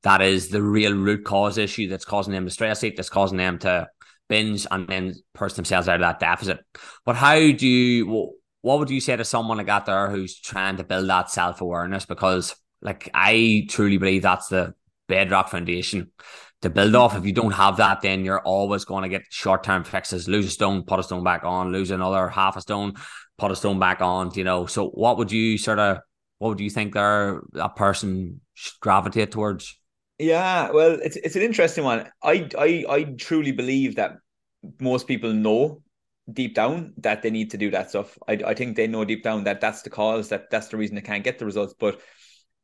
that 0.03 0.21
is 0.21 0.49
the 0.49 0.61
real 0.61 0.93
root 0.93 1.25
cause 1.25 1.57
issue 1.57 1.89
that's 1.89 2.05
causing 2.05 2.33
them 2.33 2.45
to 2.45 2.51
stress 2.51 2.83
eat, 2.83 2.95
that's 2.95 3.09
causing 3.09 3.37
them 3.37 3.59
to 3.59 3.87
binge 4.29 4.67
and 4.69 4.87
then 4.87 5.13
push 5.33 5.53
themselves 5.53 5.87
out 5.87 5.95
of 5.95 6.01
that 6.01 6.19
deficit. 6.19 6.59
But 7.05 7.15
how 7.15 7.35
do 7.35 7.67
you 7.67 8.33
what 8.67 8.79
would 8.79 8.89
you 8.89 8.99
say 8.99 9.15
to 9.15 9.23
someone 9.23 9.55
like 9.55 9.67
that 9.67 9.85
there 9.85 10.09
who's 10.09 10.37
trying 10.37 10.75
to 10.75 10.83
build 10.83 11.09
that 11.09 11.31
self 11.31 11.61
awareness? 11.61 12.05
Because 12.05 12.53
like 12.81 13.09
I 13.13 13.65
truly 13.69 13.97
believe 13.97 14.23
that's 14.23 14.49
the 14.49 14.73
bedrock 15.07 15.47
foundation 15.47 16.11
to 16.63 16.69
build 16.69 16.93
off. 16.93 17.15
If 17.15 17.25
you 17.25 17.31
don't 17.31 17.53
have 17.53 17.77
that, 17.77 18.01
then 18.01 18.25
you're 18.25 18.41
always 18.41 18.83
going 18.83 19.03
to 19.03 19.09
get 19.09 19.23
short 19.29 19.63
term 19.63 19.85
fixes. 19.85 20.27
Lose 20.27 20.47
a 20.47 20.49
stone, 20.49 20.83
put 20.83 20.99
a 20.99 21.03
stone 21.03 21.23
back 21.23 21.45
on. 21.45 21.71
Lose 21.71 21.91
another 21.91 22.27
half 22.27 22.57
a 22.57 22.61
stone, 22.61 22.95
put 23.37 23.51
a 23.51 23.55
stone 23.55 23.79
back 23.79 24.01
on. 24.01 24.31
You 24.35 24.43
know. 24.43 24.65
So 24.65 24.89
what 24.89 25.17
would 25.17 25.31
you 25.31 25.57
sort 25.57 25.79
of 25.79 25.99
what 26.39 26.49
would 26.49 26.59
you 26.59 26.69
think 26.69 26.93
there 26.93 27.43
a 27.53 27.69
person 27.69 28.41
should 28.53 28.81
gravitate 28.81 29.31
towards? 29.31 29.79
Yeah, 30.19 30.71
well, 30.71 30.99
it's 31.01 31.15
it's 31.15 31.37
an 31.37 31.41
interesting 31.41 31.85
one. 31.85 32.11
I 32.21 32.49
I 32.57 32.85
I 32.89 33.03
truly 33.17 33.53
believe 33.53 33.95
that 33.95 34.17
most 34.81 35.07
people 35.07 35.31
know 35.31 35.83
deep 36.31 36.55
down 36.55 36.93
that 36.97 37.21
they 37.21 37.29
need 37.29 37.51
to 37.51 37.57
do 37.57 37.71
that 37.71 37.89
stuff. 37.89 38.17
I 38.27 38.33
I 38.33 38.53
think 38.53 38.75
they 38.75 38.87
know 38.87 39.05
deep 39.05 39.23
down 39.23 39.45
that 39.45 39.61
that's 39.61 39.81
the 39.81 39.89
cause, 39.89 40.29
that 40.29 40.49
that's 40.49 40.67
the 40.67 40.77
reason 40.77 40.95
they 40.95 41.01
can't 41.01 41.23
get 41.23 41.39
the 41.39 41.45
results. 41.45 41.73
But 41.79 42.01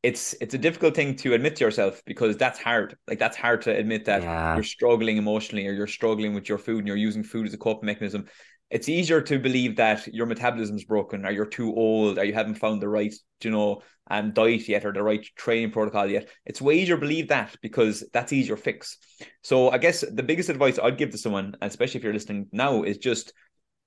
it's 0.04 0.36
it's 0.42 0.54
a 0.54 0.58
difficult 0.58 0.96
thing 0.96 1.16
to 1.16 1.34
admit 1.34 1.56
to 1.56 1.64
yourself 1.64 2.02
because 2.06 2.36
that's 2.36 2.60
hard. 2.60 2.98
Like 3.08 3.20
that's 3.20 3.38
hard 3.38 3.62
to 3.64 3.76
admit 3.76 4.06
that 4.06 4.22
yeah. 4.22 4.54
you're 4.56 4.64
struggling 4.64 5.18
emotionally 5.18 5.66
or 5.66 5.72
you're 5.72 5.88
struggling 5.88 6.34
with 6.34 6.50
your 6.50 6.58
food 6.58 6.80
and 6.80 6.88
you're 6.88 6.98
using 6.98 7.24
food 7.24 7.48
as 7.48 7.54
a 7.54 7.58
coping 7.58 7.88
mechanism. 7.88 8.26
It's 8.70 8.90
easier 8.90 9.22
to 9.22 9.40
believe 9.40 9.78
that 9.78 10.08
your 10.08 10.26
metabolism's 10.26 10.84
broken 10.84 11.26
or 11.26 11.32
you're 11.32 11.46
too 11.46 11.74
old 11.74 12.18
or 12.18 12.24
you 12.26 12.34
haven't 12.34 12.56
found 12.56 12.82
the 12.82 12.90
right, 12.90 13.14
you 13.44 13.52
know, 13.52 13.82
um, 14.10 14.32
diet 14.32 14.68
yet 14.68 14.84
or 14.84 14.92
the 14.92 15.04
right 15.04 15.26
training 15.38 15.72
protocol 15.72 16.08
yet. 16.08 16.28
It's 16.46 16.62
way 16.62 16.80
easier 16.80 16.96
to 16.96 17.02
believe 17.02 17.30
that 17.30 17.56
because 17.62 18.04
that's 18.12 18.34
easier 18.34 18.58
fix. 18.58 18.98
So 19.42 19.70
I 19.70 19.78
guess 19.78 20.02
the 20.02 20.24
biggest 20.24 20.50
advice 20.50 20.80
I'd 20.82 20.98
give 20.98 21.12
to 21.12 21.18
someone, 21.18 21.56
especially 21.62 22.00
if 22.00 22.04
you're 22.04 22.14
listening 22.14 22.48
now, 22.52 22.84
is 22.84 22.98
just 22.98 23.32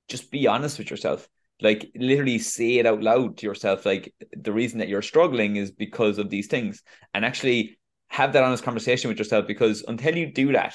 just 0.09 0.31
be 0.31 0.47
honest 0.47 0.79
with 0.79 0.90
yourself. 0.90 1.29
Like 1.62 1.90
literally 1.95 2.38
say 2.38 2.79
it 2.79 2.87
out 2.87 3.03
loud 3.03 3.38
to 3.38 3.47
yourself 3.47 3.87
like 3.87 4.12
the 4.37 4.53
reason 4.53 4.79
that 4.81 4.88
you're 4.88 5.01
struggling 5.01 5.57
is 5.57 5.71
because 5.71 6.19
of 6.19 6.29
these 6.29 6.49
things. 6.49 6.83
And 7.14 7.25
actually 7.25 7.79
have 8.09 8.33
that 8.35 8.45
honest 8.45 8.62
conversation 8.62 9.09
with 9.09 9.19
yourself 9.19 9.47
because 9.47 9.83
until 9.88 10.16
you 10.16 10.33
do 10.33 10.53
that 10.53 10.75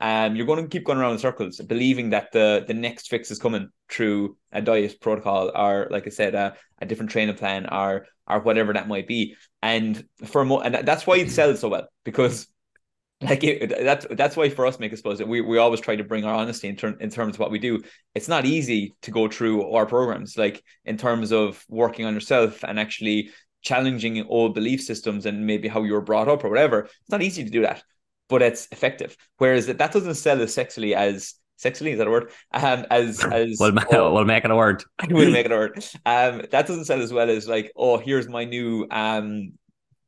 um, 0.00 0.34
you're 0.34 0.46
going 0.46 0.60
to 0.60 0.68
keep 0.68 0.84
going 0.84 0.98
around 0.98 1.12
in 1.12 1.18
circles 1.18 1.60
believing 1.60 2.10
that 2.10 2.32
the 2.32 2.64
the 2.66 2.74
next 2.74 3.06
fix 3.06 3.30
is 3.30 3.38
coming 3.38 3.68
through 3.88 4.36
a 4.50 4.60
diet 4.60 5.00
protocol 5.00 5.52
or 5.54 5.86
like 5.92 6.08
i 6.08 6.10
said 6.10 6.34
a, 6.34 6.56
a 6.80 6.86
different 6.86 7.12
training 7.12 7.36
plan 7.36 7.66
or 7.70 8.06
or 8.26 8.40
whatever 8.40 8.72
that 8.72 8.88
might 8.88 9.06
be. 9.06 9.36
And 9.62 10.04
for 10.24 10.44
more 10.44 10.64
and 10.64 10.74
that's 10.74 11.06
why 11.06 11.18
it 11.18 11.30
sells 11.30 11.60
so 11.60 11.68
well 11.68 11.88
because 12.04 12.46
like 13.22 13.44
it, 13.44 13.70
that's 13.70 14.06
that's 14.10 14.36
why 14.36 14.48
for 14.48 14.66
us 14.66 14.78
make 14.78 14.96
suppose 14.96 15.22
we, 15.22 15.40
we 15.40 15.58
always 15.58 15.80
try 15.80 15.96
to 15.96 16.04
bring 16.04 16.24
our 16.24 16.34
honesty 16.34 16.68
in, 16.68 16.76
ter- 16.76 16.96
in 16.98 17.10
terms 17.10 17.36
of 17.36 17.40
what 17.40 17.50
we 17.50 17.58
do. 17.58 17.82
It's 18.14 18.28
not 18.28 18.44
easy 18.44 18.94
to 19.02 19.10
go 19.10 19.28
through 19.28 19.70
our 19.72 19.86
programs 19.86 20.36
like 20.36 20.62
in 20.84 20.96
terms 20.96 21.32
of 21.32 21.64
working 21.68 22.04
on 22.04 22.14
yourself 22.14 22.64
and 22.64 22.78
actually 22.78 23.30
challenging 23.62 24.26
old 24.26 24.54
belief 24.54 24.82
systems 24.82 25.24
and 25.24 25.46
maybe 25.46 25.68
how 25.68 25.82
you 25.82 25.92
were 25.92 26.00
brought 26.00 26.28
up 26.28 26.44
or 26.44 26.48
whatever. 26.48 26.80
It's 26.80 27.10
not 27.10 27.22
easy 27.22 27.44
to 27.44 27.50
do 27.50 27.62
that 27.62 27.82
but 28.32 28.40
it's 28.40 28.66
effective. 28.72 29.14
Whereas 29.36 29.66
that, 29.66 29.76
that 29.76 29.92
doesn't 29.92 30.14
sell 30.14 30.40
as 30.40 30.54
sexually 30.54 30.94
as 30.94 31.34
sexually 31.56 31.92
is 31.92 31.98
that 31.98 32.06
a 32.06 32.10
word? 32.10 32.30
Um 32.52 32.86
as 32.90 33.22
as 33.22 33.58
we'll, 33.60 33.74
oh, 33.92 34.14
we'll 34.14 34.24
make 34.24 34.44
it 34.44 34.50
a 34.50 34.56
word. 34.56 34.82
We'll 35.10 35.30
make 35.30 35.44
it 35.44 35.52
a 35.52 35.56
word. 35.56 35.84
Um 36.06 36.42
that 36.50 36.66
doesn't 36.66 36.86
sell 36.86 37.02
as 37.02 37.12
well 37.12 37.28
as 37.28 37.46
like 37.46 37.72
oh 37.76 37.98
here's 37.98 38.28
my 38.28 38.44
new 38.44 38.86
um 38.90 39.52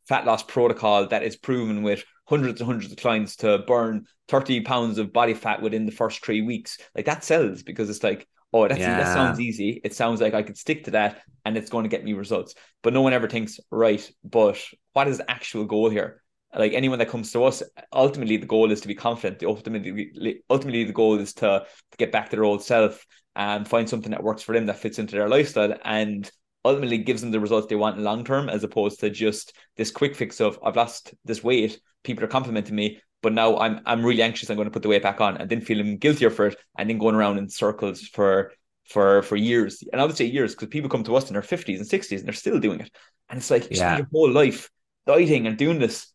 fat 0.09 0.25
loss 0.25 0.43
protocol 0.43 1.07
that 1.09 1.23
is 1.23 1.37
proven 1.37 1.83
with 1.83 2.03
hundreds 2.27 2.61
and 2.61 2.67
hundreds 2.67 2.93
of 2.93 2.99
clients 2.99 3.37
to 3.37 3.59
burn 3.59 4.07
30 4.29 4.63
pounds 4.63 4.99
of 4.99 5.13
body 5.13 5.35
fat 5.35 5.63
within 5.63 5.87
the 5.87 5.93
first 5.93 6.25
three 6.25 6.41
weeks. 6.41 6.79
Like 6.95 7.07
that 7.07 7.25
sells 7.25 7.63
because 7.63 7.91
it's 7.91 8.03
like, 8.03 8.27
oh, 8.53 8.67
that's 8.69 8.81
yeah. 8.81 8.99
that 8.99 9.13
sounds 9.13 9.41
easy. 9.41 9.81
It 9.85 9.95
sounds 9.95 10.21
like 10.21 10.35
I 10.35 10.43
could 10.43 10.57
stick 10.57 10.85
to 10.85 10.93
that 10.93 11.23
and 11.45 11.57
it's 11.57 11.71
going 11.71 11.85
to 11.85 11.89
get 11.89 12.05
me 12.05 12.15
results. 12.15 12.55
But 12.83 12.93
no 12.93 13.03
one 13.03 13.13
ever 13.13 13.29
thinks, 13.29 13.61
right, 13.71 14.09
but 14.23 14.63
what 14.93 15.09
is 15.09 15.19
the 15.19 15.31
actual 15.31 15.65
goal 15.65 15.91
here? 15.91 16.23
Like 16.57 16.73
anyone 16.73 17.01
that 17.01 17.09
comes 17.09 17.33
to 17.33 17.45
us, 17.45 17.63
ultimately 17.93 18.37
the 18.37 18.47
goal 18.47 18.71
is 18.71 18.81
to 18.83 18.89
be 18.89 18.95
confident. 18.95 19.43
Ultimately, 19.43 20.43
ultimately 20.49 20.85
the 20.85 20.93
goal 20.93 21.19
is 21.19 21.35
to, 21.35 21.67
to 21.91 21.97
get 21.99 22.13
back 22.13 22.31
to 22.31 22.37
their 22.37 22.45
old 22.45 22.63
self 22.63 23.05
and 23.37 23.67
find 23.67 23.89
something 23.89 24.13
that 24.13 24.23
works 24.23 24.43
for 24.43 24.55
them 24.55 24.67
that 24.67 24.79
fits 24.79 25.01
into 25.01 25.17
their 25.17 25.29
lifestyle 25.29 25.75
and 25.85 26.31
ultimately 26.65 26.99
gives 26.99 27.21
them 27.21 27.31
the 27.31 27.41
results 27.41 27.67
they 27.67 27.77
want 27.77 27.99
in 27.99 28.05
long 28.05 28.25
term, 28.25 28.49
as 28.49 28.65
opposed 28.65 29.01
to 29.01 29.11
just 29.11 29.55
this 29.77 29.91
quick 29.91 30.15
fix 30.17 30.41
of 30.41 30.59
I've 30.65 30.77
lost 30.77 31.15
this 31.25 31.45
weight 31.45 31.81
people 32.05 32.23
are 32.23 32.29
complimenting 32.29 32.77
me, 32.77 33.01
but 33.23 33.33
now 33.33 33.59
I'm 33.59 33.81
I'm 33.87 34.05
really 34.05 34.23
anxious. 34.23 34.51
I'm 34.51 34.57
going 34.57 34.67
to 34.67 34.73
put 34.73 34.83
the 34.83 34.89
weight 34.89 35.03
back 35.03 35.21
on, 35.21 35.39
and 35.39 35.51
then 35.51 35.61
feeling 35.61 35.99
guiltier 35.99 36.31
for 36.31 36.49
it, 36.49 36.59
and 36.79 36.89
then 36.89 36.99
going 36.99 37.17
around 37.17 37.39
in 37.39 37.49
circles 37.49 38.03
for 38.03 38.53
for 38.87 39.23
for 39.23 39.37
years. 39.37 39.83
And 39.93 40.01
I 40.01 40.05
would 40.05 40.17
say 40.17 40.27
years 40.27 40.55
because 40.55 40.69
people 40.69 40.91
come 40.91 41.05
to 41.05 41.17
us 41.17 41.29
in 41.29 41.33
their 41.33 41.43
fifties 41.43 41.81
and 41.81 41.89
sixties, 41.89 42.21
and 42.21 42.29
they're 42.29 42.35
still 42.35 42.61
doing 42.61 42.81
it. 42.81 42.91
And 43.29 43.39
it's 43.39 43.51
like 43.51 43.65
yeah. 43.65 43.69
You 43.71 43.77
spend 43.77 43.99
your 43.99 44.09
whole 44.13 44.31
life 44.31 44.71
dieting 45.07 45.47
and 45.47 45.57
doing 45.57 45.79
this, 45.79 46.13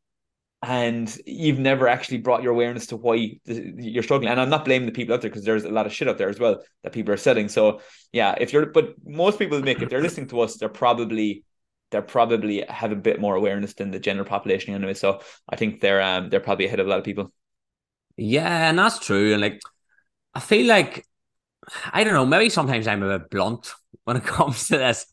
and 0.61 1.17
you've 1.25 1.59
never 1.59 1.87
actually 1.87 2.17
brought 2.17 2.43
your 2.43 2.51
awareness 2.51 2.87
to 2.87 2.97
why 2.97 3.39
you're 3.45 4.03
struggling. 4.03 4.29
And 4.29 4.41
I'm 4.41 4.49
not 4.49 4.65
blaming 4.65 4.87
the 4.87 4.91
people 4.91 5.15
out 5.15 5.21
there 5.21 5.29
because 5.29 5.45
there's 5.45 5.63
a 5.63 5.69
lot 5.69 5.85
of 5.85 5.93
shit 5.93 6.09
out 6.09 6.17
there 6.17 6.29
as 6.29 6.39
well 6.39 6.61
that 6.83 6.91
people 6.91 7.13
are 7.13 7.17
selling. 7.17 7.47
So 7.47 7.79
yeah, 8.11 8.35
if 8.37 8.51
you're, 8.51 8.65
but 8.65 8.95
most 9.05 9.39
people 9.39 9.61
make 9.61 9.81
if 9.81 9.89
they're 9.89 10.01
listening 10.01 10.27
to 10.29 10.41
us, 10.41 10.57
they're 10.57 10.67
probably 10.67 11.45
they're 11.91 12.01
probably 12.01 12.63
have 12.67 12.91
a 12.91 12.95
bit 12.95 13.19
more 13.19 13.35
awareness 13.35 13.73
than 13.73 13.91
the 13.91 13.99
general 13.99 14.25
population 14.25 14.73
anyway. 14.73 14.93
So 14.93 15.21
I 15.47 15.55
think 15.55 15.79
they're 15.79 16.01
um 16.01 16.29
they're 16.29 16.39
probably 16.41 16.65
ahead 16.65 16.79
of 16.79 16.87
a 16.87 16.89
lot 16.89 16.99
of 16.99 17.05
people. 17.05 17.31
Yeah, 18.17 18.69
and 18.69 18.77
that's 18.77 18.99
true. 18.99 19.31
And 19.31 19.41
like 19.41 19.61
I 20.33 20.41
feel 20.41 20.67
like 20.67 21.05
I 21.93 22.03
don't 22.03 22.13
know, 22.13 22.25
maybe 22.25 22.49
sometimes 22.49 22.85
I'm 22.85 23.03
a 23.03 23.19
bit 23.19 23.29
blunt 23.29 23.71
when 24.03 24.17
it 24.17 24.23
comes 24.25 24.67
to 24.67 24.77
this. 24.77 25.05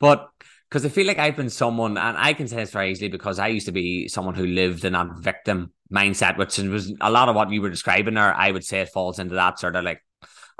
But 0.00 0.28
because 0.70 0.86
I 0.86 0.88
feel 0.88 1.06
like 1.06 1.18
I've 1.18 1.36
been 1.36 1.50
someone, 1.50 1.98
and 1.98 2.16
I 2.16 2.32
can 2.32 2.46
say 2.46 2.56
this 2.56 2.70
very 2.70 2.92
easily 2.92 3.08
because 3.08 3.40
I 3.40 3.48
used 3.48 3.66
to 3.66 3.72
be 3.72 4.06
someone 4.06 4.36
who 4.36 4.46
lived 4.46 4.84
in 4.84 4.94
a 4.94 5.10
victim 5.18 5.72
mindset, 5.92 6.38
which 6.38 6.58
was 6.58 6.94
a 7.00 7.10
lot 7.10 7.28
of 7.28 7.34
what 7.34 7.50
you 7.50 7.60
were 7.60 7.70
describing 7.70 8.14
there. 8.14 8.32
I 8.32 8.52
would 8.52 8.64
say 8.64 8.80
it 8.80 8.90
falls 8.90 9.18
into 9.18 9.34
that 9.34 9.58
sort 9.58 9.74
of 9.74 9.82
like, 9.82 10.00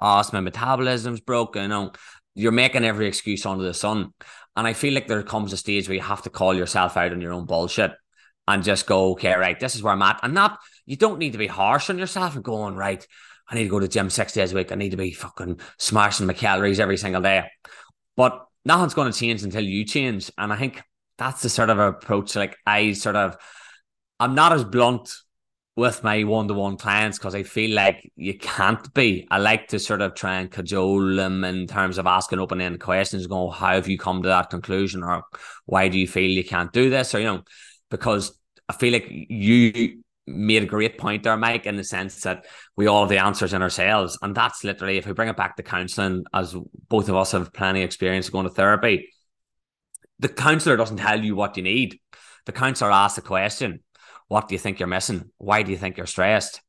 oh, 0.01 0.23
my 0.33 0.41
metabolism's 0.41 1.21
broken. 1.21 1.63
You 1.63 1.69
know, 1.69 1.93
you're 2.35 2.51
making 2.51 2.85
every 2.85 3.07
excuse 3.07 3.47
under 3.47 3.63
the 3.63 3.73
sun. 3.73 4.13
And 4.57 4.67
I 4.67 4.73
feel 4.73 4.95
like 4.95 5.07
there 5.07 5.23
comes 5.23 5.53
a 5.53 5.57
stage 5.57 5.89
where 5.89 5.95
you 5.95 6.03
have 6.03 6.23
to 6.23 6.31
call 6.31 6.55
yourself 6.55 6.97
out 6.97 7.13
on 7.13 7.21
your 7.21 7.33
own 7.33 7.47
bullshit 7.47 7.93
and 8.49 8.65
just 8.65 8.87
go, 8.87 9.13
okay, 9.13 9.35
right, 9.35 9.61
this 9.61 9.77
is 9.77 9.83
where 9.83 9.93
I'm 9.93 10.03
at. 10.03 10.19
And 10.25 10.35
not, 10.35 10.59
you 10.87 10.97
don't 10.97 11.21
need 11.21 11.33
to 11.33 11.39
be 11.39 11.47
harsh 11.47 11.89
on 11.89 11.99
yourself 11.99 12.35
and 12.35 12.43
going, 12.43 12.75
right, 12.75 13.07
I 13.49 13.55
need 13.55 13.65
to 13.65 13.71
go 13.71 13.79
to 13.79 13.87
gym 13.87 14.11
six 14.11 14.33
days 14.33 14.53
a 14.53 14.57
week. 14.57 14.73
I 14.73 14.75
need 14.75 14.91
to 14.91 14.97
be 14.97 15.13
fucking 15.13 15.61
smashing 15.79 16.27
my 16.27 16.33
calories 16.33 16.81
every 16.81 16.97
single 16.97 17.23
day. 17.23 17.45
But 18.17 18.45
nothing's 18.65 18.95
going 18.95 19.13
to 19.13 19.19
change 19.19 19.43
until 19.43 19.65
you 19.65 19.85
change. 19.85 20.31
And 20.39 20.53
I 20.53 20.57
think 20.57 20.83
that's 21.19 21.43
the 21.43 21.49
sort 21.49 21.71
of 21.71 21.79
approach. 21.79 22.37
Like 22.37 22.57
I 22.67 22.93
sort 22.93 23.17
of, 23.17 23.37
I'm 24.19 24.35
not 24.35 24.53
as 24.53 24.65
blunt 24.65 25.13
with 25.77 26.05
my 26.05 26.25
one 26.25 26.49
to 26.49 26.55
one 26.55 26.77
clients 26.77 27.19
because 27.19 27.35
I 27.35 27.43
feel 27.43 27.75
like 27.75 28.11
you 28.17 28.37
can't 28.37 28.93
be. 28.93 29.27
I 29.31 29.39
like 29.39 29.69
to 29.69 29.79
sort 29.79 30.03
of 30.03 30.15
try 30.15 30.41
and 30.41 30.51
cajole 30.51 31.17
them 31.17 31.45
in 31.45 31.67
terms 31.67 31.97
of 31.97 32.07
asking 32.07 32.39
open 32.39 32.61
ended 32.61 32.81
questions, 32.81 33.27
go, 33.27 33.49
how 33.49 33.75
have 33.75 33.89
you 33.89 33.97
come 33.97 34.23
to 34.23 34.29
that 34.29 34.51
conclusion? 34.51 35.03
Or 35.03 35.23
why 35.65 35.89
do 35.89 35.99
you 35.99 36.07
feel 36.07 36.31
you 36.31 36.45
can't 36.45 36.73
do 36.73 36.91
this? 36.91 37.15
Or, 37.15 37.21
you 37.21 37.27
know, 37.27 37.43
because 37.91 38.39
I 38.69 38.75
feel 38.75 38.93
like 38.93 39.07
you 39.09 40.03
made 40.31 40.63
a 40.63 40.67
great 40.67 40.99
point 40.99 41.23
there, 41.23 41.37
Mike, 41.37 41.67
in 41.67 41.77
the 41.77 41.85
sense 41.85 42.23
that 42.23 42.47
we 42.77 42.87
all 42.87 43.03
have 43.03 43.09
the 43.09 43.19
answers 43.19 43.53
in 43.53 43.63
ourselves. 43.63 44.19
And 44.23 44.35
that's 44.35 44.65
literally, 44.65 44.99
if 44.99 45.07
we 45.07 45.13
bring 45.13 45.29
it 45.29 45.37
back 45.37 45.57
to 45.57 45.63
counseling, 45.63 46.25
as 46.33 46.57
both 46.89 47.09
of 47.09 47.17
us 47.17 47.33
have 47.33 47.53
plenty 47.53 47.83
of 47.83 47.87
experience 47.87 48.31
going 48.31 48.45
to 48.45 48.55
therapy, 48.55 49.09
the 50.19 50.29
counselor 50.29 50.77
doesn't 50.77 50.99
tell 50.99 51.23
you 51.23 51.35
what 51.35 51.57
you 51.57 51.63
need 51.63 51.99
the 52.47 52.53
counselor 52.53 52.91
asks 52.91 53.19
a 53.19 53.23
question, 53.23 53.81
what 54.29 54.49
do 54.49 54.55
you 54.55 54.59
think 54.59 54.79
you're 54.79 54.89
missing? 54.89 55.31
Why 55.39 55.63
do 55.63 55.71
you 55.71 55.79
think 55.79 55.97
you're 55.97 56.07
stressed? 56.07 56.61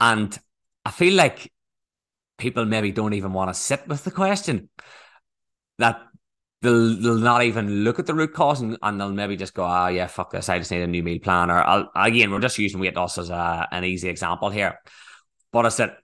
And 0.00 0.36
I 0.84 0.90
feel 0.90 1.14
like 1.14 1.52
people 2.38 2.64
maybe 2.64 2.92
don't 2.92 3.14
even 3.14 3.32
want 3.32 3.50
to 3.50 3.54
sit 3.54 3.86
with 3.86 4.04
the 4.04 4.10
question. 4.10 4.68
That 5.78 6.00
they'll 6.62 6.96
they'll 7.00 7.18
not 7.18 7.42
even 7.42 7.84
look 7.84 7.98
at 7.98 8.06
the 8.06 8.14
root 8.14 8.32
cause 8.32 8.60
and, 8.60 8.78
and 8.82 9.00
they'll 9.00 9.12
maybe 9.12 9.36
just 9.36 9.54
go, 9.54 9.64
oh 9.64 9.88
yeah, 9.88 10.06
fuck 10.06 10.30
this, 10.30 10.48
I 10.48 10.58
just 10.58 10.70
need 10.70 10.82
a 10.82 10.86
new 10.86 11.02
meal 11.02 11.18
plan. 11.18 11.50
Or 11.50 11.58
I'll, 11.58 11.90
again, 11.94 12.30
we're 12.30 12.40
just 12.40 12.58
using 12.58 12.80
weight 12.80 12.96
loss 12.96 13.18
as 13.18 13.30
a, 13.30 13.68
an 13.70 13.84
easy 13.84 14.08
example 14.08 14.48
here. 14.48 14.78
But 15.52 15.66
I 15.66 15.68
said 15.68 15.96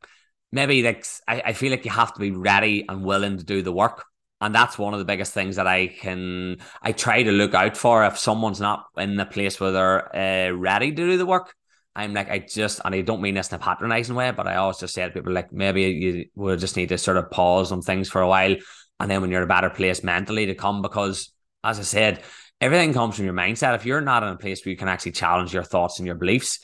maybe 0.52 0.82
like 0.82 1.06
I, 1.26 1.42
I 1.46 1.52
feel 1.54 1.70
like 1.70 1.84
you 1.84 1.90
have 1.90 2.12
to 2.14 2.20
be 2.20 2.30
ready 2.30 2.84
and 2.88 3.04
willing 3.04 3.38
to 3.38 3.44
do 3.44 3.62
the 3.62 3.72
work. 3.72 4.04
And 4.40 4.54
that's 4.54 4.78
one 4.78 4.92
of 4.92 5.00
the 5.00 5.04
biggest 5.04 5.34
things 5.34 5.56
that 5.56 5.66
I 5.66 5.88
can 5.88 6.58
I 6.80 6.92
try 6.92 7.22
to 7.22 7.32
look 7.32 7.54
out 7.54 7.76
for 7.76 8.04
if 8.04 8.18
someone's 8.18 8.60
not 8.60 8.84
in 8.96 9.16
the 9.16 9.26
place 9.26 9.58
where 9.58 9.72
they're 9.72 10.16
uh, 10.16 10.50
ready 10.52 10.90
to 10.90 10.96
do 10.96 11.16
the 11.16 11.26
work. 11.26 11.54
I'm 11.96 12.14
like, 12.14 12.30
I 12.30 12.38
just, 12.38 12.80
and 12.84 12.94
I 12.94 13.00
don't 13.00 13.20
mean 13.20 13.34
this 13.34 13.50
in 13.50 13.56
a 13.56 13.58
patronizing 13.58 14.14
way, 14.14 14.30
but 14.30 14.46
I 14.46 14.54
always 14.54 14.78
just 14.78 14.94
say 14.94 15.04
to 15.04 15.10
people, 15.10 15.32
like, 15.32 15.52
maybe 15.52 15.82
you 15.82 16.26
will 16.36 16.56
just 16.56 16.76
need 16.76 16.90
to 16.90 16.98
sort 16.98 17.16
of 17.16 17.28
pause 17.32 17.72
on 17.72 17.82
things 17.82 18.08
for 18.08 18.20
a 18.20 18.28
while. 18.28 18.54
And 19.00 19.10
then 19.10 19.20
when 19.20 19.30
you're 19.30 19.42
in 19.42 19.44
a 19.44 19.48
better 19.48 19.70
place 19.70 20.02
mentally 20.02 20.46
to 20.46 20.54
come, 20.54 20.82
because 20.82 21.32
as 21.62 21.78
I 21.78 21.82
said, 21.82 22.22
everything 22.60 22.92
comes 22.92 23.16
from 23.16 23.24
your 23.24 23.34
mindset. 23.34 23.74
If 23.74 23.86
you're 23.86 24.00
not 24.00 24.22
in 24.22 24.30
a 24.30 24.36
place 24.36 24.64
where 24.64 24.70
you 24.70 24.76
can 24.76 24.88
actually 24.88 25.12
challenge 25.12 25.54
your 25.54 25.62
thoughts 25.62 25.98
and 25.98 26.06
your 26.06 26.16
beliefs, 26.16 26.60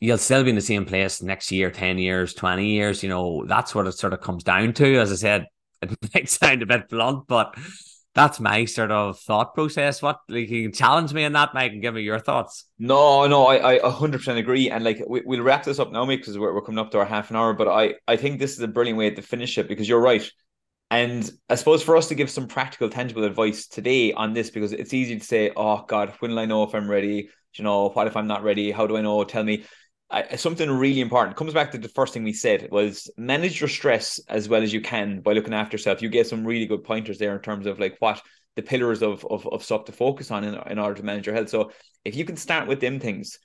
you'll 0.00 0.18
still 0.18 0.42
be 0.44 0.50
in 0.50 0.56
the 0.56 0.62
same 0.62 0.84
place 0.84 1.22
next 1.22 1.52
year, 1.52 1.70
10 1.70 1.98
years, 1.98 2.34
20 2.34 2.66
years. 2.66 3.02
You 3.02 3.08
know, 3.08 3.44
that's 3.46 3.74
what 3.74 3.86
it 3.86 3.92
sort 3.92 4.12
of 4.12 4.20
comes 4.20 4.44
down 4.44 4.72
to. 4.74 4.98
As 4.98 5.12
I 5.12 5.16
said, 5.16 5.46
it 5.82 5.96
might 6.14 6.28
sound 6.28 6.62
a 6.62 6.66
bit 6.66 6.88
blunt, 6.88 7.26
but 7.26 7.54
that's 8.14 8.40
my 8.40 8.64
sort 8.66 8.90
of 8.90 9.18
thought 9.20 9.54
process. 9.54 10.02
What 10.02 10.18
like 10.28 10.50
you 10.50 10.64
can 10.64 10.72
challenge 10.72 11.12
me 11.14 11.24
in 11.24 11.32
that, 11.32 11.54
Mike, 11.54 11.72
and 11.72 11.80
give 11.80 11.94
me 11.94 12.02
your 12.02 12.18
thoughts. 12.18 12.64
No, 12.78 13.26
no, 13.26 13.46
I, 13.46 13.76
I 13.76 13.78
100% 13.78 14.38
agree. 14.38 14.70
And 14.70 14.84
like 14.84 15.02
we, 15.08 15.22
we'll 15.24 15.42
wrap 15.42 15.64
this 15.64 15.78
up 15.78 15.92
now, 15.92 16.04
Mike, 16.04 16.20
because 16.20 16.38
we're, 16.38 16.52
we're 16.52 16.62
coming 16.62 16.78
up 16.78 16.90
to 16.90 16.98
our 16.98 17.04
half 17.04 17.30
an 17.30 17.36
hour. 17.36 17.54
But 17.54 17.68
I, 17.68 17.94
I 18.06 18.16
think 18.16 18.38
this 18.38 18.52
is 18.52 18.60
a 18.60 18.68
brilliant 18.68 18.98
way 18.98 19.10
to 19.10 19.22
finish 19.22 19.56
it 19.56 19.68
because 19.68 19.88
you're 19.88 20.00
right. 20.00 20.28
And 20.92 21.30
I 21.48 21.54
suppose 21.54 21.82
for 21.82 21.96
us 21.96 22.08
to 22.08 22.14
give 22.14 22.28
some 22.28 22.46
practical, 22.46 22.90
tangible 22.90 23.24
advice 23.24 23.66
today 23.66 24.12
on 24.12 24.34
this, 24.34 24.50
because 24.50 24.74
it's 24.74 24.92
easy 24.92 25.18
to 25.18 25.24
say, 25.24 25.50
oh 25.56 25.86
God, 25.88 26.12
when 26.18 26.32
will 26.32 26.38
I 26.38 26.44
know 26.44 26.64
if 26.64 26.74
I'm 26.74 26.88
ready? 26.88 27.30
You 27.54 27.64
know, 27.64 27.88
what 27.88 28.06
if 28.08 28.14
I'm 28.14 28.26
not 28.26 28.42
ready? 28.42 28.70
How 28.70 28.86
do 28.86 28.98
I 28.98 29.00
know? 29.00 29.24
Tell 29.24 29.42
me. 29.42 29.64
I, 30.10 30.36
something 30.36 30.70
really 30.70 31.00
important 31.00 31.38
comes 31.38 31.54
back 31.54 31.70
to 31.70 31.78
the 31.78 31.88
first 31.88 32.12
thing 32.12 32.24
we 32.24 32.34
said 32.34 32.68
was 32.70 33.10
manage 33.16 33.58
your 33.58 33.70
stress 33.70 34.20
as 34.28 34.50
well 34.50 34.62
as 34.62 34.70
you 34.70 34.82
can 34.82 35.22
by 35.22 35.32
looking 35.32 35.54
after 35.54 35.76
yourself. 35.76 36.02
You 36.02 36.10
get 36.10 36.26
some 36.26 36.46
really 36.46 36.66
good 36.66 36.84
pointers 36.84 37.16
there 37.16 37.34
in 37.34 37.40
terms 37.40 37.64
of 37.64 37.80
like 37.80 37.96
what 38.00 38.20
the 38.56 38.62
pillars 38.62 39.02
of 39.02 39.24
of, 39.24 39.46
of 39.46 39.64
stuff 39.64 39.86
to 39.86 39.92
focus 39.92 40.30
on 40.30 40.44
in, 40.44 40.54
in 40.70 40.78
order 40.78 40.96
to 40.96 41.02
manage 41.02 41.24
your 41.24 41.34
health. 41.34 41.48
So 41.48 41.72
if 42.04 42.14
you 42.14 42.26
can 42.26 42.36
start 42.36 42.68
with 42.68 42.80
them 42.80 43.00
things, 43.00 43.38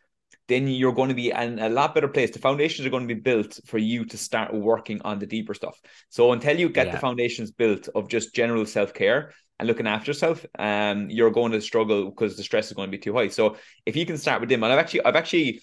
then 0.47 0.67
you're 0.67 0.93
going 0.93 1.09
to 1.09 1.15
be 1.15 1.31
in 1.31 1.59
a 1.59 1.69
lot 1.69 1.93
better 1.93 2.07
place. 2.07 2.31
The 2.31 2.39
foundations 2.39 2.85
are 2.85 2.89
going 2.89 3.07
to 3.07 3.13
be 3.13 3.19
built 3.19 3.59
for 3.65 3.77
you 3.77 4.05
to 4.05 4.17
start 4.17 4.53
working 4.53 5.01
on 5.03 5.19
the 5.19 5.25
deeper 5.25 5.53
stuff. 5.53 5.79
So 6.09 6.31
until 6.31 6.57
you 6.57 6.69
get 6.69 6.87
yeah. 6.87 6.93
the 6.93 6.99
foundations 6.99 7.51
built 7.51 7.89
of 7.95 8.07
just 8.07 8.33
general 8.33 8.65
self 8.65 8.93
care 8.93 9.33
and 9.59 9.67
looking 9.67 9.87
after 9.87 10.11
yourself, 10.11 10.45
um, 10.57 11.09
you're 11.09 11.31
going 11.31 11.51
to 11.51 11.61
struggle 11.61 12.09
because 12.09 12.37
the 12.37 12.43
stress 12.43 12.67
is 12.67 12.73
going 12.73 12.87
to 12.87 12.97
be 12.97 13.01
too 13.01 13.13
high. 13.13 13.27
So 13.27 13.57
if 13.85 13.95
you 13.95 14.05
can 14.05 14.17
start 14.17 14.39
with 14.39 14.49
them, 14.49 14.63
and 14.63 14.71
I've 14.71 14.79
actually, 14.79 15.03
I've 15.03 15.15
actually 15.15 15.61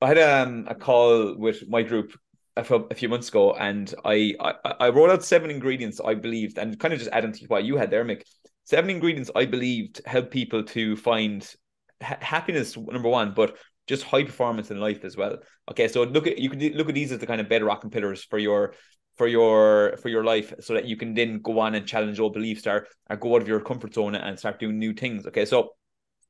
I 0.00 0.08
had 0.08 0.18
um, 0.18 0.66
a 0.68 0.74
call 0.74 1.36
with 1.36 1.68
my 1.68 1.82
group 1.82 2.18
a, 2.56 2.62
a 2.62 2.94
few 2.94 3.08
months 3.08 3.28
ago, 3.28 3.54
and 3.54 3.92
I, 4.04 4.34
I 4.40 4.54
I 4.80 4.88
wrote 4.90 5.10
out 5.10 5.24
seven 5.24 5.50
ingredients 5.50 6.00
I 6.04 6.14
believed, 6.14 6.58
and 6.58 6.78
kind 6.78 6.92
of 6.92 7.00
just 7.00 7.10
adding 7.12 7.32
to 7.32 7.46
what 7.46 7.64
you 7.64 7.76
had 7.76 7.90
there, 7.90 8.04
Mick. 8.04 8.22
Seven 8.64 8.90
ingredients 8.90 9.30
I 9.34 9.46
believed 9.46 10.00
help 10.06 10.30
people 10.30 10.62
to 10.64 10.96
find 10.96 11.48
ha- 12.02 12.18
happiness, 12.20 12.76
number 12.76 13.08
one, 13.08 13.32
but 13.34 13.56
just 13.86 14.04
high 14.04 14.24
performance 14.24 14.70
in 14.70 14.80
life 14.80 15.04
as 15.04 15.16
well. 15.16 15.38
Okay, 15.70 15.88
so 15.88 16.02
look 16.02 16.26
at 16.26 16.38
you 16.38 16.50
can 16.50 16.60
look 16.76 16.88
at 16.88 16.94
these 16.94 17.12
as 17.12 17.18
the 17.18 17.26
kind 17.26 17.40
of 17.40 17.48
bedrock 17.48 17.82
and 17.82 17.92
pillars 17.92 18.24
for 18.24 18.38
your 18.38 18.74
for 19.16 19.26
your 19.26 19.96
for 19.98 20.08
your 20.08 20.24
life, 20.24 20.54
so 20.60 20.74
that 20.74 20.86
you 20.86 20.96
can 20.96 21.14
then 21.14 21.40
go 21.40 21.58
on 21.60 21.74
and 21.74 21.86
challenge 21.86 22.20
old 22.20 22.32
beliefs, 22.34 22.66
or, 22.66 22.86
or 23.10 23.16
go 23.16 23.34
out 23.34 23.42
of 23.42 23.48
your 23.48 23.60
comfort 23.60 23.94
zone 23.94 24.14
and 24.14 24.38
start 24.38 24.58
doing 24.58 24.78
new 24.78 24.92
things. 24.92 25.26
Okay, 25.26 25.44
so 25.44 25.70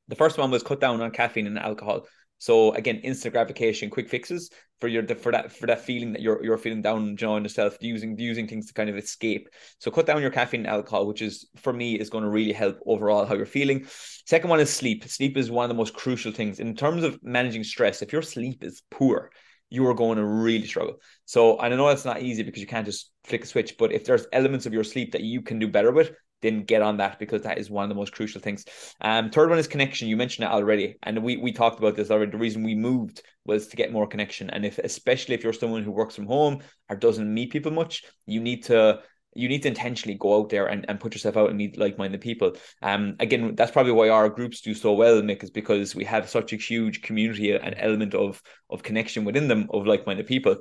the 0.09 0.17
first 0.17 0.39
one 0.39 0.51
was 0.51 0.63
cut 0.63 0.81
down 0.81 1.01
on 1.01 1.11
caffeine 1.11 1.47
and 1.47 1.59
alcohol. 1.59 2.07
So 2.43 2.73
again, 2.73 2.97
instant 3.05 3.35
gratification, 3.35 3.89
quick 3.89 4.09
fixes 4.09 4.51
for 4.81 4.89
your 4.89 5.07
for 5.15 5.31
that 5.31 5.53
for 5.53 5.69
that 5.69 5.81
feeling 5.81 6.13
that 6.13 6.23
you're 6.23 6.45
you're 6.45 6.59
feeling 6.59 6.83
down, 6.83 7.11
you 7.11 7.17
know, 7.25 7.35
on 7.35 7.45
yourself, 7.45 7.77
using 7.81 8.19
using 8.19 8.49
things 8.49 8.67
to 8.67 8.75
kind 8.75 8.91
of 8.91 8.97
escape. 8.97 9.49
So 9.79 9.93
cut 9.93 10.07
down 10.07 10.21
your 10.21 10.33
caffeine 10.33 10.63
and 10.63 10.67
alcohol, 10.67 11.07
which 11.07 11.23
is 11.23 11.47
for 11.59 11.73
me 11.73 11.95
is 11.95 12.11
going 12.11 12.25
to 12.25 12.31
really 12.31 12.53
help 12.53 12.81
overall 12.85 13.27
how 13.27 13.37
you're 13.37 13.47
feeling. 13.47 13.87
Second 14.27 14.51
one 14.51 14.59
is 14.59 14.71
sleep. 14.71 15.05
Sleep 15.05 15.37
is 15.37 15.53
one 15.53 15.63
of 15.63 15.69
the 15.69 15.77
most 15.77 15.95
crucial 15.95 16.33
things 16.33 16.59
in 16.59 16.75
terms 16.75 17.05
of 17.05 17.17
managing 17.23 17.63
stress. 17.63 18.03
If 18.03 18.13
your 18.13 18.23
sleep 18.23 18.65
is 18.65 18.83
poor, 18.91 19.31
you 19.71 19.87
are 19.87 19.95
going 19.95 20.19
to 20.19 20.25
really 20.25 20.67
struggle. 20.67 20.97
So 21.27 21.61
I 21.61 21.69
know 21.69 21.87
that's 21.87 22.05
not 22.05 22.23
easy 22.23 22.43
because 22.43 22.61
you 22.61 22.67
can't 22.67 22.87
just 22.87 23.13
flick 23.23 23.45
a 23.45 23.47
switch, 23.47 23.79
but 23.79 23.93
if 23.93 24.05
there's 24.05 24.27
elements 24.33 24.67
of 24.67 24.73
your 24.73 24.83
sleep 24.83 25.13
that 25.13 25.23
you 25.23 25.43
can 25.43 25.61
do 25.61 25.69
better 25.69 25.93
with, 25.93 26.11
then 26.43 26.65
get 26.65 26.83
on 26.83 26.99
that 26.99 27.19
because 27.19 27.43
that 27.43 27.59
is 27.59 27.71
one 27.71 27.85
of 27.85 27.89
the 27.89 27.95
most 27.95 28.13
crucial 28.13 28.41
things. 28.41 28.65
Um, 29.01 29.31
third 29.31 29.49
one 29.49 29.59
is 29.59 29.67
connection. 29.67 30.09
You 30.09 30.17
mentioned 30.17 30.47
it 30.47 30.53
already, 30.53 30.97
and 31.03 31.23
we 31.23 31.37
we 31.37 31.53
talked 31.53 31.79
about 31.79 31.97
this 31.97 32.11
already. 32.11 32.33
The 32.33 32.39
reason 32.39 32.63
we 32.63 32.75
moved 32.75 33.23
was 33.45 33.69
to 33.69 33.77
get 33.77 33.93
more 33.93 34.07
connection, 34.07 34.51
and 34.51 34.65
if 34.67 34.79
especially 34.79 35.35
if 35.35 35.43
you're 35.43 35.53
someone 35.53 35.83
who 35.83 35.93
works 35.93 36.17
from 36.17 36.27
home 36.27 36.61
or 36.89 36.97
doesn't 36.97 37.33
meet 37.33 37.53
people 37.53 37.73
much, 37.73 38.05
you 38.27 38.41
need 38.41 38.65
to 38.65 39.01
you 39.35 39.49
need 39.49 39.63
to 39.63 39.69
intentionally 39.69 40.17
go 40.19 40.39
out 40.39 40.51
there 40.51 40.67
and, 40.67 40.85
and 40.89 41.01
put 41.01 41.15
yourself 41.15 41.37
out 41.37 41.49
and 41.49 41.57
meet 41.57 41.79
like-minded 41.79 42.21
people. 42.21 42.53
Um, 42.83 43.17
again, 43.19 43.55
that's 43.55 43.71
probably 43.71 43.93
why 43.93 44.11
our 44.11 44.29
groups 44.29 44.61
do 44.61 44.75
so 44.75 44.93
well, 44.93 45.23
Mick, 45.23 45.43
is 45.43 45.51
because 45.51 45.95
we 45.95 46.05
have 46.05 46.29
such 46.29 46.53
a 46.53 46.57
huge 46.57 47.03
community 47.03 47.53
and 47.53 47.75
element 47.79 48.15
of 48.15 48.43
of 48.71 48.83
connection 48.83 49.25
within 49.25 49.49
them 49.49 49.69
of 49.71 49.87
like-minded 49.87 50.27
people. 50.27 50.57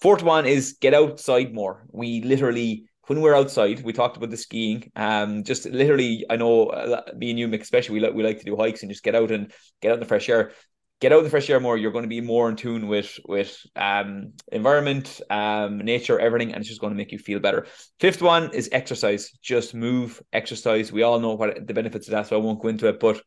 Fourth 0.00 0.22
one 0.22 0.46
is 0.46 0.76
get 0.80 0.94
outside 0.94 1.54
more. 1.54 1.86
We 1.92 2.22
literally 2.22 2.86
when 3.06 3.20
we're 3.20 3.34
outside, 3.34 3.82
we 3.82 3.92
talked 3.92 4.16
about 4.16 4.30
the 4.30 4.36
skiing. 4.36 4.90
Um, 4.96 5.44
just 5.44 5.66
literally, 5.66 6.24
I 6.28 6.36
know 6.36 6.68
uh, 6.68 7.02
me 7.16 7.30
and 7.30 7.38
you, 7.38 7.48
Mick, 7.48 7.62
especially, 7.62 7.94
we 7.94 8.00
like 8.00 8.14
we 8.14 8.22
like 8.22 8.38
to 8.38 8.44
do 8.44 8.56
hikes 8.56 8.82
and 8.82 8.90
just 8.90 9.04
get 9.04 9.14
out 9.14 9.30
and 9.30 9.52
get 9.80 9.90
out 9.90 9.94
in 9.94 10.00
the 10.00 10.06
fresh 10.06 10.28
air. 10.28 10.52
Get 10.98 11.12
out 11.12 11.18
in 11.18 11.24
the 11.24 11.30
fresh 11.30 11.50
air 11.50 11.60
more. 11.60 11.76
You're 11.76 11.92
going 11.92 12.04
to 12.04 12.08
be 12.08 12.22
more 12.22 12.48
in 12.48 12.56
tune 12.56 12.88
with 12.88 13.18
with 13.26 13.58
um 13.76 14.32
environment, 14.50 15.20
um, 15.28 15.78
nature, 15.78 16.18
everything, 16.18 16.52
and 16.52 16.60
it's 16.60 16.68
just 16.68 16.80
going 16.80 16.92
to 16.92 16.96
make 16.96 17.12
you 17.12 17.18
feel 17.18 17.38
better. 17.38 17.66
Fifth 18.00 18.22
one 18.22 18.52
is 18.54 18.70
exercise. 18.72 19.30
Just 19.42 19.74
move, 19.74 20.22
exercise. 20.32 20.90
We 20.90 21.02
all 21.02 21.20
know 21.20 21.34
what 21.34 21.66
the 21.66 21.74
benefits 21.74 22.08
of 22.08 22.12
that, 22.12 22.26
so 22.26 22.36
I 22.36 22.42
won't 22.42 22.62
go 22.62 22.68
into 22.68 22.88
it. 22.88 22.98
But 22.98 23.20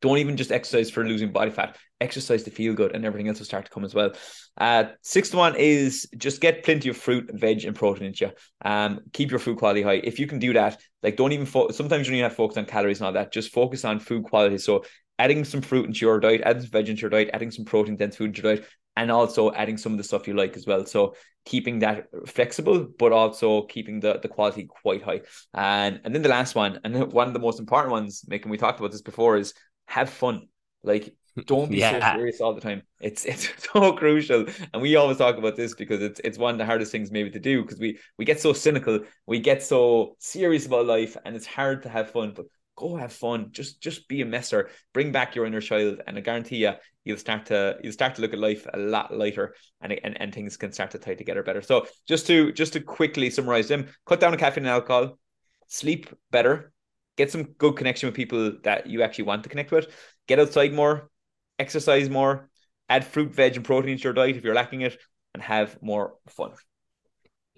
don't 0.00 0.18
even 0.18 0.36
just 0.36 0.52
exercise 0.52 0.90
for 0.90 1.06
losing 1.06 1.32
body 1.32 1.50
fat. 1.50 1.76
Exercise 2.00 2.42
to 2.42 2.50
feel 2.50 2.74
good, 2.74 2.94
and 2.94 3.04
everything 3.04 3.28
else 3.28 3.38
will 3.38 3.46
start 3.46 3.64
to 3.64 3.70
come 3.70 3.84
as 3.84 3.94
well. 3.94 4.12
Uh, 4.58 4.84
sixth 5.02 5.34
one 5.34 5.56
is 5.56 6.06
just 6.16 6.40
get 6.40 6.62
plenty 6.62 6.88
of 6.88 6.96
fruit, 6.96 7.30
veg, 7.32 7.64
and 7.64 7.74
protein 7.74 8.06
into 8.08 8.26
you. 8.26 8.32
Um, 8.62 9.00
keep 9.12 9.30
your 9.30 9.38
food 9.38 9.58
quality 9.58 9.82
high. 9.82 10.00
If 10.04 10.18
you 10.18 10.26
can 10.26 10.38
do 10.38 10.52
that, 10.52 10.80
like 11.02 11.16
don't 11.16 11.32
even 11.32 11.46
fo- 11.46 11.70
sometimes 11.70 12.06
you 12.06 12.12
don't 12.12 12.18
even 12.18 12.24
have 12.24 12.32
to 12.32 12.36
focus 12.36 12.58
on 12.58 12.66
calories 12.66 13.00
and 13.00 13.06
all 13.06 13.12
that. 13.14 13.32
Just 13.32 13.52
focus 13.52 13.84
on 13.84 14.00
food 14.00 14.24
quality. 14.24 14.58
So 14.58 14.84
adding 15.18 15.44
some 15.44 15.62
fruit 15.62 15.86
into 15.86 16.04
your 16.04 16.20
diet, 16.20 16.42
adding 16.44 16.62
some 16.62 16.70
veg 16.70 16.88
into 16.88 17.00
your 17.02 17.10
diet, 17.10 17.30
adding 17.32 17.50
some 17.50 17.64
protein 17.64 17.96
dense 17.96 18.16
food 18.16 18.28
into 18.28 18.42
your 18.42 18.56
diet, 18.56 18.68
and 18.96 19.10
also 19.10 19.52
adding 19.52 19.76
some 19.76 19.92
of 19.92 19.98
the 19.98 20.04
stuff 20.04 20.26
you 20.26 20.34
like 20.34 20.56
as 20.56 20.66
well. 20.66 20.86
So 20.86 21.14
keeping 21.44 21.80
that 21.80 22.06
flexible, 22.26 22.86
but 22.98 23.12
also 23.12 23.62
keeping 23.62 24.00
the, 24.00 24.18
the 24.20 24.28
quality 24.28 24.66
quite 24.66 25.02
high. 25.02 25.20
And 25.54 26.00
and 26.04 26.14
then 26.14 26.22
the 26.22 26.28
last 26.28 26.54
one, 26.54 26.80
and 26.84 27.12
one 27.12 27.28
of 27.28 27.34
the 27.34 27.40
most 27.40 27.60
important 27.60 27.92
ones, 27.92 28.24
making 28.26 28.50
we 28.50 28.58
talked 28.58 28.80
about 28.80 28.92
this 28.92 29.02
before, 29.02 29.36
is 29.36 29.54
have 29.86 30.10
fun. 30.10 30.48
Like 30.82 31.14
don't 31.44 31.70
be 31.70 31.78
yeah. 31.78 32.00
so 32.00 32.16
serious 32.16 32.40
all 32.40 32.54
the 32.54 32.60
time. 32.60 32.82
It's 33.00 33.24
it's 33.26 33.50
so 33.72 33.92
crucial, 33.92 34.46
and 34.72 34.82
we 34.82 34.96
always 34.96 35.18
talk 35.18 35.36
about 35.36 35.56
this 35.56 35.74
because 35.74 36.02
it's 36.02 36.20
it's 36.24 36.38
one 36.38 36.54
of 36.54 36.58
the 36.58 36.66
hardest 36.66 36.92
things 36.92 37.10
maybe 37.10 37.30
to 37.30 37.40
do 37.40 37.62
because 37.62 37.78
we 37.78 37.98
we 38.18 38.24
get 38.24 38.40
so 38.40 38.52
cynical, 38.52 39.00
we 39.26 39.40
get 39.40 39.62
so 39.62 40.16
serious 40.18 40.66
about 40.66 40.86
life, 40.86 41.16
and 41.24 41.36
it's 41.36 41.46
hard 41.46 41.82
to 41.82 41.88
have 41.88 42.10
fun. 42.10 42.32
But 42.34 42.46
go 42.76 42.96
have 42.96 43.12
fun. 43.12 43.48
Just 43.50 43.82
just 43.82 44.08
be 44.08 44.22
a 44.22 44.26
messer. 44.26 44.70
Bring 44.94 45.12
back 45.12 45.34
your 45.34 45.46
inner 45.46 45.60
child, 45.60 46.00
and 46.06 46.16
I 46.16 46.20
guarantee 46.20 46.58
you, 46.58 46.72
you'll 47.04 47.18
start 47.18 47.46
to 47.46 47.76
you'll 47.82 47.92
start 47.92 48.14
to 48.14 48.22
look 48.22 48.32
at 48.32 48.38
life 48.38 48.66
a 48.72 48.78
lot 48.78 49.14
lighter, 49.14 49.54
and 49.80 49.92
and, 49.92 50.20
and 50.20 50.34
things 50.34 50.56
can 50.56 50.72
start 50.72 50.92
to 50.92 50.98
tie 50.98 51.14
together 51.14 51.42
better. 51.42 51.62
So 51.62 51.86
just 52.08 52.26
to 52.28 52.52
just 52.52 52.72
to 52.74 52.80
quickly 52.80 53.28
summarize 53.28 53.68
them: 53.68 53.88
cut 54.06 54.20
down 54.20 54.32
on 54.32 54.38
caffeine 54.38 54.64
and 54.64 54.70
alcohol, 54.70 55.18
sleep 55.66 56.08
better, 56.30 56.72
get 57.16 57.30
some 57.30 57.44
good 57.44 57.76
connection 57.76 58.06
with 58.06 58.14
people 58.14 58.52
that 58.64 58.86
you 58.86 59.02
actually 59.02 59.24
want 59.24 59.42
to 59.42 59.48
connect 59.48 59.72
with, 59.72 59.88
get 60.26 60.38
outside 60.38 60.72
more, 60.72 61.10
exercise 61.58 62.08
more, 62.10 62.48
add 62.88 63.04
fruit, 63.04 63.34
veg, 63.34 63.56
and 63.56 63.64
protein 63.64 63.96
to 63.96 64.02
your 64.04 64.12
diet 64.12 64.36
if 64.36 64.44
you're 64.44 64.54
lacking 64.54 64.82
it, 64.82 64.98
and 65.34 65.42
have 65.42 65.80
more 65.82 66.14
fun. 66.28 66.52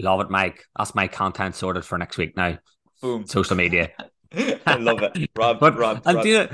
Love 0.00 0.20
it, 0.20 0.30
Mike. 0.30 0.64
That's 0.76 0.94
my 0.94 1.08
content 1.08 1.56
sorted 1.56 1.84
for 1.84 1.98
next 1.98 2.18
week 2.18 2.36
now. 2.36 2.58
Boom. 3.02 3.26
Social 3.26 3.56
media. 3.56 3.90
I 4.66 4.76
love 4.76 5.02
it. 5.02 5.30
Rob, 5.36 5.58
but, 5.58 5.76
Rob, 5.76 6.02
Rob. 6.06 6.24
You 6.24 6.34
know, 6.34 6.48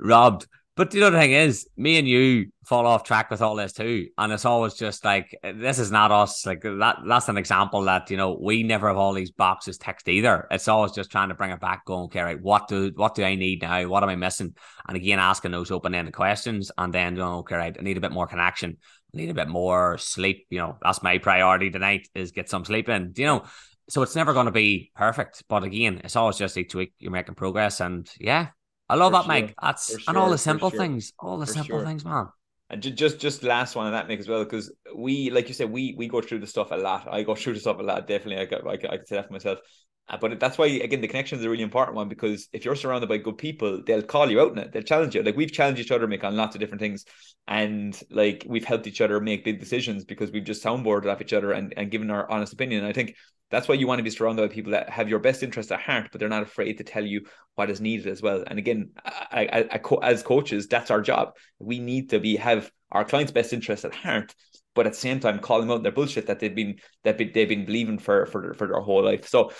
Rob, 0.00 0.44
But 0.76 0.92
the 0.92 1.02
other 1.02 1.18
thing 1.18 1.32
is, 1.32 1.68
me 1.76 1.98
and 1.98 2.08
you 2.08 2.46
fall 2.64 2.86
off 2.86 3.02
track 3.02 3.30
with 3.30 3.42
all 3.42 3.56
this 3.56 3.72
too, 3.72 4.08
and 4.16 4.32
it's 4.32 4.44
always 4.44 4.74
just 4.74 5.04
like 5.04 5.36
this 5.42 5.78
is 5.78 5.90
not 5.90 6.12
us. 6.12 6.46
Like 6.46 6.62
that. 6.62 6.96
That's 7.06 7.28
an 7.28 7.36
example 7.36 7.82
that 7.82 8.10
you 8.10 8.16
know 8.16 8.38
we 8.40 8.62
never 8.62 8.88
have 8.88 8.96
all 8.96 9.12
these 9.12 9.32
boxes 9.32 9.78
text 9.78 10.08
either. 10.08 10.46
It's 10.50 10.68
always 10.68 10.92
just 10.92 11.10
trying 11.10 11.28
to 11.28 11.34
bring 11.34 11.50
it 11.50 11.60
back, 11.60 11.84
going, 11.84 12.04
okay, 12.04 12.22
right, 12.22 12.40
what 12.40 12.68
do 12.68 12.92
what 12.94 13.14
do 13.14 13.24
I 13.24 13.34
need 13.34 13.62
now? 13.62 13.88
What 13.88 14.04
am 14.04 14.08
I 14.08 14.16
missing? 14.16 14.54
And 14.86 14.96
again, 14.96 15.18
asking 15.18 15.50
those 15.50 15.70
open 15.70 15.94
ended 15.94 16.14
questions, 16.14 16.70
and 16.78 16.94
then 16.94 17.16
going, 17.16 17.40
okay, 17.40 17.56
right, 17.56 17.76
I 17.78 17.82
need 17.82 17.96
a 17.96 18.00
bit 18.00 18.12
more 18.12 18.28
connection. 18.28 18.76
I 19.12 19.16
need 19.16 19.30
a 19.30 19.34
bit 19.34 19.48
more 19.48 19.98
sleep. 19.98 20.46
You 20.50 20.58
know, 20.58 20.78
that's 20.80 21.02
my 21.02 21.18
priority 21.18 21.70
tonight 21.70 22.08
is 22.14 22.30
get 22.30 22.48
some 22.48 22.64
sleep 22.64 22.88
in. 22.88 23.12
You 23.16 23.26
know, 23.26 23.44
so 23.88 24.02
it's 24.02 24.16
never 24.16 24.32
going 24.32 24.46
to 24.46 24.52
be 24.52 24.92
perfect, 24.94 25.42
but 25.48 25.64
again, 25.64 26.00
it's 26.04 26.14
always 26.14 26.36
just 26.36 26.56
each 26.56 26.76
week 26.76 26.92
you're 27.00 27.10
making 27.10 27.34
progress, 27.34 27.80
and 27.80 28.08
yeah, 28.20 28.50
I 28.90 28.96
love 28.96 29.12
for 29.12 29.18
that, 29.18 29.22
sure. 29.22 29.28
Mike. 29.28 29.54
That's 29.62 29.88
sure, 29.88 30.00
and 30.08 30.18
all 30.18 30.30
the 30.30 30.38
simple 30.38 30.70
sure. 30.70 30.78
things, 30.78 31.12
all 31.18 31.38
the 31.38 31.46
for 31.46 31.52
simple 31.52 31.84
things, 31.84 32.04
man. 32.04 32.28
And 32.68 32.82
just 32.82 33.18
just 33.18 33.42
last 33.42 33.74
one 33.76 33.86
on 33.86 33.92
that, 33.92 34.08
Mick, 34.08 34.18
as 34.18 34.28
well, 34.28 34.44
because 34.44 34.72
we, 34.94 35.30
like 35.30 35.48
you 35.48 35.54
said, 35.54 35.70
we 35.70 35.94
we 35.96 36.08
go 36.08 36.20
through 36.20 36.40
the 36.40 36.46
stuff 36.46 36.72
a 36.72 36.76
lot. 36.76 37.08
I 37.10 37.22
go 37.22 37.34
through 37.36 37.54
the 37.54 37.60
stuff 37.60 37.78
a 37.78 37.82
lot. 37.82 38.06
Definitely, 38.06 38.42
I 38.42 38.46
got 38.46 38.66
I, 38.66 38.72
I 38.72 38.96
could 38.96 39.08
say 39.08 39.16
that 39.16 39.28
for 39.28 39.32
myself. 39.32 39.58
Uh, 40.10 40.16
but 40.20 40.40
that's 40.40 40.58
why 40.58 40.66
again 40.66 41.00
the 41.00 41.06
connection 41.06 41.38
is 41.38 41.44
a 41.44 41.48
really 41.48 41.62
important 41.62 41.96
one 41.96 42.08
because 42.08 42.48
if 42.52 42.64
you're 42.64 42.74
surrounded 42.74 43.08
by 43.08 43.16
good 43.16 43.38
people, 43.38 43.80
they'll 43.86 44.02
call 44.02 44.28
you 44.28 44.40
out 44.40 44.52
in 44.52 44.58
it. 44.58 44.72
They'll 44.72 44.82
challenge 44.82 45.14
you. 45.14 45.22
Like 45.22 45.36
we've 45.36 45.52
challenged 45.52 45.80
each 45.80 45.92
other, 45.92 46.08
make 46.08 46.24
on 46.24 46.36
lots 46.36 46.56
of 46.56 46.60
different 46.60 46.80
things, 46.80 47.04
and 47.46 47.98
like 48.10 48.44
we've 48.48 48.64
helped 48.64 48.88
each 48.88 49.00
other 49.00 49.20
make 49.20 49.44
big 49.44 49.60
decisions 49.60 50.04
because 50.04 50.32
we've 50.32 50.44
just 50.44 50.64
soundboarded 50.64 51.10
off 51.10 51.20
each 51.20 51.32
other 51.32 51.52
and, 51.52 51.72
and 51.76 51.92
given 51.92 52.10
our 52.10 52.28
honest 52.28 52.52
opinion. 52.52 52.80
And 52.80 52.88
I 52.88 52.92
think 52.92 53.14
that's 53.52 53.68
why 53.68 53.76
you 53.76 53.86
want 53.86 54.00
to 54.00 54.04
be 54.04 54.10
surrounded 54.10 54.48
by 54.48 54.52
people 54.52 54.72
that 54.72 54.90
have 54.90 55.08
your 55.08 55.20
best 55.20 55.44
interest 55.44 55.70
at 55.70 55.80
heart, 55.80 56.08
but 56.10 56.18
they're 56.18 56.28
not 56.28 56.42
afraid 56.42 56.78
to 56.78 56.84
tell 56.84 57.04
you 57.04 57.26
what 57.54 57.70
is 57.70 57.80
needed 57.80 58.08
as 58.08 58.20
well. 58.20 58.42
And 58.46 58.58
again, 58.58 58.90
I, 59.04 59.68
I, 59.70 59.80
I, 59.80 60.08
as 60.08 60.22
coaches, 60.24 60.66
that's 60.66 60.90
our 60.90 61.02
job. 61.02 61.36
We 61.60 61.78
need 61.78 62.10
to 62.10 62.18
be 62.18 62.36
have 62.36 62.70
our 62.90 63.04
clients' 63.04 63.32
best 63.32 63.52
interest 63.52 63.84
at 63.84 63.94
heart, 63.94 64.34
but 64.74 64.86
at 64.86 64.92
the 64.94 64.98
same 64.98 65.20
time, 65.20 65.38
calling 65.38 65.70
out 65.70 65.84
their 65.84 65.92
bullshit 65.92 66.26
that 66.26 66.40
they've 66.40 66.54
been 66.54 66.80
that 67.04 67.18
they've 67.18 67.48
been 67.48 67.64
believing 67.64 67.98
for 67.98 68.26
for 68.26 68.54
for 68.54 68.66
their 68.66 68.80
whole 68.80 69.04
life. 69.04 69.28
So 69.28 69.52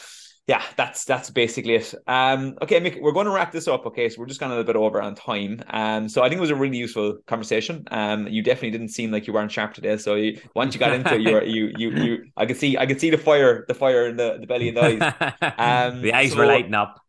yeah, 0.51 0.65
that's 0.75 1.05
that's 1.05 1.31
basically 1.31 1.77
it. 1.77 1.95
Um, 2.09 2.59
okay, 2.61 2.81
Mick, 2.81 3.01
we're 3.01 3.13
going 3.13 3.27
to 3.27 3.31
wrap 3.31 3.53
this 3.53 3.69
up. 3.69 3.87
Okay, 3.87 4.09
so 4.09 4.17
we're 4.19 4.27
just 4.27 4.41
going 4.41 4.51
a 4.51 4.57
little 4.57 4.67
bit 4.67 4.75
over 4.75 5.01
on 5.01 5.15
time. 5.15 5.63
Um, 5.71 6.09
so 6.09 6.25
I 6.25 6.29
think 6.29 6.39
it 6.39 6.41
was 6.41 6.51
a 6.51 6.57
really 6.57 6.77
useful 6.77 7.19
conversation. 7.29 7.85
Um, 7.93 8.27
you 8.27 8.43
definitely 8.43 8.73
didn't 8.73 8.89
seem 8.89 9.13
like 9.13 9.29
you 9.29 9.33
weren't 9.33 9.53
sharp 9.53 9.75
today. 9.75 9.97
So 9.97 10.17
you, 10.17 10.41
once 10.57 10.75
you 10.75 10.81
got 10.81 10.93
into 10.93 11.15
it, 11.15 11.21
you 11.21 11.33
were 11.33 11.45
you 11.45 11.73
you 11.77 11.91
you. 11.93 12.25
I 12.37 12.47
could 12.47 12.57
see 12.57 12.77
I 12.77 12.87
could 12.87 13.01
see 13.01 13.11
the 13.11 13.19
fire, 13.19 13.65
the 13.69 13.75
fire 13.75 14.09
in 14.09 14.17
the, 14.17 14.39
the 14.41 14.49
belly 14.49 14.71
and 14.71 14.77
the 14.77 14.83
eyes. 14.83 15.33
Um, 15.57 16.03
the 16.03 16.15
eyes 16.15 16.33
so, 16.33 16.39
were 16.39 16.47
lighting 16.47 16.75
up. 16.75 17.01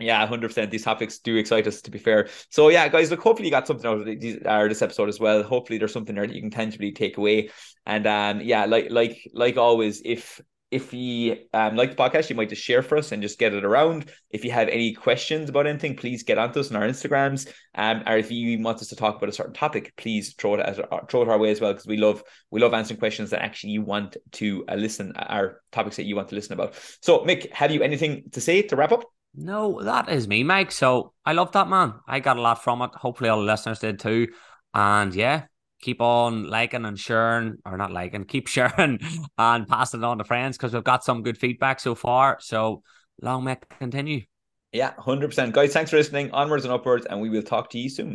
Yeah, 0.00 0.26
hundred 0.26 0.48
percent. 0.48 0.72
These 0.72 0.82
topics 0.82 1.20
do 1.20 1.36
excite 1.36 1.68
us. 1.68 1.80
To 1.82 1.92
be 1.92 1.98
fair, 1.98 2.28
so 2.50 2.70
yeah, 2.70 2.88
guys, 2.88 3.08
look. 3.08 3.20
Hopefully, 3.20 3.46
you 3.46 3.52
got 3.52 3.68
something 3.68 3.88
out 3.88 4.00
of 4.00 4.06
these, 4.06 4.38
uh, 4.44 4.66
this 4.66 4.82
episode 4.82 5.08
as 5.08 5.20
well. 5.20 5.44
Hopefully, 5.44 5.78
there's 5.78 5.92
something 5.92 6.16
there 6.16 6.26
that 6.26 6.34
you 6.34 6.42
can 6.42 6.50
tangibly 6.50 6.90
take 6.90 7.18
away. 7.18 7.50
And 7.86 8.04
um, 8.08 8.40
yeah, 8.40 8.64
like 8.64 8.88
like 8.90 9.30
like 9.32 9.56
always, 9.58 10.02
if 10.04 10.40
if 10.74 10.92
you 10.92 11.36
um, 11.52 11.76
like 11.76 11.90
the 11.90 11.96
podcast, 11.96 12.28
you 12.28 12.34
might 12.34 12.48
just 12.48 12.62
share 12.62 12.82
for 12.82 12.98
us 12.98 13.12
and 13.12 13.22
just 13.22 13.38
get 13.38 13.54
it 13.54 13.64
around. 13.64 14.10
If 14.30 14.44
you 14.44 14.50
have 14.50 14.68
any 14.68 14.92
questions 14.92 15.48
about 15.48 15.68
anything, 15.68 15.94
please 15.94 16.24
get 16.24 16.36
onto 16.36 16.58
us 16.58 16.70
on 16.70 16.76
our 16.76 16.88
Instagrams. 16.88 17.48
Um, 17.76 18.02
or 18.08 18.16
if 18.16 18.32
you 18.32 18.60
want 18.60 18.80
us 18.80 18.88
to 18.88 18.96
talk 18.96 19.16
about 19.16 19.28
a 19.28 19.32
certain 19.32 19.54
topic, 19.54 19.92
please 19.96 20.34
throw 20.34 20.54
it 20.54 20.60
as 20.60 20.80
throw 21.08 21.22
it 21.22 21.28
our 21.28 21.38
way 21.38 21.52
as 21.52 21.60
well 21.60 21.72
because 21.72 21.86
we 21.86 21.96
love 21.96 22.24
we 22.50 22.60
love 22.60 22.74
answering 22.74 22.98
questions 22.98 23.30
that 23.30 23.40
actually 23.40 23.70
you 23.70 23.82
want 23.82 24.16
to 24.32 24.64
uh, 24.68 24.74
listen 24.74 25.12
are 25.12 25.60
topics 25.70 25.94
that 25.96 26.06
you 26.06 26.16
want 26.16 26.28
to 26.30 26.34
listen 26.34 26.54
about. 26.54 26.74
So, 27.00 27.20
Mick, 27.20 27.52
have 27.52 27.70
you 27.70 27.82
anything 27.84 28.24
to 28.32 28.40
say 28.40 28.62
to 28.62 28.74
wrap 28.74 28.90
up? 28.90 29.04
No, 29.36 29.80
that 29.80 30.08
is 30.08 30.26
me, 30.26 30.42
Mike. 30.42 30.72
So 30.72 31.12
I 31.24 31.34
love 31.34 31.52
that 31.52 31.68
man. 31.68 31.94
I 32.08 32.18
got 32.18 32.36
a 32.36 32.42
lot 32.42 32.64
from 32.64 32.82
it. 32.82 32.90
Hopefully, 32.94 33.30
all 33.30 33.38
the 33.38 33.46
listeners 33.46 33.78
did 33.78 34.00
too. 34.00 34.26
And 34.74 35.14
yeah, 35.14 35.44
keep 35.84 36.00
on 36.00 36.48
liking 36.48 36.84
and 36.84 36.98
sharing, 36.98 37.58
or 37.66 37.76
not 37.76 37.92
liking, 37.92 38.24
keep 38.24 38.48
sharing 38.56 38.98
and 39.38 39.68
passing 39.68 40.00
it 40.00 40.04
on 40.04 40.18
to 40.18 40.24
friends 40.24 40.56
because 40.56 40.72
we've 40.72 40.82
got 40.82 41.04
some 41.04 41.22
good 41.22 41.38
feedback 41.38 41.78
so 41.78 41.94
far. 41.94 42.38
So 42.40 42.82
long 43.20 43.44
may 43.44 43.56
continue. 43.78 44.22
Yeah, 44.72 44.92
100%. 44.94 45.52
Guys, 45.52 45.72
thanks 45.72 45.90
for 45.90 45.96
listening. 45.96 46.32
Onwards 46.32 46.64
and 46.64 46.74
upwards, 46.74 47.06
and 47.06 47.20
we 47.20 47.28
will 47.28 47.42
talk 47.42 47.70
to 47.70 47.78
you 47.78 47.88
soon. 47.88 48.12